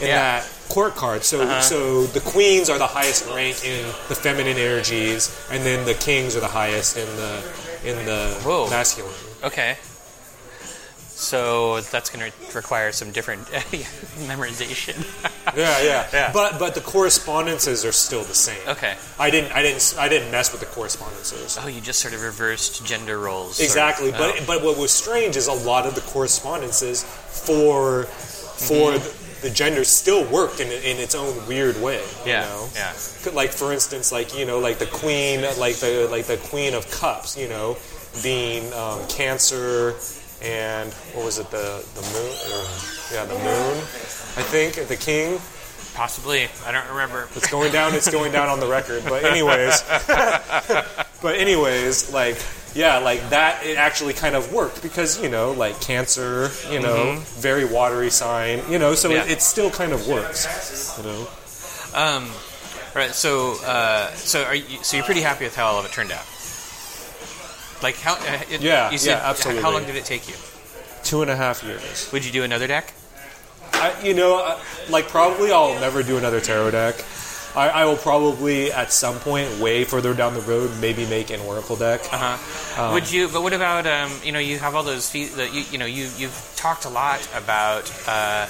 in 0.00 0.06
Yeah. 0.06 0.40
That 0.40 0.59
court 0.70 0.94
card. 0.94 1.24
So 1.24 1.60
so 1.60 2.06
the 2.06 2.20
queens 2.20 2.70
are 2.70 2.78
the 2.78 2.86
highest 2.86 3.26
rank 3.28 3.64
in 3.64 3.84
the 4.08 4.14
feminine 4.14 4.56
energies, 4.56 5.28
and 5.50 5.64
then 5.64 5.84
the 5.84 5.94
kings 5.94 6.36
are 6.36 6.40
the 6.40 6.48
highest 6.48 6.96
in 6.96 7.06
the 7.16 7.42
in 7.84 8.06
the 8.06 8.40
Whoa. 8.44 8.68
masculine. 8.70 9.12
Okay. 9.44 9.76
So 11.12 11.82
that's 11.82 12.08
going 12.08 12.30
to 12.32 12.56
require 12.56 12.92
some 12.92 13.10
different 13.12 13.46
memorization. 14.26 14.96
Yeah, 15.54 15.82
yeah, 15.82 16.06
Yeah. 16.14 16.32
But 16.32 16.58
but 16.58 16.74
the 16.74 16.80
correspondences 16.80 17.84
are 17.84 17.92
still 17.92 18.22
the 18.22 18.34
same. 18.34 18.58
Okay. 18.66 18.96
I 19.18 19.28
didn't 19.30 19.52
I 19.52 19.60
didn't 19.60 19.94
I 19.98 20.08
didn't 20.08 20.30
mess 20.30 20.50
with 20.50 20.60
the 20.62 20.66
correspondences. 20.66 21.58
Oh, 21.60 21.66
you 21.68 21.82
just 21.82 22.00
sort 22.00 22.14
of 22.14 22.22
reversed 22.22 22.86
gender 22.86 23.18
roles. 23.18 23.60
Exactly, 23.60 24.12
but 24.12 24.20
Oh. 24.40 24.44
but 24.46 24.62
what 24.64 24.78
was 24.78 24.92
strange 24.92 25.36
is 25.36 25.46
a 25.46 25.52
lot 25.52 25.84
of 25.84 25.94
the 25.94 26.00
correspondences 26.02 27.04
for 27.04 28.04
for 28.04 28.92
Mm-hmm. 28.92 29.19
The, 29.42 29.50
genders 29.50 29.88
still 29.88 30.24
worked 30.30 30.60
in, 30.60 30.68
in 30.68 30.98
its 30.98 31.14
own 31.14 31.46
weird 31.46 31.80
way. 31.80 32.02
yeah, 32.24 32.44
you 32.44 32.50
know? 32.50 32.68
yeah. 32.74 32.92
Like 33.32 33.50
for 33.50 33.72
instance, 33.72 34.12
like 34.12 34.36
you 34.36 34.44
know, 34.46 34.58
like 34.58 34.78
the 34.78 34.86
queen, 34.86 35.42
like 35.58 35.76
the 35.76 36.08
like 36.10 36.26
the 36.26 36.36
queen 36.36 36.74
of 36.74 36.90
cups, 36.90 37.36
you 37.36 37.48
know, 37.48 37.76
being 38.22 38.72
um, 38.74 39.06
Cancer, 39.08 39.94
and 40.42 40.92
what 41.14 41.24
was 41.24 41.38
it, 41.38 41.50
the 41.50 41.84
the 41.94 42.02
moon? 42.12 42.32
Or, 42.52 43.14
yeah, 43.14 43.24
the 43.24 43.34
moon. 43.34 43.78
I 44.36 44.42
think 44.42 44.86
the 44.88 44.96
king. 44.96 45.40
Possibly. 45.92 46.48
I 46.64 46.70
don't 46.70 46.88
remember. 46.88 47.28
It's 47.34 47.50
going 47.50 47.72
down. 47.72 47.94
It's 47.94 48.10
going 48.10 48.32
down 48.32 48.48
on 48.48 48.60
the 48.60 48.66
record. 48.68 49.02
But 49.04 49.24
anyways, 49.24 49.82
but 50.06 51.34
anyways, 51.34 52.12
like 52.12 52.36
yeah, 52.74 52.98
like 52.98 53.30
that. 53.30 53.64
It 53.64 53.76
actually 53.76 54.12
kind 54.14 54.34
of 54.34 54.52
worked 54.52 54.82
because 54.82 55.20
you 55.22 55.28
know, 55.28 55.52
like 55.52 55.80
Cancer, 55.80 56.50
you 56.70 56.80
know, 56.80 57.16
very 57.38 57.64
watery 57.64 58.10
sign, 58.10 58.62
you 58.70 58.78
know, 58.78 58.94
so 58.94 59.08
Mm-hmm. 59.08 59.16
Yeah. 59.16 59.24
it, 59.32 59.38
it 59.38 59.42
still 59.42 59.70
kind 59.70 59.92
of 59.92 60.06
works, 60.08 60.96
you 60.98 61.04
know. 61.04 61.28
Um, 61.94 62.30
right. 62.94 63.10
So, 63.10 63.56
uh, 63.64 64.08
so 64.12 64.44
are 64.44 64.54
you? 64.54 64.78
So 64.82 64.96
you're 64.96 65.06
pretty 65.06 65.22
happy 65.22 65.44
with 65.44 65.56
how 65.56 65.66
all 65.66 65.78
of 65.80 65.84
it 65.86 65.92
turned 65.92 66.12
out? 66.12 66.24
Like 67.82 67.96
how? 67.96 68.14
Uh, 68.14 68.40
it, 68.50 68.60
Yeah, 68.60 68.90
You 68.90 68.98
said, 68.98 69.10
yeah, 69.18 69.28
absolutely. 69.30 69.62
How 69.62 69.70
long 69.72 69.84
did 69.84 69.96
it 69.96 70.04
take 70.04 70.28
you? 70.28 70.34
Two 71.02 71.22
and 71.22 71.30
a 71.30 71.36
half 71.36 71.62
years. 71.64 72.10
Would 72.12 72.24
you 72.26 72.30
do 72.32 72.42
another 72.44 72.66
deck? 72.66 72.92
I, 73.72 73.94
you 74.02 74.12
know, 74.14 74.44
uh, 74.44 74.58
like 74.90 75.08
probably 75.08 75.50
I'll 75.50 75.78
never 75.80 76.02
do 76.02 76.18
another 76.18 76.40
tarot 76.40 76.72
deck. 76.72 76.96
I, 77.56 77.68
I 77.68 77.84
will 77.84 77.96
probably 77.96 78.72
at 78.72 78.92
some 78.92 79.18
point, 79.18 79.58
way 79.58 79.84
further 79.84 80.14
down 80.14 80.34
the 80.34 80.40
road, 80.42 80.70
maybe 80.80 81.06
make 81.06 81.30
an 81.30 81.40
oracle 81.40 81.76
deck. 81.76 82.00
Uh 82.12 82.36
huh. 82.36 82.90
Would 82.92 83.10
you? 83.10 83.28
But 83.28 83.42
what 83.42 83.52
about? 83.52 83.86
Um, 83.86 84.12
you 84.24 84.32
know, 84.32 84.38
you 84.38 84.58
have 84.58 84.74
all 84.74 84.82
those. 84.82 85.10
Fe- 85.10 85.26
the, 85.26 85.48
you, 85.48 85.64
you 85.72 85.78
know, 85.78 85.86
you 85.86 86.08
you've 86.16 86.52
talked 86.56 86.84
a 86.84 86.90
lot 86.90 87.26
about. 87.34 87.92
Uh, 88.06 88.46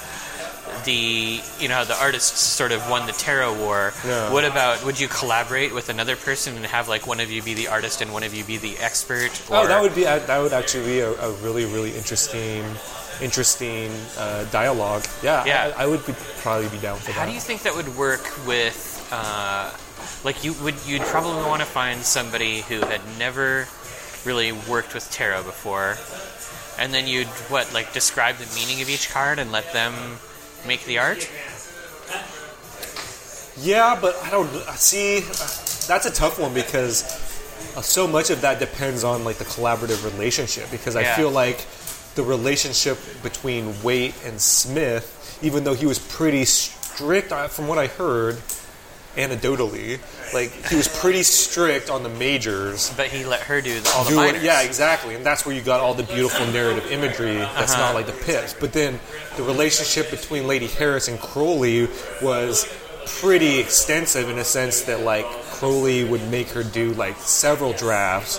the 0.84 1.40
you 1.58 1.68
know 1.68 1.74
how 1.74 1.84
the 1.84 2.00
artists 2.00 2.38
sort 2.40 2.72
of 2.72 2.88
won 2.88 3.06
the 3.06 3.12
tarot 3.12 3.58
war. 3.58 3.92
Yeah. 4.06 4.32
What 4.32 4.44
about 4.44 4.84
would 4.84 5.00
you 5.00 5.08
collaborate 5.08 5.74
with 5.74 5.88
another 5.88 6.16
person 6.16 6.56
and 6.56 6.64
have 6.66 6.88
like 6.88 7.06
one 7.06 7.20
of 7.20 7.30
you 7.30 7.42
be 7.42 7.54
the 7.54 7.68
artist 7.68 8.00
and 8.00 8.12
one 8.12 8.22
of 8.22 8.34
you 8.34 8.44
be 8.44 8.56
the 8.56 8.78
expert? 8.78 9.30
Oh, 9.50 9.66
that 9.66 9.82
would 9.82 9.94
be 9.94 10.06
uh, 10.06 10.20
that 10.20 10.38
would 10.38 10.52
actually 10.52 10.84
be 10.86 11.00
a, 11.00 11.10
a 11.10 11.32
really 11.42 11.64
really 11.64 11.96
interesting 11.96 12.64
interesting 13.20 13.90
uh, 14.18 14.44
dialogue. 14.50 15.04
Yeah, 15.22 15.44
Yeah. 15.44 15.72
I, 15.76 15.84
I 15.84 15.86
would 15.86 16.04
be, 16.06 16.14
probably 16.42 16.68
be 16.68 16.78
down 16.78 16.98
for 16.98 17.12
How 17.12 17.12
that. 17.12 17.20
How 17.20 17.26
do 17.26 17.32
you 17.32 17.40
think 17.40 17.62
that 17.62 17.74
would 17.74 17.96
work 17.96 18.22
with, 18.46 19.08
uh, 19.12 19.70
like 20.24 20.44
you 20.44 20.52
would 20.62 20.74
you'd 20.86 21.02
probably 21.02 21.42
want 21.44 21.60
to 21.60 21.66
find 21.66 22.02
somebody 22.02 22.62
who 22.62 22.80
had 22.80 23.00
never 23.18 23.66
really 24.24 24.52
worked 24.52 24.94
with 24.94 25.10
tarot 25.10 25.42
before, 25.44 25.96
and 26.78 26.92
then 26.94 27.06
you'd 27.06 27.26
what 27.48 27.72
like 27.72 27.92
describe 27.92 28.36
the 28.36 28.46
meaning 28.54 28.80
of 28.82 28.88
each 28.88 29.10
card 29.10 29.38
and 29.38 29.50
let 29.52 29.72
them 29.72 29.94
make 30.66 30.84
the 30.84 30.98
art. 30.98 31.28
Yeah, 33.58 33.98
but 34.00 34.16
I 34.22 34.30
don't 34.30 34.48
see. 34.76 35.18
uh, 35.18 35.22
That's 35.86 36.06
a 36.06 36.10
tough 36.12 36.38
one 36.38 36.54
because 36.54 37.02
uh, 37.76 37.82
so 37.82 38.06
much 38.06 38.30
of 38.30 38.40
that 38.42 38.58
depends 38.58 39.04
on 39.04 39.24
like 39.24 39.36
the 39.36 39.44
collaborative 39.44 40.04
relationship. 40.04 40.70
Because 40.70 40.96
I 40.96 41.02
Yeah. 41.02 41.16
feel 41.16 41.30
like 41.30 41.66
the 42.20 42.26
relationship 42.26 42.98
between 43.22 43.82
Waite 43.82 44.14
and 44.26 44.38
Smith, 44.38 45.38
even 45.42 45.64
though 45.64 45.72
he 45.72 45.86
was 45.86 45.98
pretty 45.98 46.44
strict, 46.44 47.32
uh, 47.32 47.48
from 47.48 47.66
what 47.66 47.78
I 47.78 47.86
heard, 47.86 48.36
anecdotally, 49.16 49.98
like 50.34 50.50
he 50.68 50.76
was 50.76 50.86
pretty 50.86 51.22
strict 51.22 51.88
on 51.90 52.02
the 52.02 52.08
majors. 52.10 52.92
But 52.96 53.06
he 53.06 53.24
let 53.24 53.40
her 53.40 53.60
do 53.62 53.80
all 53.94 54.04
the 54.04 54.10
do 54.10 54.14
it- 54.20 54.32
minors. 54.32 54.42
yeah, 54.42 54.60
exactly, 54.60 55.14
and 55.14 55.24
that's 55.24 55.46
where 55.46 55.54
you 55.54 55.62
got 55.62 55.80
all 55.80 55.94
the 55.94 56.02
beautiful 56.02 56.46
narrative 56.48 56.92
imagery. 56.92 57.36
That's 57.38 57.72
Uh-huh. 57.72 57.80
not 57.86 57.94
like 57.94 58.06
the 58.06 58.12
pips. 58.12 58.54
But 58.58 58.72
then 58.74 59.00
the 59.38 59.42
relationship 59.42 60.10
between 60.10 60.46
Lady 60.46 60.66
Harris 60.66 61.08
and 61.08 61.18
Crowley 61.20 61.88
was 62.20 62.66
pretty 63.06 63.58
extensive 63.58 64.28
in 64.28 64.38
a 64.38 64.44
sense 64.44 64.82
that 64.82 65.00
like 65.00 65.24
Crowley 65.52 66.04
would 66.04 66.30
make 66.30 66.50
her 66.50 66.62
do 66.62 66.92
like 66.94 67.16
several 67.18 67.72
drafts. 67.72 68.38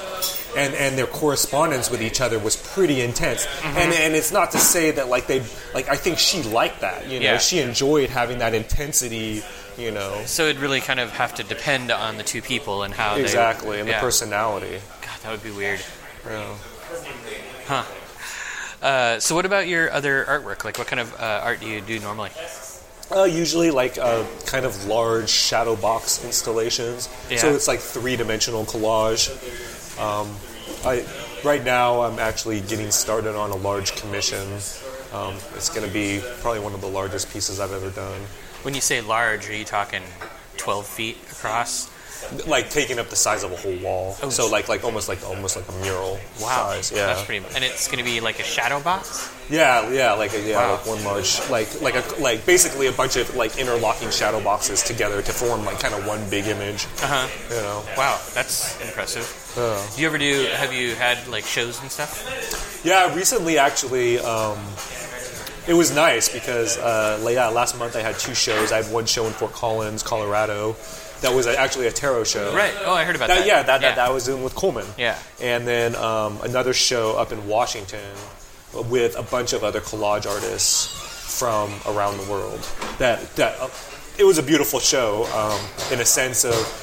And, 0.58 0.74
and 0.74 0.98
their 0.98 1.08
correspondence 1.08 1.90
with 1.90 2.02
each 2.02 2.20
other 2.20 2.38
was 2.38 2.58
pretty 2.58 3.00
intense, 3.02 3.46
Mm-hmm. 3.46 3.78
and 3.78 3.94
and 3.94 4.16
it's 4.16 4.34
not 4.34 4.52
to 4.52 4.58
say 4.58 4.92
that 4.92 5.08
like 5.08 5.26
they 5.28 5.42
like 5.74 5.88
I 5.88 5.96
think 5.96 6.18
she 6.20 6.44
liked 6.44 6.82
that, 6.82 7.08
you 7.08 7.20
know, 7.20 7.26
Yeah. 7.26 7.38
she 7.38 7.60
enjoyed 7.60 8.10
having 8.10 8.40
that 8.40 8.54
intensity, 8.54 9.44
you 9.78 9.92
know, 9.92 10.22
So 10.26 10.44
it'd 10.48 10.62
really 10.62 10.82
kind 10.82 11.00
of 11.00 11.12
have 11.12 11.36
to 11.36 11.44
depend 11.44 11.90
on 11.90 12.18
the 12.18 12.24
two 12.24 12.42
people 12.42 12.84
and 12.84 12.94
how 12.94 13.16
exactly, 13.16 13.72
they 13.72 13.80
and 13.80 13.88
yeah. 13.90 14.00
the 14.00 14.06
personality. 14.06 14.82
God, 15.02 15.20
that 15.24 15.32
would 15.32 15.44
be 15.44 15.52
weird. 15.52 15.80
Yeah. 16.26 16.54
Huh. 17.68 17.84
Uh, 18.82 19.20
so 19.20 19.36
what 19.36 19.46
about 19.46 19.68
your 19.68 19.90
other 19.92 20.26
artwork? 20.28 20.66
Like, 20.66 20.78
what 20.78 20.88
kind 20.88 21.00
of 21.00 21.14
uh, 21.20 21.42
art 21.44 21.60
do 21.62 21.68
you 21.68 21.80
do 21.82 22.00
normally? 22.00 22.32
Uh, 23.16 23.24
usually, 23.26 23.72
like 23.72 23.98
uh, 23.98 24.24
kind 24.48 24.66
of 24.66 24.86
large 24.86 25.30
shadow 25.30 25.76
box 25.76 26.24
installations. 26.26 27.08
Yeah. 27.30 27.38
So 27.38 27.54
it's 27.54 27.68
like 27.68 27.80
three 27.80 28.16
dimensional 28.16 28.66
collage. 28.66 29.30
Um, 30.00 30.36
I 30.86 31.06
right 31.44 31.64
now 31.64 32.02
I'm 32.04 32.20
actually 32.20 32.62
getting 32.62 32.92
started 32.92 33.36
on 33.36 33.52
a 33.52 33.56
large 33.56 33.96
commission. 33.96 34.48
Um, 35.14 35.36
it's 35.56 35.70
going 35.70 35.86
to 35.86 35.94
be 35.94 36.22
probably 36.40 36.62
one 36.62 36.74
of 36.74 36.82
the 36.82 36.88
largest 36.88 37.32
pieces 37.34 37.60
I've 37.60 37.74
ever 37.74 37.90
done. 37.90 38.22
When 38.64 38.74
you 38.74 38.82
say 38.82 39.02
large, 39.02 39.50
are 39.50 39.54
you 39.56 39.66
talking 39.66 40.04
12 40.58 40.86
feet 40.88 41.18
across? 41.32 41.90
Like 42.48 42.70
taking 42.70 43.00
up 43.00 43.10
the 43.10 43.16
size 43.16 43.44
of 43.44 43.52
a 43.52 43.56
whole 43.58 43.76
wall. 43.80 44.16
Oh, 44.22 44.30
so 44.30 44.48
like 44.48 44.70
like 44.70 44.84
almost 44.84 45.10
like 45.10 45.28
almost 45.28 45.56
like 45.56 45.68
a 45.68 45.72
mural 45.82 46.20
Wow, 46.40 46.70
size. 46.70 46.92
Yeah. 46.92 47.08
that's 47.08 47.24
pretty. 47.26 47.44
And 47.56 47.64
it's 47.64 47.88
going 47.88 47.98
to 47.98 48.06
be 48.06 48.22
like 48.22 48.40
a 48.40 48.44
shadow 48.44 48.80
box. 48.80 49.30
Yeah, 49.50 49.90
yeah, 49.92 50.14
like 50.14 50.34
a, 50.36 50.40
yeah, 50.48 50.56
Wow. 50.58 50.72
like 50.76 50.86
one 50.86 51.04
large, 51.04 51.40
like 51.50 51.82
like 51.82 51.96
a 51.96 52.22
like 52.22 52.46
basically 52.46 52.86
a 52.88 52.92
bunch 52.92 53.16
of 53.18 53.36
like 53.36 53.58
interlocking 53.58 54.12
shadow 54.12 54.40
boxes 54.42 54.84
together 54.84 55.22
to 55.22 55.32
form 55.34 55.66
like 55.66 55.80
kind 55.80 55.96
of 55.96 56.06
one 56.06 56.30
big 56.30 56.46
image. 56.46 56.86
Uh 57.02 57.08
huh. 57.08 57.28
You 57.50 57.56
know. 57.62 57.84
Wow, 57.98 58.22
that's 58.36 58.80
impressive. 58.82 59.26
Uh, 59.58 59.86
Do 59.96 60.02
you 60.02 60.08
ever 60.08 60.18
do? 60.18 60.48
Have 60.56 60.74
you 60.74 60.96
had 60.96 61.28
like 61.28 61.44
shows 61.44 61.82
and 61.82 61.92
stuff? 61.92 62.82
Yeah, 62.86 63.14
recently 63.16 63.58
actually, 63.58 64.18
um, 64.20 64.58
it 65.68 65.74
was 65.74 65.94
nice 65.94 66.30
because 66.30 66.78
uh, 66.78 67.20
la- 67.22 67.30
yeah, 67.30 67.48
last 67.48 67.78
month 67.78 67.96
I 67.96 68.02
had 68.02 68.18
two 68.18 68.34
shows. 68.34 68.72
I 68.72 68.82
had 68.82 68.92
one 68.94 69.06
show 69.06 69.26
in 69.28 69.34
Fort 69.34 69.52
Collins, 69.52 70.04
Colorado, 70.04 70.76
that 71.22 71.34
was 71.34 71.46
actually 71.48 71.88
a 71.88 71.92
tarot 71.92 72.24
show. 72.24 72.56
Right. 72.56 72.74
Oh, 72.84 72.94
I 72.94 73.04
heard 73.04 73.16
about 73.16 73.28
That, 73.28 73.40
that. 73.40 73.48
yeah, 73.48 73.62
that, 73.64 73.82
that 73.82 73.96
that 73.98 74.12
was 74.14 74.26
doing 74.26 74.42
with 74.44 74.56
Coleman. 74.56 74.88
Yeah. 74.98 75.20
And 75.42 75.68
then 75.68 75.96
um, 75.96 76.40
another 76.44 76.74
show 76.74 77.16
up 77.18 77.32
in 77.32 77.48
Washington 77.48 78.00
with 78.90 79.18
a 79.18 79.24
bunch 79.24 79.54
of 79.54 79.64
other 79.64 79.82
collage 79.82 80.26
artists 80.26 80.88
from 81.40 81.72
around 81.88 82.18
the 82.18 82.32
world. 82.32 82.60
That 83.00 83.36
that 83.36 83.60
uh, 83.60 83.70
it 84.18 84.24
was 84.24 84.38
a 84.38 84.44
beautiful 84.44 84.80
show 84.80 85.26
um, 85.36 85.60
in 85.94 86.00
a 86.02 86.06
sense 86.06 86.44
of 86.46 86.81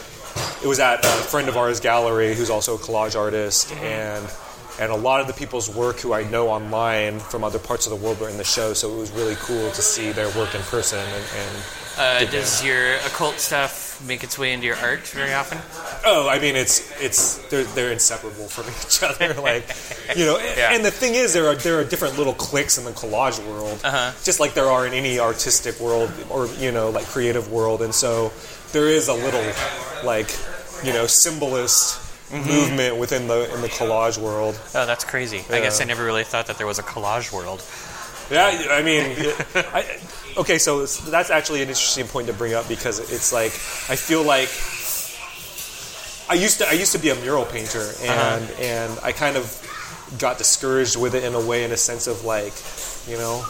it 0.63 0.67
was 0.67 0.81
at 0.81 1.05
a 1.05 1.09
friend 1.09 1.49
of 1.49 1.57
ours 1.57 1.81
gallery 1.81 2.35
who's 2.35 2.51
also 2.51 2.75
a 2.75 2.79
collage 2.79 3.17
artist 3.17 3.73
and 3.77 4.27
and 4.81 4.93
a 4.93 4.97
lot 4.97 5.21
of 5.21 5.27
the 5.27 5.33
people's 5.33 5.69
work 5.75 5.99
who 5.99 6.13
I 6.13 6.23
know 6.31 6.49
online 6.49 7.19
from 7.19 7.43
other 7.43 7.59
parts 7.59 7.87
of 7.87 7.91
the 7.91 7.97
world 7.97 8.21
were 8.21 8.29
in 8.29 8.37
the 8.37 8.45
show 8.45 8.73
so 8.75 8.93
it 8.95 8.99
was 8.99 9.11
really 9.11 9.35
cool 9.37 9.71
to 9.73 9.83
see 9.83 10.13
their 10.13 10.29
work 10.39 10.55
in 10.55 10.61
person 10.63 10.99
and, 11.01 11.25
and 11.37 11.63
Uh, 11.99 12.25
does 12.31 12.63
your 12.65 12.95
occult 13.09 13.41
stuff 13.41 14.01
make 14.07 14.23
its 14.23 14.39
way 14.39 14.53
into 14.53 14.67
your 14.67 14.77
art 14.77 15.01
very 15.09 15.33
often? 15.35 15.59
Oh, 16.07 16.29
I 16.29 16.39
mean, 16.39 16.55
it's 16.55 16.79
it's 17.03 17.39
they're 17.51 17.65
they're 17.75 17.91
inseparable 17.91 18.47
from 18.47 18.67
each 18.87 19.03
other. 19.03 19.35
Like, 19.35 19.67
you 20.15 20.25
know, 20.25 20.39
Yeah. 20.57 20.75
and 20.75 20.85
the 20.85 20.93
thing 20.93 21.17
is, 21.17 21.33
there 21.33 21.49
are 21.51 21.57
there 21.57 21.81
are 21.81 21.85
different 21.85 22.17
little 22.17 22.35
cliques 22.35 22.79
in 22.79 22.85
the 22.85 22.93
collage 22.95 23.41
world, 23.51 23.81
Uh-huh. 23.83 24.13
just 24.23 24.39
like 24.39 24.55
there 24.55 24.71
are 24.71 24.87
in 24.87 24.93
any 24.95 25.19
artistic 25.19 25.81
world 25.81 26.13
or 26.31 26.47
you 26.63 26.71
know, 26.71 26.91
like 26.95 27.07
creative 27.11 27.51
world. 27.51 27.83
And 27.83 27.93
so 27.93 28.31
there 28.73 28.89
is 28.89 29.09
a 29.09 29.15
little 29.15 29.45
like 30.05 30.31
you 30.85 30.93
know 30.93 31.07
symbolist 31.07 32.05
Mm-hmm. 32.29 32.47
movement 32.47 32.97
within 32.99 33.27
the 33.27 33.51
in 33.55 33.63
the 33.63 33.71
collage 33.71 34.19
world. 34.19 34.55
Oh, 34.75 34.85
that's 34.85 35.03
crazy. 35.03 35.47
I 35.49 35.61
guess 35.61 35.81
I 35.81 35.85
never 35.85 36.05
really 36.05 36.25
thought 36.25 36.47
that 36.49 36.59
there 36.59 36.67
was 36.67 36.79
a 36.79 36.83
collage 36.83 37.33
world. 37.33 37.65
Yeah, 38.31 38.67
I 38.71 38.83
mean, 38.83 39.17
I, 39.55 39.99
okay, 40.37 40.59
so 40.59 40.85
that's 40.85 41.31
actually 41.31 41.63
an 41.63 41.69
interesting 41.71 42.07
point 42.07 42.27
to 42.27 42.35
bring 42.35 42.53
up 42.53 42.69
because 42.69 42.99
it's 43.11 43.33
like 43.33 43.53
I 43.89 43.97
feel 43.97 44.23
like 44.23 44.51
I 46.29 46.35
used 46.35 46.59
to 46.59 46.69
I 46.69 46.73
used 46.73 46.93
to 46.93 46.99
be 46.99 47.09
a 47.09 47.15
mural 47.15 47.47
painter 47.47 47.93
and 48.03 48.51
and 48.61 48.99
I 49.03 49.13
kind 49.13 49.39
of 49.39 49.49
got 50.19 50.37
discouraged 50.37 50.97
with 50.97 51.15
it 51.15 51.25
in 51.25 51.33
a 51.35 51.41
way 51.41 51.65
in 51.65 51.73
a 51.73 51.79
sense 51.79 52.07
of 52.07 52.25
like, 52.27 52.53
you 53.09 53.17
know, 53.17 53.43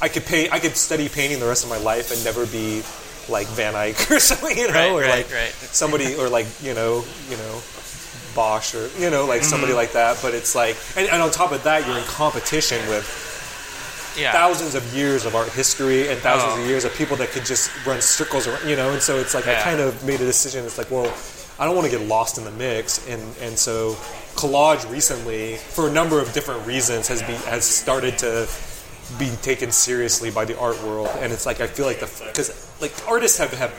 I 0.00 0.08
could 0.08 0.24
paint 0.24 0.52
I 0.52 0.58
could 0.58 0.76
study 0.76 1.08
painting 1.08 1.38
the 1.38 1.46
rest 1.46 1.62
of 1.62 1.70
my 1.70 1.78
life 1.78 2.10
and 2.10 2.24
never 2.24 2.46
be 2.46 2.82
like 3.28 3.46
Van 3.48 3.74
Eyck 3.74 4.10
or 4.10 4.18
something, 4.20 4.56
you 4.56 4.68
know, 4.68 4.74
Right, 4.74 4.90
or 4.92 5.00
right, 5.00 5.10
like 5.26 5.32
right. 5.32 5.52
somebody 5.52 6.14
or 6.16 6.28
like 6.28 6.46
you 6.62 6.74
know 6.74 7.04
you 7.28 7.36
know 7.36 7.62
Bosch 8.34 8.74
or 8.74 8.88
you 8.98 9.10
know 9.10 9.26
like 9.26 9.42
somebody 9.42 9.72
mm-hmm. 9.72 9.78
like 9.78 9.92
that. 9.92 10.18
But 10.22 10.34
it's 10.34 10.54
like 10.54 10.76
and, 10.96 11.08
and 11.08 11.22
on 11.22 11.30
top 11.30 11.52
of 11.52 11.62
that, 11.64 11.86
you're 11.86 11.98
in 11.98 12.04
competition 12.04 12.78
with 12.88 13.06
Yeah. 14.18 14.32
thousands 14.32 14.74
of 14.74 14.84
years 14.94 15.24
of 15.24 15.34
art 15.34 15.48
history 15.50 16.08
and 16.08 16.18
thousands 16.20 16.52
Oh. 16.56 16.62
of 16.62 16.66
years 16.68 16.84
of 16.84 16.92
people 16.94 17.16
that 17.16 17.30
could 17.30 17.44
just 17.46 17.70
run 17.86 18.00
circles 18.00 18.46
around, 18.46 18.68
you 18.68 18.76
know. 18.76 18.90
And 18.92 19.00
so 19.02 19.16
it's 19.18 19.34
like 19.34 19.46
I 19.46 19.54
kind 19.62 19.80
of 19.80 20.04
made 20.04 20.20
a 20.20 20.26
decision. 20.26 20.64
It's 20.64 20.76
like, 20.78 20.90
well, 20.90 21.12
I 21.58 21.64
don't 21.66 21.76
want 21.76 21.90
to 21.90 21.96
get 21.96 22.06
lost 22.08 22.38
in 22.38 22.44
the 22.44 22.50
mix, 22.50 23.06
and 23.08 23.22
and 23.40 23.58
so 23.58 23.96
collage 24.34 24.90
recently, 24.90 25.56
for 25.56 25.88
a 25.88 25.92
number 25.92 26.18
of 26.20 26.32
different 26.32 26.66
reasons, 26.66 27.08
has 27.08 27.20
be 27.22 27.34
has 27.48 27.64
started 27.64 28.18
to 28.18 28.46
be 29.18 29.30
taken 29.42 29.70
seriously 29.72 30.30
by 30.30 30.44
the 30.44 30.58
art 30.58 30.82
world. 30.82 31.08
And 31.18 31.32
it's 31.32 31.46
like 31.46 31.60
I 31.60 31.66
feel 31.66 31.86
like 31.86 32.00
the 32.00 32.10
because 32.26 32.50
like 32.80 32.92
artists 33.08 33.38
have 33.38 33.52
have 33.54 33.72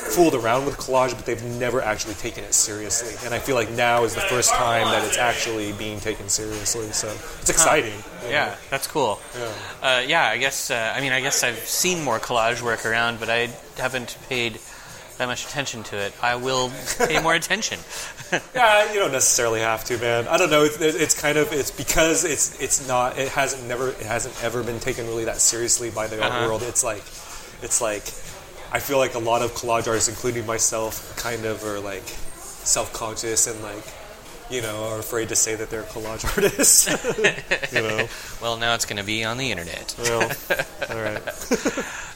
fooled 0.00 0.34
around 0.34 0.64
with 0.64 0.76
collage, 0.78 1.14
but 1.14 1.26
they've 1.26 1.44
never 1.44 1.82
actually 1.82 2.14
taken 2.14 2.42
it 2.42 2.54
seriously. 2.54 3.14
And 3.24 3.34
I 3.34 3.38
feel 3.38 3.54
like 3.54 3.70
now 3.70 4.04
is 4.04 4.14
the 4.14 4.22
first 4.22 4.50
time 4.50 4.86
that 4.86 5.04
it's 5.06 5.18
actually 5.18 5.72
being 5.72 6.00
taken 6.00 6.28
seriously. 6.30 6.86
So 6.92 7.08
it's 7.40 7.50
exciting. 7.50 7.92
you 8.24 8.30
Yeah, 8.30 8.46
know. 8.46 8.54
that's 8.70 8.86
cool. 8.86 9.20
Yeah. 9.38 9.52
Uh, 9.82 10.02
yeah, 10.06 10.24
I 10.28 10.38
guess. 10.38 10.70
Uh, 10.70 10.94
I 10.96 11.00
mean, 11.02 11.12
I 11.12 11.20
guess 11.20 11.42
I've 11.44 11.58
seen 11.58 12.02
more 12.02 12.18
collage 12.18 12.62
work 12.62 12.86
around, 12.86 13.20
but 13.20 13.28
I 13.28 13.50
haven't 13.76 14.16
paid 14.28 14.58
that 15.18 15.26
much 15.26 15.44
attention 15.44 15.82
to 15.84 15.96
it. 15.98 16.14
I 16.22 16.36
will 16.36 16.72
pay 16.96 17.20
more 17.20 17.34
attention. 17.42 17.78
Yeah, 18.54 18.92
you 18.92 18.98
don't 19.00 19.12
necessarily 19.12 19.60
have 19.60 19.84
to, 19.84 19.98
man. 19.98 20.28
I 20.28 20.36
don't 20.36 20.50
know. 20.50 20.62
It's, 20.64 20.76
it's 20.80 21.20
kind 21.20 21.36
of 21.38 21.52
it's 21.52 21.70
because 21.70 22.24
it's 22.24 22.60
it's 22.60 22.86
not. 22.88 23.18
It 23.18 23.28
hasn't 23.28 23.66
never. 23.68 23.90
It 23.90 24.02
hasn't 24.06 24.34
ever 24.44 24.62
been 24.62 24.80
taken 24.80 25.06
really 25.06 25.24
that 25.24 25.38
seriously 25.38 25.90
by 25.90 26.06
the 26.06 26.22
art 26.22 26.32
Uh-huh. 26.32 26.46
world. 26.46 26.62
It's 26.62 26.84
like, 26.84 27.02
it's 27.62 27.80
like, 27.80 28.02
I 28.72 28.78
feel 28.80 28.98
like 28.98 29.14
a 29.14 29.18
lot 29.18 29.42
of 29.42 29.52
collage 29.52 29.86
artists, 29.88 30.08
including 30.08 30.46
myself, 30.46 31.16
kind 31.16 31.44
of 31.44 31.64
are 31.64 31.80
like 31.80 32.04
self-conscious 32.06 33.46
and 33.46 33.60
like, 33.62 33.82
you 34.50 34.60
know, 34.62 34.90
are 34.90 34.98
afraid 34.98 35.28
to 35.30 35.36
say 35.36 35.54
that 35.54 35.70
they're 35.70 35.82
collage 35.84 36.24
artists. 36.36 36.86
you 37.72 37.80
know. 37.82 38.06
well, 38.42 38.56
now 38.56 38.74
it's 38.74 38.84
going 38.84 38.98
to 38.98 39.04
be 39.04 39.24
on 39.24 39.38
the 39.38 39.50
internet. 39.50 39.94
Well, 39.98 40.30
all 40.90 40.96
right. 41.02 41.22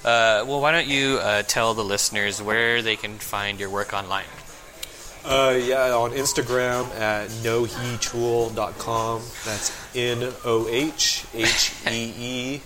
Uh, 0.04 0.44
well, 0.46 0.60
why 0.60 0.70
don't 0.72 0.86
you 0.86 1.18
uh, 1.22 1.42
tell 1.42 1.74
the 1.74 1.84
listeners 1.84 2.40
where 2.42 2.82
they 2.82 2.96
can 2.96 3.18
find 3.18 3.58
your 3.58 3.70
work 3.70 3.92
online? 3.94 4.24
Uh, 5.24 5.58
yeah, 5.58 5.94
on 5.94 6.10
Instagram 6.12 6.84
at 6.98 7.28
nohechul.com. 7.42 9.22
That's 9.44 9.72
N 9.96 10.32
O 10.44 10.68
H 10.68 11.24
H 11.32 11.72
E 11.90 12.12
E 12.18 12.60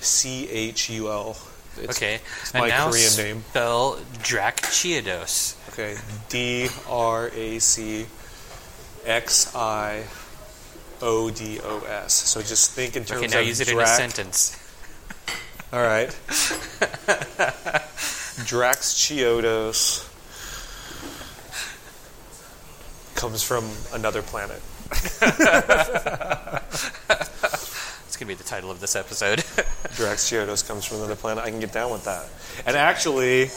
C 0.00 0.48
H 0.48 0.90
U 0.90 1.10
L. 1.10 1.30
It's- 1.78 1.96
Okay, 1.96 2.20
It's 2.40 2.52
and 2.54 2.62
my 2.62 2.68
now 2.68 2.88
Korean 2.90 3.16
name. 3.16 3.44
spell 3.50 3.98
Drac 4.22 4.62
Chiodos. 4.62 5.54
Okay. 5.72 5.96
D 6.28 6.68
R 6.88 7.28
A 7.34 7.58
C 7.58 8.06
X 9.04 9.54
I 9.54 10.04
O 11.02 11.30
D 11.30 11.58
O 11.62 11.80
S. 11.80 12.14
So 12.14 12.40
just 12.40 12.70
think 12.70 12.96
in 12.96 13.04
terms 13.04 13.22
Okay, 13.22 13.30
now 13.34 13.40
of 13.40 13.46
use 13.46 13.60
it 13.60 13.68
in 13.68 13.78
a 13.78 13.86
sentence. 13.86 14.56
All 15.72 15.82
right. 15.82 16.08
Drax 18.46 18.94
Chiodos 18.94 20.06
comes 23.16 23.42
from 23.42 23.68
another 23.92 24.22
planet. 24.22 24.62
It's 28.16 28.24
going 28.24 28.34
to 28.34 28.42
be 28.42 28.42
the 28.42 28.48
title 28.48 28.70
of 28.70 28.80
this 28.80 28.96
episode. 28.96 29.40
Drax 29.94 30.30
Chiodos 30.30 30.66
comes 30.66 30.86
from 30.86 30.96
another 30.96 31.16
planet. 31.16 31.44
I 31.44 31.50
can 31.50 31.60
get 31.60 31.70
down 31.70 31.92
with 31.92 32.04
that. 32.06 32.26
And 32.64 32.74
actually, 32.74 33.50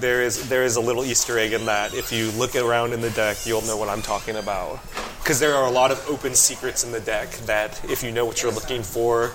there 0.00 0.22
is 0.22 0.48
there 0.48 0.64
is 0.64 0.76
a 0.76 0.80
little 0.80 1.04
Easter 1.04 1.38
egg 1.38 1.52
in 1.52 1.66
that. 1.66 1.92
If 1.92 2.12
you 2.12 2.30
look 2.30 2.56
around 2.56 2.94
in 2.94 3.02
the 3.02 3.10
deck, 3.10 3.36
you'll 3.44 3.60
know 3.66 3.76
what 3.76 3.90
I'm 3.90 4.00
talking 4.00 4.36
about. 4.36 4.80
Because 5.18 5.38
there 5.38 5.54
are 5.54 5.66
a 5.66 5.70
lot 5.70 5.90
of 5.90 6.02
open 6.08 6.34
secrets 6.34 6.82
in 6.82 6.92
the 6.92 7.00
deck 7.00 7.28
that, 7.44 7.84
if 7.84 8.02
you 8.02 8.10
know 8.10 8.24
what 8.24 8.42
you're 8.42 8.52
looking 8.52 8.82
for, 8.82 9.32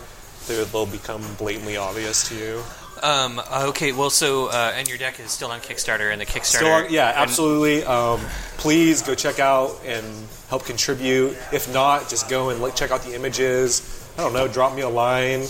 they'll 0.47 0.87
become 0.87 1.21
blatantly 1.37 1.77
obvious 1.77 2.27
to 2.29 2.35
you. 2.35 2.63
Um, 3.05 3.41
okay, 3.69 3.91
well, 3.91 4.09
so 4.09 4.47
uh, 4.47 4.73
and 4.75 4.87
your 4.87 4.97
deck 4.97 5.19
is 5.19 5.31
still 5.31 5.51
on 5.51 5.59
Kickstarter, 5.59 6.11
and 6.11 6.19
the 6.19 6.25
Kickstarter. 6.25 6.57
Still 6.57 6.71
on, 6.71 6.91
yeah, 6.91 7.13
absolutely. 7.15 7.83
Um, 7.83 8.19
please 8.57 9.01
go 9.01 9.13
check 9.13 9.39
out 9.39 9.79
and 9.85 10.05
help 10.49 10.65
contribute. 10.65 11.37
If 11.53 11.71
not, 11.71 12.09
just 12.09 12.29
go 12.29 12.49
and 12.49 12.59
look, 12.61 12.75
check 12.75 12.91
out 12.91 13.03
the 13.03 13.13
images. 13.13 14.09
I 14.17 14.21
don't 14.21 14.33
know, 14.33 14.47
drop 14.47 14.75
me 14.75 14.81
a 14.81 14.89
line. 14.89 15.43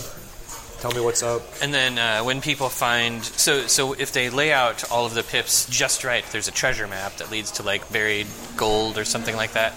Tell 0.80 0.92
me 0.92 1.00
what's 1.00 1.22
up. 1.22 1.42
And 1.62 1.72
then 1.72 1.98
uh, 1.98 2.22
when 2.22 2.42
people 2.42 2.68
find 2.68 3.24
so 3.24 3.66
so 3.66 3.94
if 3.94 4.12
they 4.12 4.28
lay 4.28 4.52
out 4.52 4.90
all 4.90 5.06
of 5.06 5.14
the 5.14 5.22
pips 5.22 5.66
just 5.70 6.04
right, 6.04 6.24
there's 6.32 6.48
a 6.48 6.52
treasure 6.52 6.86
map 6.86 7.16
that 7.16 7.30
leads 7.30 7.52
to 7.52 7.62
like 7.62 7.90
buried 7.90 8.26
gold 8.56 8.98
or 8.98 9.04
something 9.04 9.34
like 9.34 9.54
that. 9.54 9.72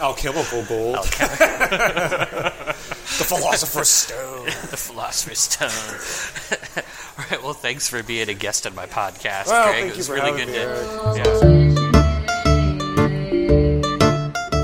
Alchemical 0.00 0.62
gold. 0.64 0.96
the 1.04 2.64
philosopher's 3.26 3.88
stone. 3.88 4.46
the 4.70 4.76
Philosopher's 4.76 5.38
Stone. 5.40 5.70
all 7.18 7.24
right. 7.30 7.42
Well, 7.42 7.52
thanks 7.52 7.86
for 7.88 8.02
being 8.02 8.28
a 8.30 8.34
guest 8.34 8.66
on 8.66 8.74
my 8.74 8.86
podcast, 8.86 9.46
Well, 9.48 9.66
Greg. 9.70 9.76
thank 9.76 9.90
it 9.90 9.92
you 9.92 9.96
was 9.98 10.06
for 10.08 10.14
really 10.14 10.32
good 10.32 10.48
me, 10.48 10.54
to. 10.54 10.60
Eric. 10.60 10.88
Yeah. 11.18 11.24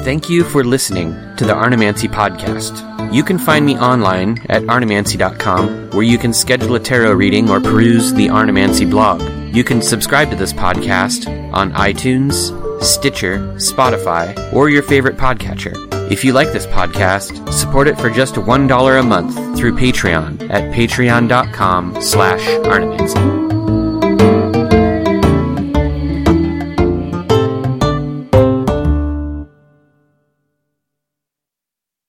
Thank 0.04 0.30
you 0.30 0.44
for 0.44 0.64
listening 0.64 1.12
to 1.36 1.44
the 1.44 1.52
Arnemancy 1.54 2.08
podcast. 2.08 2.82
You 3.12 3.22
can 3.24 3.38
find 3.38 3.66
me 3.66 3.76
online 3.76 4.38
at 4.48 4.62
arnemancy.com, 4.62 5.90
where 5.90 6.02
you 6.04 6.16
can 6.16 6.32
schedule 6.32 6.76
a 6.76 6.80
tarot 6.80 7.12
reading 7.12 7.50
or 7.50 7.60
peruse 7.60 8.14
the 8.14 8.30
Arnemancy 8.30 8.86
blog. 8.88 9.20
You 9.54 9.64
can 9.64 9.82
subscribe 9.82 10.30
to 10.30 10.36
this 10.36 10.52
podcast 10.52 11.26
on 11.52 11.72
iTunes, 11.72 12.52
Stitcher, 12.82 13.38
Spotify, 13.56 14.52
or 14.52 14.68
your 14.68 14.82
favorite 14.82 15.16
podcatcher. 15.16 15.74
If 16.10 16.24
you 16.24 16.32
like 16.32 16.52
this 16.52 16.66
podcast, 16.66 17.52
support 17.52 17.88
it 17.88 17.98
for 17.98 18.10
just 18.10 18.34
$1 18.34 19.00
a 19.00 19.02
month 19.02 19.58
through 19.58 19.76
Patreon 19.76 20.50
at 20.50 20.72
patreon.com 20.74 22.00
slash 22.00 22.46
arnemancy. 22.66 23.45